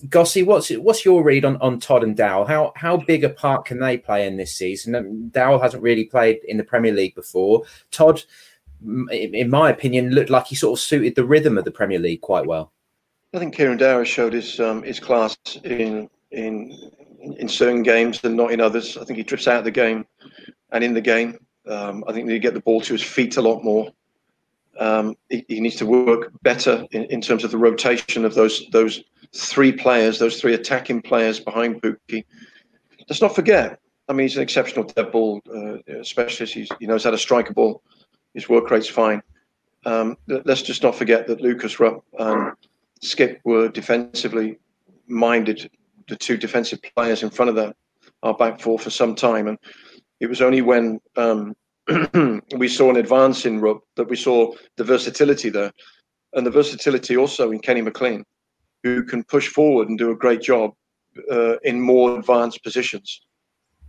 Gossy, 0.10 0.44
what's 0.44 0.70
what's 0.70 1.06
your 1.06 1.24
read 1.24 1.46
on, 1.46 1.58
on 1.58 1.80
Todd 1.80 2.04
and 2.04 2.16
Dowell? 2.16 2.46
How 2.46 2.74
how 2.76 2.98
big 2.98 3.24
a 3.24 3.30
part 3.30 3.66
can 3.66 3.80
they 3.80 3.98
play 3.98 4.26
in 4.26 4.38
this 4.38 4.54
season? 4.54 4.96
Um, 4.96 5.30
Dowell 5.30 5.60
hasn't 5.60 5.84
really 5.84 6.06
played 6.06 6.40
in 6.48 6.58
the 6.58 6.64
Premier 6.64 6.94
League 6.94 7.16
before. 7.16 7.64
Todd, 7.92 8.24
in 9.12 9.50
my 9.50 9.70
opinion, 9.70 10.12
looked 10.12 10.30
like 10.30 10.48
he 10.48 10.56
sort 10.56 10.78
of 10.78 10.84
suited 10.84 11.16
the 11.16 11.26
rhythm 11.26 11.58
of 11.58 11.66
the 11.66 11.72
Premier 11.72 12.00
League 12.00 12.22
quite 12.22 12.46
well. 12.46 12.72
I 13.34 13.40
think 13.40 13.56
Kieran 13.56 13.78
Dowell 13.78 14.04
showed 14.04 14.34
his 14.34 14.60
um, 14.60 14.84
his 14.84 15.00
class 15.00 15.38
in 15.64 16.10
in 16.32 16.78
in 17.38 17.48
certain 17.48 17.84
games 17.84 18.20
and 18.24 18.36
not 18.36 18.52
in 18.52 18.60
others. 18.60 18.98
I 18.98 19.06
think 19.06 19.18
he 19.18 19.24
drifts 19.24 19.48
out 19.48 19.60
of 19.60 19.66
the 19.66 19.72
game 19.72 20.06
and 20.72 20.84
in 20.84 20.94
the 20.94 21.02
game. 21.02 21.38
Um, 21.68 22.04
I 22.08 22.14
think 22.14 22.30
he 22.30 22.40
get 22.40 22.54
the 22.54 22.62
ball 22.62 22.82
to 22.82 22.94
his 22.94 23.04
feet 23.04 23.38
a 23.38 23.42
lot 23.42 23.64
more. 23.64 23.92
Um, 24.80 25.16
he, 25.30 25.46
he, 25.48 25.60
needs 25.60 25.76
to 25.78 25.86
work 25.86 26.32
better 26.44 26.86
in, 26.92 27.04
in 27.06 27.22
terms 27.22 27.44
of 27.44 27.52
the 27.52 27.58
rotation 27.58 28.24
of 28.24 28.36
those 28.36 28.68
those 28.72 29.04
three 29.34 29.72
players, 29.72 30.18
those 30.18 30.40
three 30.40 30.54
attacking 30.54 31.02
players 31.02 31.40
behind 31.40 31.82
Pukki. 31.82 32.26
Let's 33.10 33.22
not 33.22 33.36
forget. 33.36 33.80
I 34.08 34.14
mean, 34.14 34.28
he's 34.28 34.38
an 34.38 34.44
exceptional 34.44 34.86
dead 34.86 35.12
ball 35.12 35.42
uh, 35.54 36.04
specialist. 36.04 36.54
He's, 36.54 36.70
he 36.80 36.86
knows 36.86 37.04
how 37.04 37.12
to 37.12 37.18
strike 37.18 37.50
a 37.50 37.54
ball. 37.54 37.82
His 38.34 38.50
work 38.50 38.70
rate's 38.70 38.88
fine. 38.88 39.22
Um, 39.86 40.18
let's 40.28 40.62
just 40.62 40.84
not 40.84 40.96
forget 40.96 41.28
that 41.28 41.42
Lukas 41.42 41.80
Rupp 41.80 42.04
and 42.20 42.54
Skipp 43.02 43.40
were 43.46 43.70
defensively 43.70 44.60
minded, 45.08 45.70
the 46.08 46.16
two 46.16 46.38
defensive 46.38 46.80
players 46.96 47.24
in 47.24 47.30
front 47.30 47.50
of 47.50 47.56
the, 47.56 47.74
our 48.24 48.36
back 48.36 48.60
four 48.60 48.78
for 48.78 48.90
some 48.90 49.16
time. 49.16 49.48
And 49.48 49.58
it 50.20 50.28
was 50.28 50.42
only 50.42 50.62
when 50.62 51.00
um, 51.16 51.56
we 52.58 52.68
saw 52.68 52.90
an 52.90 52.98
advance 52.98 53.46
in 53.46 53.60
Rupp 53.60 53.82
that 53.96 54.10
we 54.10 54.16
saw 54.16 54.54
the 54.78 54.84
versatility 54.84 55.50
there. 55.50 55.72
And 56.34 56.46
the 56.46 56.52
versatility 56.52 57.18
also 57.18 57.52
in 57.52 57.60
Kenny 57.60 57.82
McLean 57.82 58.24
who 58.84 59.04
can 59.04 59.24
push 59.24 59.48
forward 59.48 59.90
and 59.90 59.98
do 59.98 60.12
a 60.12 60.16
great 60.16 60.42
job 60.42 60.72
uh, 61.32 61.58
in 61.60 61.80
more 61.80 62.18
advanced 62.18 62.64
positions. 62.64 63.22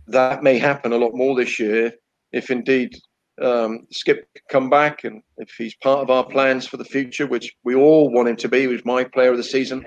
That 0.07 0.43
may 0.43 0.57
happen 0.57 0.93
a 0.93 0.97
lot 0.97 1.15
more 1.15 1.35
this 1.35 1.59
year 1.59 1.93
if 2.31 2.49
indeed 2.51 2.95
um, 3.41 3.87
Skipp 3.93 4.23
come 4.49 4.69
back 4.69 5.03
and 5.03 5.23
if 5.37 5.49
he's 5.57 5.75
part 5.75 5.99
of 5.99 6.09
our 6.09 6.25
plans 6.25 6.67
for 6.67 6.77
the 6.77 6.85
future, 6.85 7.25
which 7.25 7.53
we 7.63 7.75
all 7.75 8.11
want 8.11 8.27
him 8.27 8.35
to 8.37 8.49
be. 8.49 8.61
He 8.61 8.67
was 8.67 8.85
my 8.85 9.03
player 9.03 9.31
of 9.31 9.37
the 9.37 9.43
season. 9.43 9.85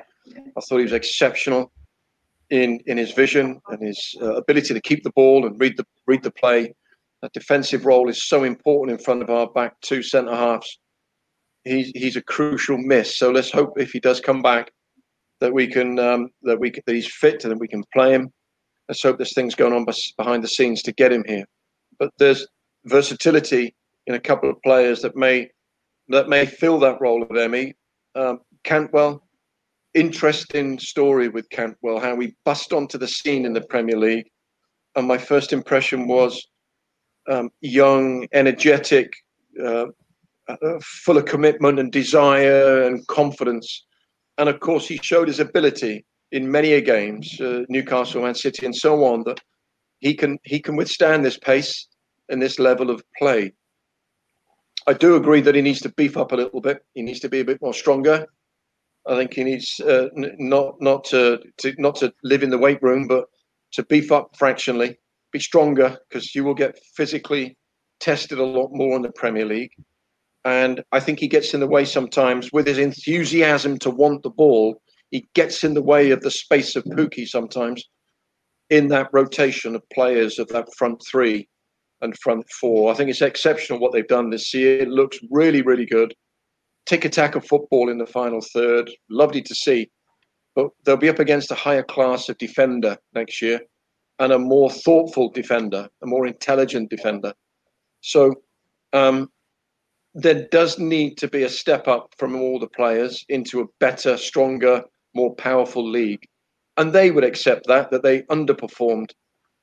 I 0.57 0.61
thought 0.61 0.79
he 0.79 0.83
was 0.83 0.93
exceptional 0.93 1.71
in 2.51 2.81
in 2.87 2.97
his 2.97 3.13
vision 3.13 3.61
and 3.69 3.83
his 3.83 4.17
uh, 4.21 4.35
ability 4.35 4.75
to 4.75 4.81
keep 4.81 5.03
the 5.03 5.11
ball 5.11 5.47
and 5.47 5.61
read 5.61 5.77
the 5.77 5.87
read 6.07 6.23
the 6.23 6.31
play. 6.31 6.75
That 7.27 7.33
defensive 7.33 7.87
role 7.87 8.09
is 8.09 8.29
so 8.29 8.45
important 8.45 8.97
in 8.97 9.05
front 9.05 9.21
of 9.21 9.31
our 9.31 9.49
back 9.49 9.75
two 9.81 10.01
centre 10.01 10.37
halves. 10.37 10.79
He's 11.65 11.91
he's 11.97 12.15
a 12.15 12.23
crucial 12.23 12.79
miss. 12.79 13.19
So 13.19 13.33
let's 13.33 13.51
hope 13.51 13.73
if 13.81 13.91
he 13.91 13.99
does 13.99 14.21
come 14.21 14.43
back 14.43 14.71
that 15.41 15.53
we 15.53 15.67
can 15.67 15.99
um, 15.99 16.29
that 16.43 16.61
we 16.61 16.71
that 16.71 16.95
he's 16.95 17.13
fit 17.13 17.43
and 17.43 17.51
that 17.51 17.59
we 17.59 17.67
can 17.67 17.83
play 17.93 18.13
him. 18.13 18.31
Let's 18.89 19.03
hope 19.03 19.17
there's 19.17 19.35
things 19.35 19.57
going 19.57 19.73
on 19.73 19.85
behind 20.17 20.45
the 20.45 20.49
scenes 20.49 20.83
to 20.83 20.93
get 20.93 21.13
him 21.13 21.25
here. 21.27 21.45
But 21.99 22.13
there's 22.21 22.47
versatility 22.85 23.75
in 24.07 24.15
a 24.15 24.21
couple 24.21 24.49
of 24.49 24.63
players 24.63 25.03
that 25.03 25.17
may 25.17 25.51
that 26.11 26.29
may 26.29 26.47
fill 26.47 26.79
that 26.79 27.01
role 27.01 27.25
of 27.25 27.31
Emi. 27.31 27.73
Um, 28.15 28.39
Cantwell, 28.63 29.27
interesting 29.95 30.79
story 30.79 31.29
with 31.29 31.51
Cantwell, 31.51 31.99
how 31.99 32.17
he 32.21 32.37
bust 32.45 32.73
onto 32.73 32.99
the 32.99 33.09
scene 33.09 33.45
in 33.45 33.53
the 33.53 33.63
Premier 33.63 33.99
League, 33.99 34.31
and 34.95 35.09
my 35.09 35.19
first 35.19 35.53
impression 35.53 36.07
was 36.07 36.47
um, 37.29 37.51
young, 37.61 38.27
energetic, 38.33 39.13
uh, 39.63 39.87
uh, 40.49 40.55
full 40.81 41.19
of 41.19 41.25
commitment 41.25 41.79
and 41.79 41.91
desire 41.91 42.83
and 42.83 43.07
confidence 43.09 43.87
and 44.39 44.49
of 44.49 44.61
course 44.61 44.87
he 44.87 44.99
showed 45.03 45.29
his 45.29 45.41
ability 45.41 46.05
in 46.33 46.51
many 46.51 46.81
games, 46.81 47.41
uh, 47.41 47.63
Newcastle, 47.69 48.23
Man 48.23 48.35
City, 48.35 48.67
and 48.67 48.75
so 48.75 49.05
on, 49.05 49.23
that 49.25 49.41
he 50.01 50.15
can 50.15 50.39
he 50.45 50.61
can 50.61 50.77
withstand 50.77 51.25
this 51.25 51.39
pace 51.39 51.87
and 52.29 52.43
this 52.43 52.59
level 52.59 52.91
of 52.91 53.03
play. 53.19 53.53
I 54.87 54.93
do 54.93 55.17
agree 55.17 55.41
that 55.41 55.55
he 55.55 55.63
needs 55.63 55.81
to 55.83 55.89
beef 55.91 56.17
up 56.17 56.33
a 56.33 56.37
little 56.37 56.61
bit. 56.61 56.85
He 56.95 57.03
needs 57.03 57.21
to 57.21 57.29
be 57.29 57.41
a 57.41 57.45
bit 57.45 57.61
more 57.63 57.75
stronger. 57.75 58.27
I 59.07 59.17
think 59.17 59.35
he 59.35 59.45
needs 59.45 59.81
uh, 59.81 60.09
n- 60.17 60.37
not 60.39 60.81
not 60.81 61.05
to, 61.07 61.41
to 61.59 61.75
not 61.79 61.97
to 61.97 62.13
live 62.23 62.43
in 62.43 62.51
the 62.51 62.59
weight 62.59 62.83
room, 62.83 63.07
but 63.07 63.27
to 63.73 63.85
beef 63.85 64.13
up 64.13 64.37
fractionally, 64.37 64.99
be 65.33 65.39
stronger 65.39 65.99
because 66.09 66.35
you 66.35 66.45
will 66.45 66.55
get 66.55 66.79
physically 66.97 67.57
tested 68.01 68.39
a 68.39 68.45
lot 68.45 68.71
more 68.73 68.97
in 68.97 69.03
the 69.03 69.13
Premier 69.13 69.45
League. 69.45 69.73
And 70.45 70.83
I 70.93 71.01
think 71.01 71.19
he 71.19 71.29
gets 71.29 71.55
in 71.55 71.61
the 71.61 71.67
way 71.67 71.85
sometimes 71.85 72.53
with 72.53 72.67
his 72.67 72.79
enthusiasm 72.79 73.79
to 73.81 73.91
want 73.91 74.23
the 74.23 74.31
ball. 74.31 74.81
He 75.11 75.27
gets 75.35 75.65
in 75.65 75.75
the 75.75 75.83
way 75.83 76.11
of 76.11 76.21
the 76.21 76.31
space 76.31 76.77
of 76.77 76.85
Pukki 76.85 77.27
sometimes 77.27 77.83
in 78.71 78.89
that 78.89 79.09
rotation 79.13 79.75
of 79.75 79.89
players 79.93 80.39
of 80.39 80.49
that 80.49 80.69
front 80.77 81.03
three 81.09 81.49
and 82.01 82.17
front 82.19 82.45
four. 82.61 82.93
I 82.93 82.95
think 82.95 83.11
it's 83.11 83.23
exceptional 83.23 83.81
what 83.81 83.93
they've 83.93 84.07
done 84.07 84.31
this 84.31 84.53
year. 84.53 84.79
It 84.81 84.89
looks 84.89 85.19
really, 85.31 85.63
really 85.63 85.87
good. 85.87 86.15
Tiki-taka 86.87 87.39
of 87.39 87.47
football 87.47 87.89
in 87.89 87.99
the 87.99 88.07
final 88.07 88.41
third. 88.41 88.91
Lovely 89.11 89.43
to 89.43 89.55
see. 89.55 89.91
But 90.55 90.69
they'll 90.85 90.97
be 90.97 91.09
up 91.09 91.19
against 91.19 91.51
a 91.51 91.57
higher 91.57 91.83
class 91.83 92.29
of 92.29 92.39
defender 92.39 92.97
next 93.15 93.43
year 93.43 93.61
and 94.19 94.33
a 94.33 94.39
more 94.39 94.71
thoughtful 94.71 95.31
defender, 95.31 95.89
a 96.03 96.07
more 96.07 96.27
intelligent 96.27 96.91
defender. 96.91 97.33
So 98.01 98.35
um, 98.93 99.31
there 100.15 100.47
does 100.51 100.79
need 100.79 101.19
to 101.19 101.29
be 101.29 101.43
a 101.43 101.49
step 101.49 101.89
up 101.89 102.15
from 102.19 102.35
all 102.35 102.59
the 102.59 102.69
players 102.69 103.25
into 103.29 103.61
a 103.61 103.67
better, 103.81 104.17
stronger, 104.17 104.83
more 105.15 105.35
powerful 105.35 105.89
league. 105.89 106.25
And 106.79 106.93
they 106.93 107.11
would 107.11 107.25
accept 107.25 107.67
that, 107.67 107.91
that 107.91 108.03
they 108.03 108.23
underperformed 108.23 109.11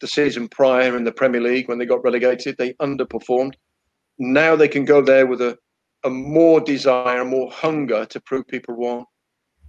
the 0.02 0.08
season 0.08 0.48
prior 0.50 0.98
in 0.98 1.04
the 1.04 1.12
Premier 1.12 1.42
League 1.42 1.70
when 1.70 1.78
they 1.78 1.86
got 1.86 2.04
relegated. 2.04 2.58
They 2.58 2.74
underperformed. 2.74 3.54
Now 4.20 4.56
they 4.56 4.68
can 4.68 4.86
go 4.86 5.02
there 5.02 5.26
with 5.26 5.42
a, 5.42 5.58
a 6.04 6.10
more 6.10 6.60
desire, 6.60 7.24
more 7.26 7.52
hunger 7.52 8.06
to 8.06 8.22
prove 8.22 8.48
people 8.48 8.76
wrong, 8.76 9.06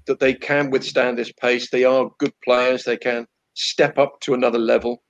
that 0.06 0.20
they 0.20 0.34
can 0.34 0.70
withstand 0.70 1.16
this 1.16 1.32
pace. 1.32 1.70
They 1.70 1.84
are 1.84 2.10
good 2.18 2.32
players. 2.42 2.84
They 2.84 2.96
can 2.96 3.26
step 3.54 3.98
up 3.98 4.20
to 4.20 4.34
another 4.34 4.58
level 4.58 5.02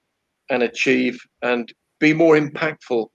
and 0.50 0.62
achieve 0.62 1.18
and 1.42 1.72
be 2.00 2.12
more 2.12 2.36
impactful 2.36 3.08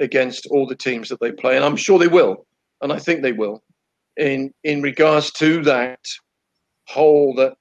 against 0.00 0.46
all 0.46 0.66
the 0.66 0.76
teams 0.76 1.08
that 1.08 1.20
they 1.20 1.32
play, 1.32 1.56
and 1.56 1.64
I'm 1.64 1.76
sure 1.76 1.98
they 1.98 2.08
will, 2.08 2.46
and 2.82 2.92
I 2.92 2.98
think 2.98 3.22
they 3.22 3.32
will. 3.32 3.62
In 4.16 4.52
in 4.62 4.82
regards 4.82 5.30
to 5.32 5.62
that 5.62 6.00
hole 6.86 7.34
that 7.34 7.54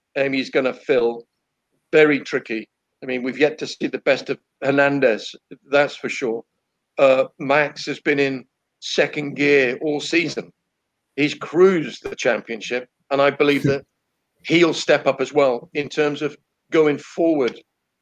going 0.52 0.66
to 0.66 0.74
fill, 0.74 1.26
very 1.92 2.20
tricky. 2.20 2.68
I 3.02 3.06
mean, 3.06 3.24
we've 3.24 3.38
yet 3.38 3.58
to 3.60 3.68
see 3.68 3.88
the 3.88 4.00
best 4.00 4.30
of 4.30 4.40
Hernandez, 4.62 5.36
that's 5.70 5.96
for 5.96 6.10
sure. 6.10 6.44
Uh, 6.98 7.26
Max 7.40 7.86
has 7.86 8.00
been 8.00 8.20
in 8.20 8.46
second 8.80 9.36
gear 9.36 9.78
all 9.82 10.00
season. 10.00 10.52
He's 11.16 11.34
cruised 11.34 12.04
the 12.04 12.16
championship, 12.16 12.88
and 13.12 13.22
I 13.22 13.30
believe 13.30 13.64
that 13.64 13.86
he'll 14.46 14.74
step 14.74 15.08
up 15.08 15.22
as 15.22 15.34
well 15.34 15.70
in 15.74 15.90
terms 15.90 16.22
of 16.22 16.38
going 16.74 16.98
forward 16.98 17.58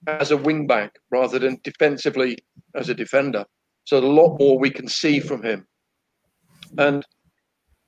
as 0.08 0.32
a 0.32 0.38
wing 0.38 0.66
back 0.66 0.92
rather 1.12 1.38
than 1.38 1.60
defensively 1.64 2.38
as 2.74 2.90
a 2.90 2.96
defender. 2.96 3.46
So 3.84 3.98
a 3.98 4.00
lot 4.00 4.40
more 4.40 4.58
we 4.58 4.72
can 4.72 4.88
see 4.88 5.20
from 5.20 5.44
him. 5.44 5.68
And 6.78 7.06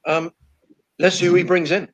um, 0.06 0.32
let's 1.00 1.18
see 1.18 1.26
who 1.26 1.36
he 1.36 1.44
brings 1.44 1.72
in. 1.72 1.88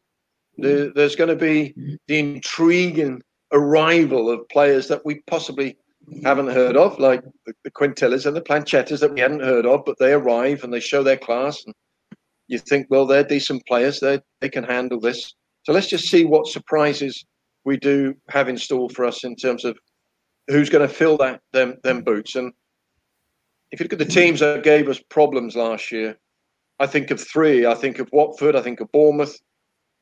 The, 0.58 0.92
there's 0.94 1.16
going 1.16 1.30
to 1.30 1.36
be 1.36 1.74
the 2.08 2.20
intriguing 2.20 3.22
arrival 3.54 4.30
of 4.30 4.48
players 4.50 4.88
that 4.90 5.06
we 5.06 5.22
possibly 5.28 5.78
haven't 6.24 6.50
heard 6.50 6.76
of, 6.76 7.00
like 7.00 7.24
the, 7.46 7.54
the 7.64 7.72
Quintillas 7.72 8.26
and 8.26 8.36
the 8.36 8.42
Plachetas 8.42 9.00
that 9.00 9.14
we 9.14 9.22
hadn't 9.22 9.42
heard 9.42 9.66
of, 9.66 9.86
but 9.86 9.98
they 10.00 10.12
arrive 10.12 10.64
and 10.64 10.74
they 10.74 10.80
show 10.80 11.04
their 11.04 11.18
class. 11.18 11.64
And 11.66 11.74
you 12.48 12.58
think, 12.58 12.88
well, 12.90 13.06
they're 13.06 13.24
decent 13.24 13.66
players. 13.68 14.00
They 14.00 14.20
they 14.42 14.50
can 14.50 14.64
handle 14.64 15.00
this. 15.00 15.34
So 15.64 15.72
let's 15.72 15.88
just 15.88 16.10
see 16.10 16.26
what 16.26 16.48
surprises 16.48 17.24
we 17.70 17.78
do 17.78 18.16
have 18.30 18.50
in 18.50 18.58
store 18.58 18.90
for 18.90 19.06
us 19.06 19.24
in 19.24 19.36
terms 19.36 19.64
of 19.64 19.78
who's 20.48 20.72
going 20.72 20.86
to 20.86 20.92
fill 20.92 21.18
that 21.18 21.40
them 21.54 21.76
them 21.84 22.02
boots. 22.02 22.36
And 22.36 22.52
if 23.72 23.80
you 23.80 23.84
look 23.84 23.94
at 23.94 24.00
the 24.00 24.06
teams 24.06 24.40
that 24.40 24.64
gave 24.64 24.90
us 24.90 25.00
problems 25.10 25.56
last 25.56 25.92
year, 25.92 26.18
I 26.80 26.88
think 26.88 27.12
of 27.12 27.22
three. 27.22 27.68
I 27.68 27.76
think 27.76 28.00
of 28.00 28.10
Watford, 28.12 28.56
I 28.56 28.64
think 28.64 28.80
of 28.80 28.92
Bournemouth, 28.92 29.38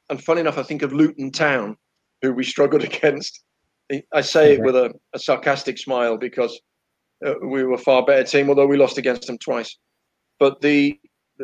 and 0.10 0.24
funny 0.24 0.40
enough, 0.40 0.58
I 0.58 0.64
think 0.64 0.82
of 0.82 0.94
Luton 0.94 1.30
Town, 1.30 1.76
who 2.22 2.32
we 2.32 2.46
struggled 2.46 2.84
against. 2.92 3.44
I 4.14 4.22
say 4.22 4.54
it 4.54 4.62
with 4.62 4.78
a, 4.78 4.94
a 5.14 5.20
sarcastic 5.20 5.78
smile 5.78 6.18
because 6.18 6.58
uh, 7.26 7.34
we 7.42 7.66
were 7.66 7.74
a 7.74 7.86
far 7.90 8.06
better 8.06 8.24
team, 8.24 8.48
although 8.48 8.66
we 8.66 8.78
lost 8.78 8.98
against 8.98 9.28
them 9.28 9.40
twice. 9.40 9.78
But 10.40 10.62
the 10.62 10.98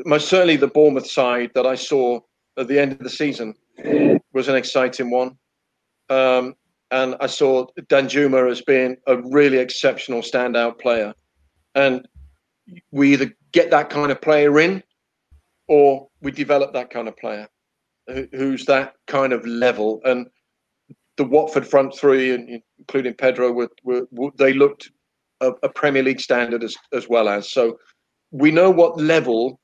most 0.06 0.30
certainly 0.30 0.56
the 0.56 0.68
Bournemouth 0.68 1.10
side 1.10 1.52
that 1.54 1.66
I 1.66 1.76
saw 1.76 2.22
at 2.58 2.70
the 2.70 2.80
end 2.80 2.94
of 2.94 3.00
the 3.00 3.10
season 3.10 3.56
was 4.34 4.48
an 4.48 4.56
exciting 4.56 5.10
one. 5.12 5.38
Um, 6.10 6.56
and 6.92 7.16
I 7.20 7.28
saw 7.28 7.66
Danjuma 7.88 8.52
as 8.52 8.62
being 8.62 8.98
a 9.08 9.18
really 9.18 9.58
exceptional 9.58 10.22
standout 10.22 10.80
player. 10.80 11.14
And 11.76 12.08
we 12.92 13.14
either 13.14 13.34
get 13.52 13.72
that 13.72 13.90
kind 13.90 14.12
of 14.12 14.22
player 14.22 14.60
in 14.60 14.84
or 15.68 16.08
we 16.22 16.32
develop 16.32 16.74
that 16.74 16.90
kind 16.90 17.08
of 17.08 17.18
player 17.18 17.48
who's 18.32 18.66
that 18.66 18.94
kind 19.08 19.34
of 19.34 19.46
level. 19.46 20.02
And 20.04 20.28
the 21.18 21.24
Watford 21.24 21.66
front 21.66 21.96
three, 21.96 22.62
including 22.80 23.14
Pedro, 23.14 23.52
were, 23.52 23.70
were, 23.84 24.08
were 24.12 24.32
they 24.38 24.54
looked 24.54 24.92
a, 25.42 25.52
a, 25.64 25.70
Premier 25.70 26.04
League 26.04 26.20
standard 26.20 26.64
as, 26.64 26.76
as 26.92 27.08
well 27.08 27.30
as. 27.30 27.52
So 27.52 27.78
we 28.32 28.52
know 28.52 28.70
what 28.70 29.00
level 29.00 29.60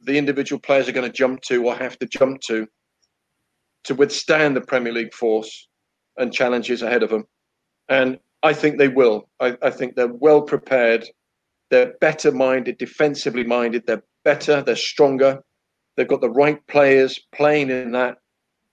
the 0.00 0.16
individual 0.16 0.60
players 0.60 0.88
are 0.88 0.92
going 0.92 1.10
to 1.10 1.16
jump 1.16 1.42
to 1.42 1.64
or 1.64 1.74
have 1.74 1.98
to 1.98 2.06
jump 2.06 2.40
to 2.42 2.66
to 3.84 3.94
withstand 3.94 4.56
the 4.56 4.60
Premier 4.60 4.92
League 4.92 5.14
force 5.14 5.68
and 6.16 6.32
challenges 6.32 6.82
ahead 6.82 7.02
of 7.02 7.10
them. 7.10 7.24
And 7.88 8.18
I 8.42 8.52
think 8.52 8.78
they 8.78 8.88
will. 8.88 9.28
I, 9.40 9.56
I 9.62 9.70
think 9.70 9.94
they're 9.94 10.08
well 10.08 10.42
prepared. 10.42 11.08
They're 11.70 11.94
better 12.00 12.32
minded, 12.32 12.78
defensively 12.78 13.44
minded. 13.44 13.86
They're 13.86 14.02
better. 14.24 14.62
They're 14.62 14.76
stronger. 14.76 15.42
They've 15.96 16.08
got 16.08 16.20
the 16.20 16.30
right 16.30 16.64
players 16.66 17.18
playing 17.32 17.70
in 17.70 17.92
that 17.92 18.18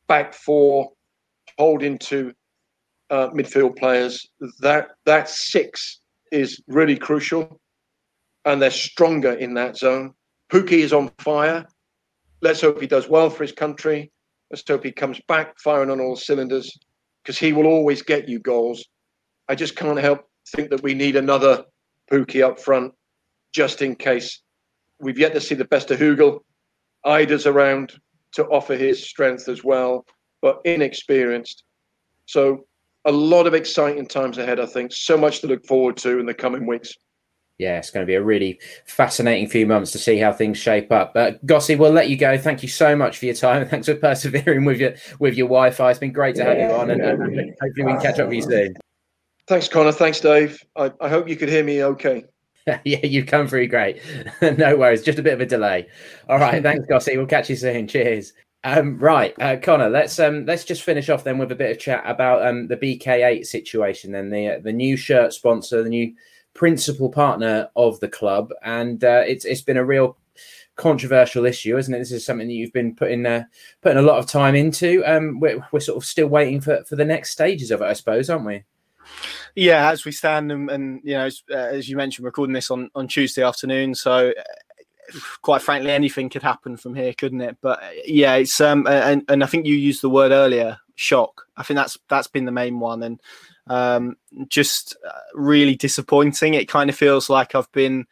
back 0.08 0.34
four, 0.34 0.92
holding 1.58 1.98
to 2.00 2.34
uh, 3.10 3.30
midfield 3.30 3.78
players. 3.78 4.28
That 4.60 4.90
that 5.06 5.30
six 5.30 6.00
is 6.32 6.62
really 6.68 6.98
crucial, 6.98 7.60
and 8.46 8.62
they're 8.62 8.72
stronger 8.72 9.34
in 9.34 9.54
that 9.56 9.78
zone. 9.78 10.14
Pukki 10.52 10.80
is 10.80 10.94
on 10.94 11.12
fire. 11.20 11.66
Let's 12.42 12.62
hope 12.62 12.80
he 12.80 12.88
does 12.88 13.10
well 13.10 13.30
for 13.30 13.44
his 13.44 13.52
country. 13.52 14.12
Let's 14.50 14.64
comes 14.96 15.20
back 15.28 15.60
firing 15.60 15.90
on 15.90 16.00
all 16.00 16.16
cylinders 16.16 16.78
because 17.22 17.38
he 17.38 17.52
will 17.52 17.66
always 17.66 18.02
get 18.02 18.30
you 18.30 18.40
goals. 18.40 18.86
I 19.50 19.56
just 19.56 19.76
can't 19.76 20.00
help 20.00 20.22
think 20.50 20.70
that 20.70 20.84
we 20.84 20.94
need 20.94 21.16
another 21.16 21.66
Pukki 22.10 22.44
up 22.44 22.60
front 22.60 22.94
just 23.54 23.82
in 23.82 23.96
case. 23.96 24.42
We've 25.00 25.20
yet 25.20 25.34
to 25.34 25.42
see 25.42 25.56
the 25.56 25.66
best 25.66 25.92
of 25.92 26.00
Hugill. 26.00 26.40
Idah's 27.06 27.46
around 27.46 27.94
to 28.34 28.46
offer 28.46 28.76
his 28.76 29.04
strength 29.04 29.50
as 29.50 29.64
well, 29.64 30.06
but 30.42 30.60
inexperienced. 30.66 31.64
So 32.26 32.66
a 33.06 33.12
lot 33.12 33.48
of 33.48 33.54
exciting 33.54 34.08
times 34.08 34.38
ahead, 34.38 34.60
I 34.60 34.66
think. 34.66 34.92
So 34.94 35.18
much 35.18 35.40
to 35.42 35.48
look 35.48 35.66
forward 35.66 35.98
to 35.98 36.20
in 36.20 36.26
the 36.26 36.34
coming 36.34 36.66
weeks 36.66 36.94
yeah, 37.58 37.80
it's 37.80 37.90
going 37.90 38.06
to 38.06 38.08
be 38.08 38.16
a 38.16 38.24
really 38.24 38.60
fascinating 38.86 39.48
few 39.48 39.66
months 39.66 39.92
to 39.92 39.98
see 39.98 40.18
how 40.18 40.32
things 40.32 40.58
shape 40.58 40.92
up. 40.92 41.14
But 41.14 41.44
Gossy, 41.46 41.76
we'll 41.76 41.92
let 41.92 42.10
you 42.10 42.16
go. 42.16 42.38
Thank 42.38 42.62
you 42.62 42.70
so 42.70 42.96
much 42.96 43.18
for 43.18 43.26
your 43.26 43.34
time. 43.34 43.68
Thanks 43.70 43.88
for 43.88 43.96
persevering 43.96 44.66
with 44.66 44.80
your 44.80 44.94
with 45.20 45.36
your 45.36 45.48
Wi-Fi. 45.48 45.90
It's 45.90 46.00
been 46.00 46.12
great 46.12 46.36
to 46.36 46.44
have 46.44 46.58
you 46.58 46.76
on, 46.76 46.92
and, 46.92 47.02
and 47.02 47.56
hopefully 47.62 47.86
we 47.86 47.92
can 47.94 48.02
catch 48.02 48.20
up 48.20 48.28
with 48.28 48.36
you 48.36 48.42
soon. 48.44 48.76
Thanks, 49.48 49.68
Connor. 49.68 49.92
Thanks, 49.92 50.20
Dave. 50.20 50.62
I, 50.76 50.92
I 51.02 51.10
hope 51.10 51.28
you 51.28 51.36
could 51.36 51.50
hear 51.50 51.64
me 51.64 51.84
okay. 51.84 52.26
yeah, 52.84 53.06
you've 53.06 53.28
come 53.28 53.48
through 53.48 53.68
great. 53.68 54.02
no 54.42 54.76
worries, 54.76 55.02
just 55.02 55.20
a 55.20 55.24
bit 55.24 55.34
of 55.34 55.42
a 55.42 55.46
delay. 55.46 55.88
All 56.30 56.38
right, 56.38 56.62
thanks, 56.62 56.86
Gossy. 56.86 57.18
We'll 57.18 57.26
catch 57.26 57.50
you 57.50 57.56
soon. 57.56 57.88
Cheers. 57.88 58.34
Um, 58.64 59.00
right, 59.00 59.34
uh, 59.40 59.56
Connor. 59.62 59.90
Let's 59.90 60.20
um, 60.20 60.46
let's 60.46 60.66
just 60.66 60.84
finish 60.84 61.10
off 61.10 61.24
then 61.24 61.38
with 61.38 61.52
a 61.52 61.56
bit 61.56 61.72
of 61.72 61.80
chat 61.80 62.04
about 62.06 62.46
um, 62.46 62.68
the 62.68 62.78
BK8 62.78 63.46
situation 63.46 64.14
and 64.14 64.32
the 64.32 64.48
uh, 64.50 64.60
the 64.60 64.74
new 64.74 64.98
shirt 64.98 65.34
sponsor, 65.34 65.82
the 65.82 65.90
new 65.90 66.14
principal 66.58 67.10
partner 67.10 67.70
of 67.76 68.00
the 68.02 68.10
club, 68.10 68.52
and 68.64 69.04
uh, 69.04 69.24
it's 69.26 69.46
it's 69.46 69.62
been 69.62 69.78
a 69.78 69.86
real 69.86 70.18
controversial 70.76 71.46
issue, 71.46 71.78
isn't 71.78 71.94
it? 71.94 72.00
This 72.00 72.12
is 72.12 72.26
something 72.26 72.48
that 72.48 72.54
you've 72.54 72.74
been 72.74 72.96
putting 72.96 73.26
uh, 73.26 73.44
putting 73.82 74.00
a 74.00 74.02
lot 74.02 74.18
of 74.18 74.26
time 74.26 74.56
into. 74.56 75.04
Um, 75.06 75.40
we're, 75.40 75.66
we're 75.72 75.80
sort 75.80 75.98
of 75.98 76.06
still 76.06 76.28
waiting 76.28 76.60
for 76.60 76.84
for 76.84 76.98
the 76.98 77.06
next 77.06 77.32
stages 77.32 77.72
of 77.72 77.82
it, 77.82 77.86
I 77.86 77.94
suppose, 77.94 78.30
aren't 78.30 78.46
we? 78.46 78.64
Yeah, 79.56 79.90
as 79.90 80.04
we 80.04 80.12
stand 80.12 80.52
and, 80.52 80.70
and 80.70 81.02
you 81.04 81.14
know, 81.14 81.26
as, 81.26 81.42
uh, 81.50 81.56
as, 81.56 81.88
you 81.88 81.96
mentioned, 81.96 82.26
recording 82.26 82.54
this 82.54 82.72
on 82.72 82.90
on 82.96 83.08
Tuesday 83.08 83.44
afternoon, 83.44 83.96
so. 83.96 84.30
Uh, 84.30 84.44
quite 85.42 85.62
frankly, 85.62 85.90
anything 85.90 86.28
could 86.28 86.44
happen 86.44 86.76
from 86.76 86.94
here, 86.94 87.14
couldn't 87.14 87.40
it? 87.40 87.56
But 87.62 87.82
uh, 87.82 87.92
yeah, 88.06 88.36
it's 88.36 88.60
um, 88.60 88.86
and 88.88 89.24
and 89.30 89.42
I 89.42 89.48
think 89.48 89.66
you 89.66 89.74
used 89.74 90.02
the 90.02 90.10
word 90.10 90.34
earlier, 90.34 90.80
shock. 90.96 91.44
I 91.56 91.64
think 91.64 91.78
that's 91.78 91.98
that's 92.10 92.28
been 92.28 92.44
the 92.44 92.52
main 92.52 92.82
one, 92.82 93.04
and 93.04 93.22
um, 93.70 94.18
just 94.48 94.96
uh, 95.08 95.12
really 95.34 95.76
disappointing. 95.76 96.54
It 96.54 96.68
kind 96.68 96.90
of 96.90 96.96
feels 96.96 97.30
like 97.30 97.56
I've 97.56 97.72
been 97.72 98.06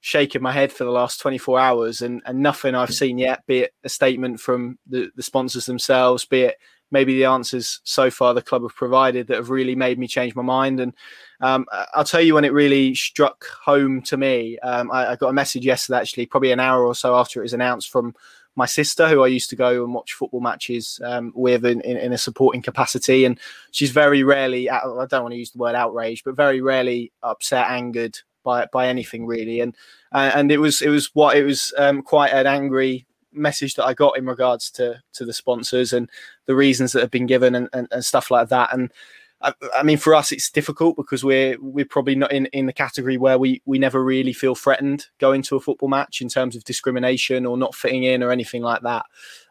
shaking 0.00 0.42
my 0.42 0.52
head 0.52 0.72
for 0.72 0.84
the 0.84 0.90
last 0.90 1.20
24 1.20 1.60
hours 1.60 2.02
and, 2.02 2.22
and 2.26 2.40
nothing 2.40 2.74
I've 2.74 2.92
seen 2.92 3.18
yet, 3.18 3.46
be 3.46 3.60
it 3.60 3.74
a 3.84 3.88
statement 3.88 4.40
from 4.40 4.78
the, 4.88 5.10
the 5.14 5.22
sponsors 5.22 5.66
themselves, 5.66 6.24
be 6.24 6.42
it 6.42 6.56
maybe 6.92 7.14
the 7.14 7.24
answers 7.24 7.80
so 7.84 8.10
far 8.10 8.34
the 8.34 8.42
club 8.42 8.62
have 8.62 8.74
provided 8.74 9.26
that 9.26 9.36
have 9.36 9.50
really 9.50 9.74
made 9.74 9.98
me 9.98 10.06
change 10.06 10.34
my 10.34 10.42
mind. 10.42 10.78
And 10.78 10.92
um, 11.40 11.66
I'll 11.94 12.04
tell 12.04 12.20
you 12.20 12.34
when 12.34 12.44
it 12.44 12.52
really 12.52 12.94
struck 12.94 13.46
home 13.64 14.02
to 14.02 14.16
me. 14.16 14.58
Um, 14.58 14.90
I, 14.92 15.12
I, 15.12 15.16
got 15.16 15.30
a 15.30 15.32
message 15.32 15.64
yesterday, 15.64 15.98
actually, 15.98 16.26
probably 16.26 16.52
an 16.52 16.60
hour 16.60 16.84
or 16.84 16.94
so 16.94 17.16
after 17.16 17.40
it 17.40 17.44
was 17.44 17.54
announced 17.54 17.90
from 17.90 18.14
my 18.54 18.66
sister, 18.66 19.08
who 19.08 19.24
I 19.24 19.28
used 19.28 19.50
to 19.50 19.56
go 19.56 19.84
and 19.84 19.94
watch 19.94 20.12
football 20.12 20.40
matches 20.40 21.00
um, 21.04 21.32
with 21.34 21.64
in, 21.64 21.80
in, 21.82 21.96
in, 21.96 22.12
a 22.12 22.18
supporting 22.18 22.60
capacity. 22.60 23.24
And 23.24 23.40
she's 23.70 23.90
very 23.90 24.22
rarely, 24.22 24.68
I 24.68 24.80
don't 24.80 25.22
want 25.22 25.32
to 25.32 25.38
use 25.38 25.52
the 25.52 25.58
word 25.58 25.74
outraged, 25.74 26.24
but 26.24 26.36
very 26.36 26.60
rarely 26.60 27.12
upset, 27.22 27.70
angered 27.70 28.18
by 28.42 28.66
by 28.72 28.88
anything 28.88 29.26
really. 29.26 29.60
And 29.60 29.74
uh, 30.12 30.32
and 30.34 30.52
it 30.52 30.58
was 30.58 30.82
it 30.82 30.88
was 30.88 31.10
what 31.14 31.36
it 31.36 31.44
was 31.44 31.72
um, 31.78 32.02
quite 32.02 32.32
an 32.32 32.46
angry 32.46 33.06
message 33.32 33.74
that 33.76 33.86
I 33.86 33.94
got 33.94 34.18
in 34.18 34.26
regards 34.26 34.70
to 34.72 35.00
to 35.14 35.24
the 35.24 35.32
sponsors 35.32 35.92
and 35.92 36.10
the 36.46 36.54
reasons 36.54 36.92
that 36.92 37.00
have 37.00 37.10
been 37.10 37.26
given 37.26 37.54
and, 37.54 37.68
and, 37.72 37.88
and 37.90 38.04
stuff 38.04 38.30
like 38.30 38.48
that. 38.48 38.72
And 38.74 38.92
I, 39.42 39.54
I, 39.74 39.82
mean, 39.82 39.98
for 39.98 40.14
us, 40.14 40.32
it's 40.32 40.50
difficult 40.50 40.96
because 40.96 41.24
we're 41.24 41.56
we're 41.60 41.84
probably 41.84 42.14
not 42.14 42.32
in, 42.32 42.46
in 42.46 42.66
the 42.66 42.72
category 42.72 43.16
where 43.16 43.38
we 43.38 43.62
we 43.64 43.78
never 43.78 44.02
really 44.02 44.32
feel 44.32 44.54
threatened 44.54 45.06
going 45.18 45.42
to 45.42 45.56
a 45.56 45.60
football 45.60 45.88
match 45.88 46.20
in 46.20 46.28
terms 46.28 46.56
of 46.56 46.64
discrimination 46.64 47.46
or 47.46 47.56
not 47.56 47.74
fitting 47.74 48.04
in 48.04 48.22
or 48.22 48.30
anything 48.30 48.62
like 48.62 48.82
that. 48.82 49.06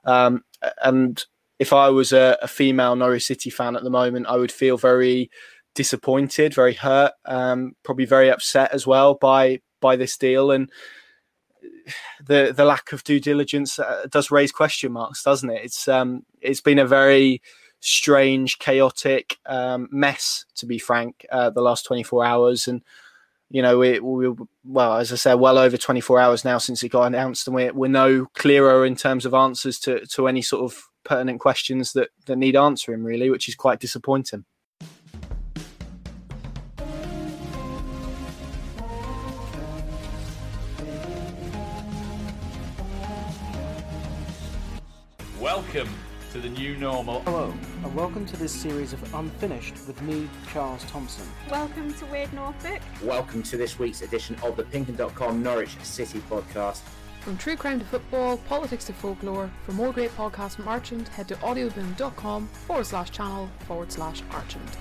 Um, 0.05 0.43
and 0.81 1.23
if 1.59 1.73
I 1.73 1.89
was 1.89 2.11
a, 2.13 2.37
a, 2.41 2.47
female 2.47 2.95
Norwich 2.95 3.25
City 3.25 3.49
fan 3.49 3.75
at 3.75 3.83
the 3.83 3.89
moment, 3.89 4.27
I 4.27 4.37
would 4.37 4.51
feel 4.51 4.77
very 4.77 5.29
disappointed, 5.75 6.53
very 6.53 6.73
hurt, 6.73 7.13
um, 7.25 7.75
probably 7.83 8.05
very 8.05 8.31
upset 8.31 8.71
as 8.73 8.87
well 8.87 9.15
by 9.15 9.61
by 9.79 9.95
this 9.95 10.17
deal 10.17 10.51
and 10.51 10.71
the 12.25 12.53
the 12.55 12.65
lack 12.65 12.93
of 12.93 13.03
due 13.03 13.19
diligence 13.19 13.79
uh, 13.79 14.05
does 14.09 14.31
raise 14.31 14.51
question 14.51 14.91
marks, 14.91 15.23
doesn't 15.23 15.49
it? 15.49 15.61
It's 15.63 15.87
um 15.87 16.25
it's 16.41 16.61
been 16.61 16.79
a 16.79 16.85
very 16.85 17.41
strange, 17.81 18.59
chaotic 18.59 19.37
um, 19.47 19.89
mess, 19.91 20.45
to 20.55 20.65
be 20.65 20.77
frank, 20.77 21.25
uh, 21.31 21.49
the 21.49 21.61
last 21.61 21.85
24 21.85 22.23
hours. 22.23 22.67
And, 22.67 22.81
you 23.49 23.61
know, 23.61 23.79
we, 23.79 23.99
we, 23.99 24.33
well, 24.63 24.97
as 24.97 25.11
I 25.11 25.15
said, 25.15 25.33
well 25.33 25.57
over 25.57 25.75
24 25.75 26.19
hours 26.19 26.45
now 26.45 26.59
since 26.59 26.81
it 26.83 26.89
got 26.89 27.07
announced, 27.07 27.47
and 27.47 27.55
we're, 27.55 27.73
we're 27.73 27.89
no 27.89 28.27
clearer 28.35 28.85
in 28.85 28.95
terms 28.95 29.25
of 29.25 29.33
answers 29.33 29.79
to, 29.79 30.05
to 30.05 30.27
any 30.27 30.41
sort 30.41 30.63
of 30.63 30.87
pertinent 31.03 31.39
questions 31.41 31.93
that, 31.93 32.09
that 32.27 32.37
need 32.37 32.55
answering, 32.55 33.03
really, 33.03 33.29
which 33.29 33.49
is 33.49 33.55
quite 33.55 33.79
disappointing. 33.79 34.45
Welcome 45.39 45.89
the 46.41 46.49
new 46.49 46.75
normal. 46.77 47.21
Hello, 47.21 47.53
and 47.83 47.95
welcome 47.95 48.25
to 48.25 48.35
this 48.35 48.51
series 48.51 48.93
of 48.93 49.13
Unfinished 49.13 49.75
with 49.85 50.01
me, 50.01 50.27
Charles 50.51 50.83
Thompson. 50.85 51.27
Welcome 51.51 51.93
to 51.93 52.05
Weird 52.07 52.33
Norfolk. 52.33 52.81
Welcome 53.03 53.43
to 53.43 53.57
this 53.57 53.77
week's 53.77 54.01
edition 54.01 54.35
of 54.41 54.57
the 54.57 54.63
Pinkun.com 54.63 55.43
Norwich 55.43 55.77
City 55.83 56.19
podcast. 56.31 56.81
From 57.19 57.37
true 57.37 57.55
crime 57.55 57.79
to 57.79 57.85
football, 57.85 58.37
politics 58.37 58.85
to 58.85 58.93
folklore, 58.93 59.51
for 59.67 59.73
more 59.73 59.93
great 59.93 60.09
podcasts 60.17 60.55
from 60.55 60.65
Archant, 60.65 61.07
head 61.09 61.27
to 61.27 61.35
audioboom.com 61.35 62.47
forward 62.47 62.87
slash 62.87 63.11
channel 63.11 63.47
forward 63.67 63.91
slash 63.91 64.23
Archant. 64.31 64.77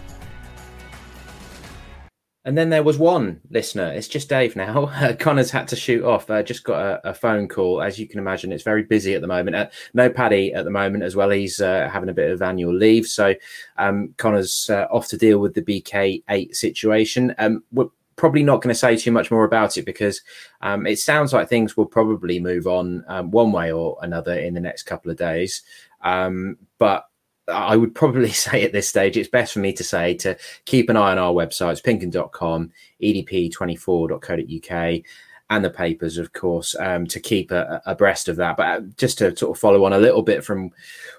And 2.45 2.57
then 2.57 2.71
there 2.71 2.83
was 2.83 2.97
one 2.97 3.41
listener. 3.51 3.93
It's 3.93 4.09
just 4.09 4.29
Dave 4.29 4.57
now. 4.57 4.91
Uh, 5.01 5.15
Connor's 5.15 5.51
had 5.51 5.69
to 5.69 5.77
shoot 5.77 6.05
off. 6.05 6.29
Uh, 6.29 6.43
just 6.43 6.65
got 6.65 6.81
a, 6.81 7.11
a, 7.11 7.15
phone 7.15 7.49
call. 7.49 7.81
As 7.81 7.99
you 7.99 8.07
can 8.07 8.19
imagine, 8.19 8.53
it's 8.53 8.65
very 8.65 8.83
busy 8.83 9.15
at 9.15 9.23
the 9.23 9.27
moment. 9.27 9.57
Uh, 9.57 9.69
no 9.95 10.11
Paddy 10.11 10.53
at 10.53 10.65
the 10.65 10.71
moment 10.71 11.05
as 11.05 11.17
well. 11.17 11.31
He's 11.31 11.61
uh, 11.61 11.89
having 11.91 12.11
a 12.11 12.15
bit 12.15 12.31
of 12.31 12.43
annual 12.43 12.75
leave. 12.75 13.07
So 13.07 13.35
um, 13.79 14.13
Connor's 14.19 14.69
uh, 14.69 14.87
off 14.91 15.09
to 15.09 15.17
deal 15.17 15.39
with 15.39 15.55
the 15.55 15.63
BK8 15.63 16.55
situation. 16.55 17.35
Um, 17.39 17.63
we're 17.73 17.89
probably 18.17 18.43
not 18.43 18.61
going 18.61 18.73
to 18.73 18.79
say 18.79 18.97
too 18.97 19.11
much 19.11 19.31
more 19.31 19.45
about 19.45 19.79
it 19.79 19.87
because 19.87 20.21
um, 20.61 20.87
it 20.87 20.99
sounds 20.99 21.33
like 21.33 21.49
things 21.49 21.77
will 21.77 21.87
probably 21.87 22.39
move 22.39 22.67
on 22.67 23.03
um, 23.09 23.31
one 23.31 23.53
way 23.53 23.73
or 23.73 23.97
another 24.03 24.35
in 24.35 24.53
the 24.53 24.61
next 24.61 24.83
couple 24.83 25.11
of 25.11 25.17
days. 25.17 25.63
Um, 26.03 26.59
but 26.77 27.07
I 27.51 27.77
would 27.77 27.95
probably 27.95 28.29
say 28.31 28.65
at 28.65 28.73
this 28.73 28.89
stage, 28.89 29.17
it's 29.17 29.29
best 29.29 29.53
for 29.53 29.61
me 29.61 29.73
to 29.75 29.85
say 29.85 30.15
to 30.15 30.37
keep 30.65 30.89
an 30.89 30.97
eye 30.97 31.13
on 31.13 31.19
our 31.19 31.33
websites, 31.33 31.83
pinkun.com, 31.83 32.73
edp24.co.uk, 33.03 35.03
and 35.51 35.65
the 35.65 35.71
papers, 35.71 36.17
of 36.17 36.33
course, 36.33 36.77
um, 36.79 37.07
to 37.09 37.19
keep 37.19 37.51
abreast 37.53 38.29
of 38.29 38.37
that. 38.37 38.57
But 38.57 38.67
uh, 38.67 38.81
just 38.97 39.19
to 39.19 39.37
sort 39.37 39.57
of 39.57 39.61
follow 39.61 39.85
on 39.85 39.93
a 39.93 39.99
little 39.99 40.23
bit 40.23 40.45
from 40.45 40.71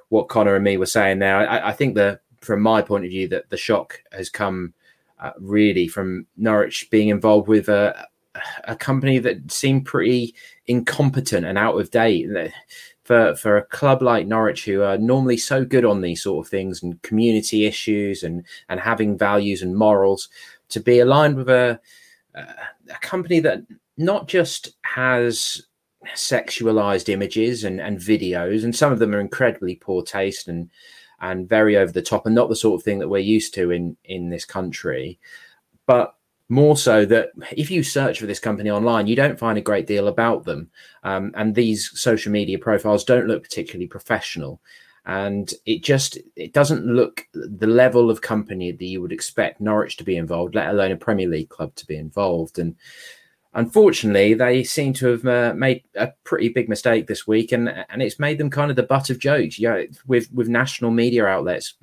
what 0.10 0.30
Connor 0.30 0.56
and 0.56 0.64
me 0.64 0.78
were 0.78 0.86
saying 0.86 1.20
now, 1.20 1.40
I, 1.40 1.70
I 1.70 1.74
think 1.74 1.96
that 1.96 2.22
from 2.40 2.62
my 2.62 2.82
point 2.82 3.06
of 3.06 3.12
view, 3.12 3.28
that 3.28 3.50
the 3.50 3.58
shock 3.58 4.02
has 4.14 4.30
come 4.30 4.74
uh, 5.20 5.32
really 5.38 5.88
from 5.88 6.26
Norwich 6.38 6.90
being 6.90 7.10
involved 7.10 7.48
with 7.48 7.70
a, 7.70 8.08
a 8.64 8.76
company 8.76 9.20
that 9.20 9.52
seemed 9.52 9.86
pretty 9.86 10.34
incompetent 10.68 11.46
and 11.46 11.58
out 11.58 11.80
of 11.80 11.92
date. 11.92 12.28
For, 13.12 13.36
for 13.36 13.58
a 13.58 13.66
club 13.66 14.02
like 14.02 14.26
Norwich, 14.26 14.64
who 14.64 14.84
are 14.84 14.98
normally 14.98 15.36
so 15.36 15.66
good 15.66 15.84
on 15.84 16.00
these 16.00 16.24
sort 16.24 16.46
of 16.46 16.50
things 16.50 16.82
and 16.82 17.02
community 17.02 17.66
issues 17.66 18.24
and, 18.24 18.46
and 18.70 18.80
having 18.80 19.18
values 19.18 19.62
and 19.62 19.76
morals, 19.76 20.30
to 20.70 20.80
be 20.80 21.00
aligned 21.00 21.36
with 21.36 21.50
a, 21.50 21.78
a 22.36 23.00
company 23.02 23.42
that 23.42 23.64
not 23.98 24.30
just 24.30 24.78
has 24.84 25.62
sexualized 26.16 27.10
images 27.10 27.66
and, 27.66 27.82
and 27.82 27.98
videos, 27.98 28.64
and 28.64 28.74
some 28.74 28.94
of 28.94 29.00
them 29.00 29.14
are 29.14 29.20
incredibly 29.20 29.76
poor 29.76 30.04
taste 30.04 30.48
and 30.48 30.70
and 31.20 31.50
very 31.50 31.76
over 31.76 31.92
the 31.92 32.02
top 32.02 32.26
and 32.26 32.34
not 32.34 32.48
the 32.48 32.56
sort 32.56 32.80
of 32.80 32.84
thing 32.86 33.00
that 33.00 33.10
we're 33.10 33.18
used 33.18 33.54
to 33.54 33.72
in 33.72 33.98
in 34.06 34.30
this 34.30 34.46
country 34.46 35.20
but 35.86 36.16
more 36.52 36.76
so 36.76 37.06
that 37.06 37.30
if 37.54 37.72
you 37.72 37.82
search 37.82 38.20
for 38.20 38.26
this 38.26 38.40
company 38.40 38.70
online 38.70 39.08
you 39.08 39.16
don't 39.16 39.40
find 39.40 39.58
a 39.58 39.62
great 39.62 39.88
deal 39.88 40.10
about 40.10 40.44
them. 40.44 40.70
Um, 41.04 41.32
and 41.36 41.56
these 41.56 41.90
social 41.96 42.30
media 42.30 42.60
profiles 42.60 43.06
don't 43.06 43.28
look 43.28 43.42
particularly 43.42 43.88
professional. 43.88 44.62
And 45.06 45.52
it 45.66 45.82
just 45.82 46.18
it 46.36 46.52
doesn't 46.52 46.86
look 46.86 47.26
the 47.34 47.68
level 47.68 48.12
of 48.12 48.22
company 48.22 48.74
that 48.74 48.86
you 48.86 49.02
would 49.02 49.14
expect 49.14 49.62
norwich 49.62 49.96
to 49.98 50.04
be 50.04 50.18
involved 50.18 50.54
let 50.54 50.70
alone 50.70 50.92
a 50.92 50.98
premier 50.98 51.28
league 51.28 51.50
club 51.50 51.74
to 51.76 51.88
be 51.88 51.96
involved. 51.96 52.60
And 52.60 52.76
unfortunately, 53.54 54.34
they 54.34 54.64
seem 54.64 54.92
to 54.96 55.08
have 55.08 55.26
uh, 55.26 55.54
made 55.56 55.84
a 55.96 56.10
pretty 56.26 56.50
big 56.50 56.68
mistake 56.68 57.08
this 57.08 57.26
week, 57.26 57.52
and 57.52 57.70
and 57.90 58.02
it's 58.02 58.20
made 58.20 58.38
them 58.38 58.50
kind 58.50 58.70
of 58.70 58.76
the 58.76 58.84
butt 58.84 59.10
of 59.10 59.18
jokes. 59.18 59.58
Yeah, 59.58 59.84
with 60.06 60.32
with 60.32 60.50
national 60.50 60.92
media 60.92 61.26
outlets 61.26 61.76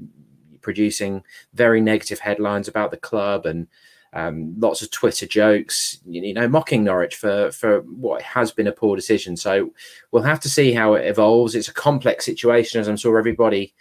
producing 0.60 1.24
very 1.54 1.80
negative 1.80 2.20
headlines 2.20 2.68
about 2.68 2.90
the 2.90 2.96
club 2.96 3.46
and 3.46 3.66
um, 4.12 4.54
lots 4.58 4.82
of 4.82 4.90
Twitter 4.90 5.26
jokes, 5.26 5.98
you 6.06 6.32
know, 6.32 6.48
mocking 6.48 6.84
Norwich 6.84 7.16
for 7.16 7.50
for 7.50 7.80
what 7.82 8.22
has 8.22 8.50
been 8.52 8.66
a 8.66 8.72
poor 8.72 8.96
decision. 8.96 9.36
So 9.36 9.72
we'll 10.10 10.22
have 10.22 10.40
to 10.40 10.48
see 10.48 10.72
how 10.72 10.94
it 10.94 11.06
evolves. 11.06 11.54
It's 11.54 11.68
a 11.68 11.74
complex 11.74 12.24
situation, 12.24 12.80
as 12.80 12.88
I'm 12.88 12.96
sure 12.96 13.18
everybody 13.18 13.74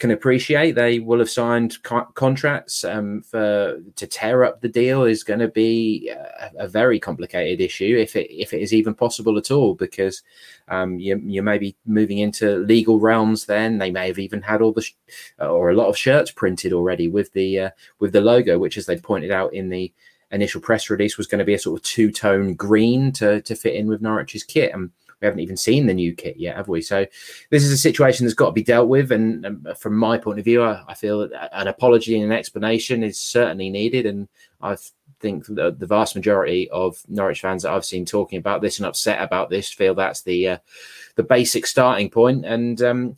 can 0.00 0.10
appreciate. 0.10 0.72
They 0.72 0.98
will 0.98 1.20
have 1.20 1.30
signed 1.30 1.80
co- 1.84 2.08
contracts 2.14 2.82
um, 2.84 3.22
for 3.22 3.80
to 3.94 4.06
tear 4.06 4.42
up 4.42 4.60
the 4.60 4.68
deal 4.68 5.04
is 5.04 5.22
going 5.22 5.40
to 5.40 5.48
be 5.48 6.08
a, 6.08 6.64
a, 6.64 6.68
very 6.68 6.98
complicated 6.98 7.60
issue 7.60 7.96
if 7.98 8.16
it 8.16 8.28
if 8.30 8.52
it 8.52 8.62
is 8.62 8.72
even 8.72 8.94
possible 8.94 9.36
at 9.38 9.50
all 9.50 9.74
because 9.74 10.22
um, 10.68 10.98
you 10.98 11.20
you 11.24 11.42
may 11.42 11.58
be 11.58 11.76
moving 11.86 12.18
into 12.18 12.56
legal 12.58 12.98
realms. 12.98 13.44
Then 13.44 13.78
they 13.78 13.90
may 13.90 14.08
have 14.08 14.18
even 14.18 14.42
had 14.42 14.62
all 14.62 14.72
the 14.72 14.82
sh- 14.82 14.94
or 15.38 15.70
a 15.70 15.76
lot 15.76 15.88
of 15.88 15.98
shirts 15.98 16.30
printed 16.30 16.72
already 16.72 17.06
with 17.06 17.32
the 17.34 17.60
uh, 17.60 17.70
with 18.00 18.12
the 18.12 18.22
logo, 18.22 18.58
which 18.58 18.78
as 18.78 18.86
they 18.86 18.96
pointed 18.96 19.30
out 19.30 19.52
in 19.52 19.68
the 19.68 19.92
initial 20.32 20.60
press 20.60 20.90
release 20.90 21.18
was 21.18 21.26
going 21.26 21.40
to 21.40 21.44
be 21.44 21.54
a 21.54 21.58
sort 21.58 21.78
of 21.78 21.84
two 21.84 22.10
tone 22.10 22.54
green 22.54 23.12
to 23.12 23.42
to 23.42 23.54
fit 23.54 23.74
in 23.74 23.86
with 23.86 24.00
Norwich's 24.00 24.44
kit 24.44 24.72
and 24.72 24.90
we 25.20 25.26
haven't 25.26 25.40
even 25.40 25.56
seen 25.56 25.86
the 25.86 25.94
new 25.94 26.14
kit 26.14 26.36
yet, 26.38 26.56
have 26.56 26.68
we? 26.68 26.80
So 26.80 27.06
this 27.50 27.62
is 27.62 27.72
a 27.72 27.78
situation 27.78 28.24
that's 28.24 28.34
got 28.34 28.46
to 28.46 28.52
be 28.52 28.62
dealt 28.62 28.88
with. 28.88 29.12
And, 29.12 29.66
from 29.78 29.96
my 29.96 30.16
point 30.18 30.38
of 30.38 30.44
view, 30.44 30.62
I, 30.62 30.82
I, 30.88 30.94
feel 30.94 31.28
that 31.28 31.50
an 31.52 31.68
apology 31.68 32.16
and 32.16 32.24
an 32.24 32.36
explanation 32.36 33.02
is 33.02 33.18
certainly 33.18 33.68
needed. 33.68 34.06
And 34.06 34.28
I 34.62 34.76
think 35.20 35.46
the, 35.46 35.74
the, 35.76 35.86
vast 35.86 36.16
majority 36.16 36.68
of 36.70 37.02
Norwich 37.08 37.40
fans 37.40 37.62
that 37.62 37.72
I've 37.72 37.84
seen 37.84 38.06
talking 38.06 38.38
about 38.38 38.62
this 38.62 38.78
and 38.78 38.86
upset 38.86 39.22
about 39.22 39.50
this 39.50 39.70
feel 39.70 39.94
that's 39.94 40.22
the 40.22 40.48
uh, 40.48 40.58
the 41.16 41.22
basic 41.22 41.66
starting 41.66 42.10
point. 42.10 42.44
And 42.46 42.80
um, 42.82 43.16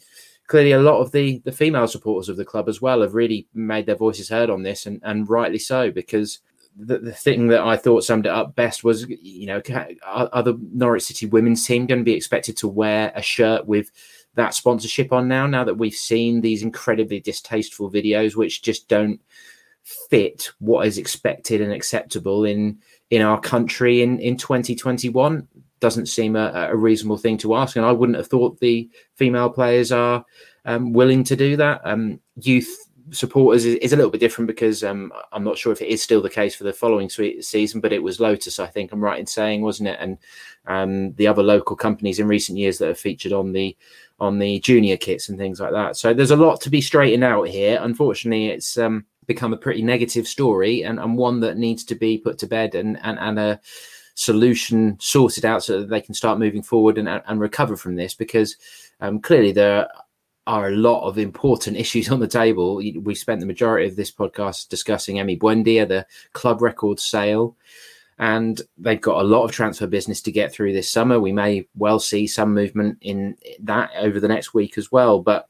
clearly, 0.48 0.72
a 0.72 0.80
lot 0.80 1.00
of 1.00 1.12
the 1.12 1.38
the 1.44 1.52
female 1.52 1.86
supporters 1.86 2.28
of 2.28 2.36
the 2.36 2.44
club 2.44 2.68
as 2.68 2.82
well 2.82 3.02
have 3.02 3.14
really 3.14 3.46
made 3.54 3.86
their 3.86 3.96
voices 3.96 4.28
heard 4.28 4.50
on 4.50 4.62
this, 4.62 4.86
and, 4.86 5.00
and 5.04 5.28
rightly 5.28 5.58
so 5.58 5.90
because 5.90 6.40
the, 6.76 6.98
the 6.98 7.12
thing 7.12 7.48
that 7.48 7.60
I 7.60 7.76
thought 7.76 8.04
summed 8.04 8.26
it 8.26 8.32
up 8.32 8.54
best 8.54 8.82
was, 8.84 9.06
you 9.08 9.46
know, 9.46 9.60
are 10.04 10.42
the 10.42 10.58
Norwich 10.72 11.04
City 11.04 11.26
women's 11.26 11.66
team 11.66 11.86
going 11.86 12.00
to 12.00 12.04
be 12.04 12.14
expected 12.14 12.56
to 12.58 12.68
wear 12.68 13.12
a 13.14 13.22
shirt 13.22 13.66
with 13.66 13.90
that 14.34 14.54
sponsorship 14.54 15.12
on 15.12 15.28
now? 15.28 15.46
Now 15.46 15.64
that 15.64 15.76
we've 15.76 15.94
seen 15.94 16.40
these 16.40 16.62
incredibly 16.62 17.20
distasteful 17.20 17.90
videos, 17.90 18.36
which 18.36 18.62
just 18.62 18.88
don't 18.88 19.20
fit 19.82 20.50
what 20.58 20.86
is 20.86 20.98
expected 20.98 21.60
and 21.60 21.72
acceptable 21.72 22.44
in 22.44 22.78
in 23.10 23.20
our 23.20 23.40
country 23.40 24.02
in 24.02 24.18
in 24.20 24.36
2021 24.36 25.46
doesn't 25.80 26.06
seem 26.06 26.36
a, 26.36 26.68
a 26.70 26.76
reasonable 26.76 27.18
thing 27.18 27.36
to 27.36 27.56
ask 27.56 27.74
and 27.74 27.84
i 27.84 27.90
wouldn't 27.90 28.16
have 28.16 28.28
thought 28.28 28.58
the 28.60 28.88
female 29.16 29.50
players 29.50 29.90
are 29.90 30.24
um, 30.66 30.92
willing 30.92 31.24
to 31.24 31.34
do 31.34 31.56
that 31.56 31.80
um, 31.84 32.20
youth 32.36 32.88
supporters 33.10 33.64
is, 33.64 33.76
is, 33.76 33.92
a 33.92 33.96
little 33.96 34.10
bit 34.10 34.20
different 34.20 34.46
because 34.46 34.84
um, 34.84 35.12
I'm 35.32 35.44
not 35.44 35.58
sure 35.58 35.72
if 35.72 35.82
it 35.82 35.88
is 35.88 36.02
still 36.02 36.22
the 36.22 36.30
case 36.30 36.54
for 36.54 36.64
the 36.64 36.72
following 36.72 37.08
season, 37.08 37.80
but 37.80 37.92
it 37.92 38.02
was 38.02 38.20
Lotus, 38.20 38.58
I 38.58 38.66
think 38.66 38.92
I'm 38.92 39.02
right 39.02 39.18
in 39.18 39.26
saying, 39.26 39.62
wasn't 39.62 39.90
it? 39.90 39.98
And 40.00 40.18
um, 40.66 41.12
the 41.14 41.26
other 41.26 41.42
local 41.42 41.76
companies 41.76 42.18
in 42.18 42.28
recent 42.28 42.58
years 42.58 42.78
that 42.78 42.88
have 42.88 42.98
featured 42.98 43.32
on 43.32 43.52
the 43.52 43.76
on 44.20 44.38
the 44.38 44.60
junior 44.60 44.96
kits 44.96 45.28
and 45.28 45.38
things 45.38 45.60
like 45.60 45.72
that. 45.72 45.96
So 45.96 46.14
there's 46.14 46.30
a 46.30 46.36
lot 46.36 46.60
to 46.60 46.70
be 46.70 46.80
straightened 46.80 47.24
out 47.24 47.48
here. 47.48 47.78
Unfortunately, 47.82 48.48
it's 48.48 48.78
um, 48.78 49.04
become 49.26 49.52
a 49.52 49.56
pretty 49.56 49.82
negative 49.82 50.28
story 50.28 50.82
and, 50.82 51.00
and 51.00 51.16
one 51.16 51.40
that 51.40 51.56
needs 51.56 51.84
to 51.84 51.94
be 51.94 52.18
put 52.18 52.38
to 52.38 52.46
bed 52.46 52.74
and 52.74 52.98
and, 53.02 53.18
and 53.18 53.38
a 53.38 53.60
solution 54.14 54.96
sorted 55.00 55.44
out 55.44 55.64
so 55.64 55.80
that 55.80 55.88
they 55.88 56.00
can 56.00 56.14
start 56.14 56.38
moving 56.38 56.62
forward 56.62 56.98
and, 56.98 57.08
and 57.08 57.40
recover 57.40 57.76
from 57.76 57.96
this 57.96 58.14
because 58.14 58.56
um, 59.00 59.20
clearly 59.20 59.52
there 59.52 59.88
are 60.46 60.68
a 60.68 60.76
lot 60.76 61.06
of 61.06 61.18
important 61.18 61.76
issues 61.76 62.10
on 62.10 62.20
the 62.20 62.28
table. 62.28 62.76
We 62.76 63.14
spent 63.14 63.40
the 63.40 63.46
majority 63.46 63.86
of 63.88 63.96
this 63.96 64.10
podcast 64.10 64.68
discussing 64.68 65.16
Emi 65.16 65.38
Buendia, 65.38 65.86
the 65.86 66.06
club 66.32 66.62
record 66.62 66.98
sale, 66.98 67.56
and 68.18 68.60
they've 68.78 69.00
got 69.00 69.20
a 69.20 69.26
lot 69.26 69.44
of 69.44 69.52
transfer 69.52 69.86
business 69.86 70.20
to 70.22 70.32
get 70.32 70.52
through 70.52 70.72
this 70.72 70.90
summer. 70.90 71.18
We 71.18 71.32
may 71.32 71.66
well 71.76 71.98
see 71.98 72.26
some 72.26 72.54
movement 72.54 72.98
in 73.00 73.36
that 73.60 73.90
over 73.96 74.20
the 74.20 74.28
next 74.28 74.54
week 74.54 74.78
as 74.78 74.92
well. 74.92 75.20
But 75.20 75.48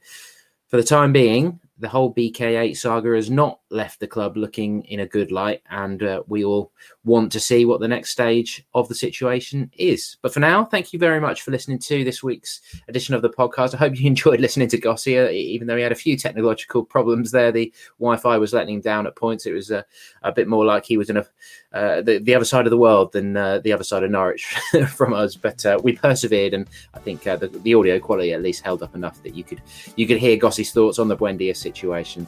for 0.68 0.76
the 0.76 0.82
time 0.82 1.12
being, 1.12 1.61
the 1.82 1.88
whole 1.88 2.14
BK8 2.14 2.76
saga 2.76 3.12
has 3.16 3.28
not 3.28 3.58
left 3.68 3.98
the 3.98 4.06
club 4.06 4.36
looking 4.36 4.84
in 4.84 5.00
a 5.00 5.06
good 5.06 5.32
light, 5.32 5.62
and 5.68 6.00
uh, 6.00 6.22
we 6.28 6.44
all 6.44 6.70
want 7.04 7.32
to 7.32 7.40
see 7.40 7.64
what 7.64 7.80
the 7.80 7.88
next 7.88 8.10
stage 8.10 8.64
of 8.72 8.88
the 8.88 8.94
situation 8.94 9.68
is. 9.76 10.16
But 10.22 10.32
for 10.32 10.38
now, 10.38 10.64
thank 10.64 10.92
you 10.92 11.00
very 11.00 11.20
much 11.20 11.42
for 11.42 11.50
listening 11.50 11.80
to 11.80 12.04
this 12.04 12.22
week's 12.22 12.60
edition 12.86 13.16
of 13.16 13.22
the 13.22 13.30
podcast. 13.30 13.74
I 13.74 13.78
hope 13.78 13.98
you 13.98 14.06
enjoyed 14.06 14.40
listening 14.40 14.68
to 14.68 14.80
Gossia, 14.80 15.32
even 15.32 15.66
though 15.66 15.76
he 15.76 15.82
had 15.82 15.90
a 15.90 15.96
few 15.96 16.16
technological 16.16 16.84
problems 16.84 17.32
there. 17.32 17.50
The 17.50 17.74
Wi-Fi 17.98 18.38
was 18.38 18.52
letting 18.52 18.76
him 18.76 18.80
down 18.80 19.08
at 19.08 19.16
points. 19.16 19.44
It 19.44 19.52
was 19.52 19.72
uh, 19.72 19.82
a 20.22 20.30
bit 20.30 20.46
more 20.46 20.64
like 20.64 20.84
he 20.84 20.96
was 20.96 21.10
in 21.10 21.16
a 21.16 21.26
uh, 21.72 22.02
the, 22.02 22.18
the 22.18 22.34
other 22.34 22.44
side 22.44 22.66
of 22.66 22.70
the 22.70 22.76
world 22.76 23.12
than 23.12 23.36
uh, 23.36 23.58
the 23.60 23.72
other 23.72 23.82
side 23.82 24.04
of 24.04 24.10
Norwich 24.10 24.44
from 24.88 25.14
us. 25.14 25.34
But 25.34 25.64
uh, 25.64 25.80
we 25.82 25.94
persevered, 25.94 26.52
and 26.54 26.68
I 26.94 26.98
think 27.00 27.26
uh, 27.26 27.36
the, 27.36 27.48
the, 27.48 27.74
audio 27.74 27.98
quality 27.98 28.34
at 28.34 28.42
least 28.42 28.62
held 28.62 28.82
up 28.82 28.94
enough 28.94 29.22
that 29.22 29.34
you 29.34 29.42
could 29.42 29.62
you 29.96 30.06
could 30.06 30.18
hear 30.18 30.36
Gossy's 30.36 30.70
thoughts 30.70 30.98
on 30.98 31.08
the 31.08 31.16
Buendia 31.16 31.56
situation. 31.56 31.71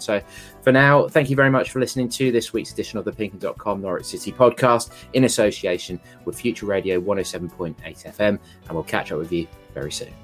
So 0.00 0.20
for 0.62 0.72
now, 0.72 1.08
thank 1.08 1.30
you 1.30 1.36
very 1.36 1.50
much 1.50 1.70
for 1.70 1.80
listening 1.80 2.08
to 2.10 2.32
this 2.32 2.52
week's 2.52 2.72
edition 2.72 2.98
of 2.98 3.04
the 3.04 3.12
Pinkun.com 3.12 3.80
Norwich 3.80 4.06
City 4.06 4.32
podcast 4.32 4.90
in 5.12 5.24
association 5.24 6.00
with 6.24 6.40
Future 6.40 6.66
Radio 6.66 7.00
107.8 7.00 7.76
FM, 7.76 8.18
and 8.28 8.70
we'll 8.70 8.82
catch 8.84 9.12
up 9.12 9.18
with 9.18 9.32
you 9.32 9.46
very 9.74 9.92
soon. 9.92 10.23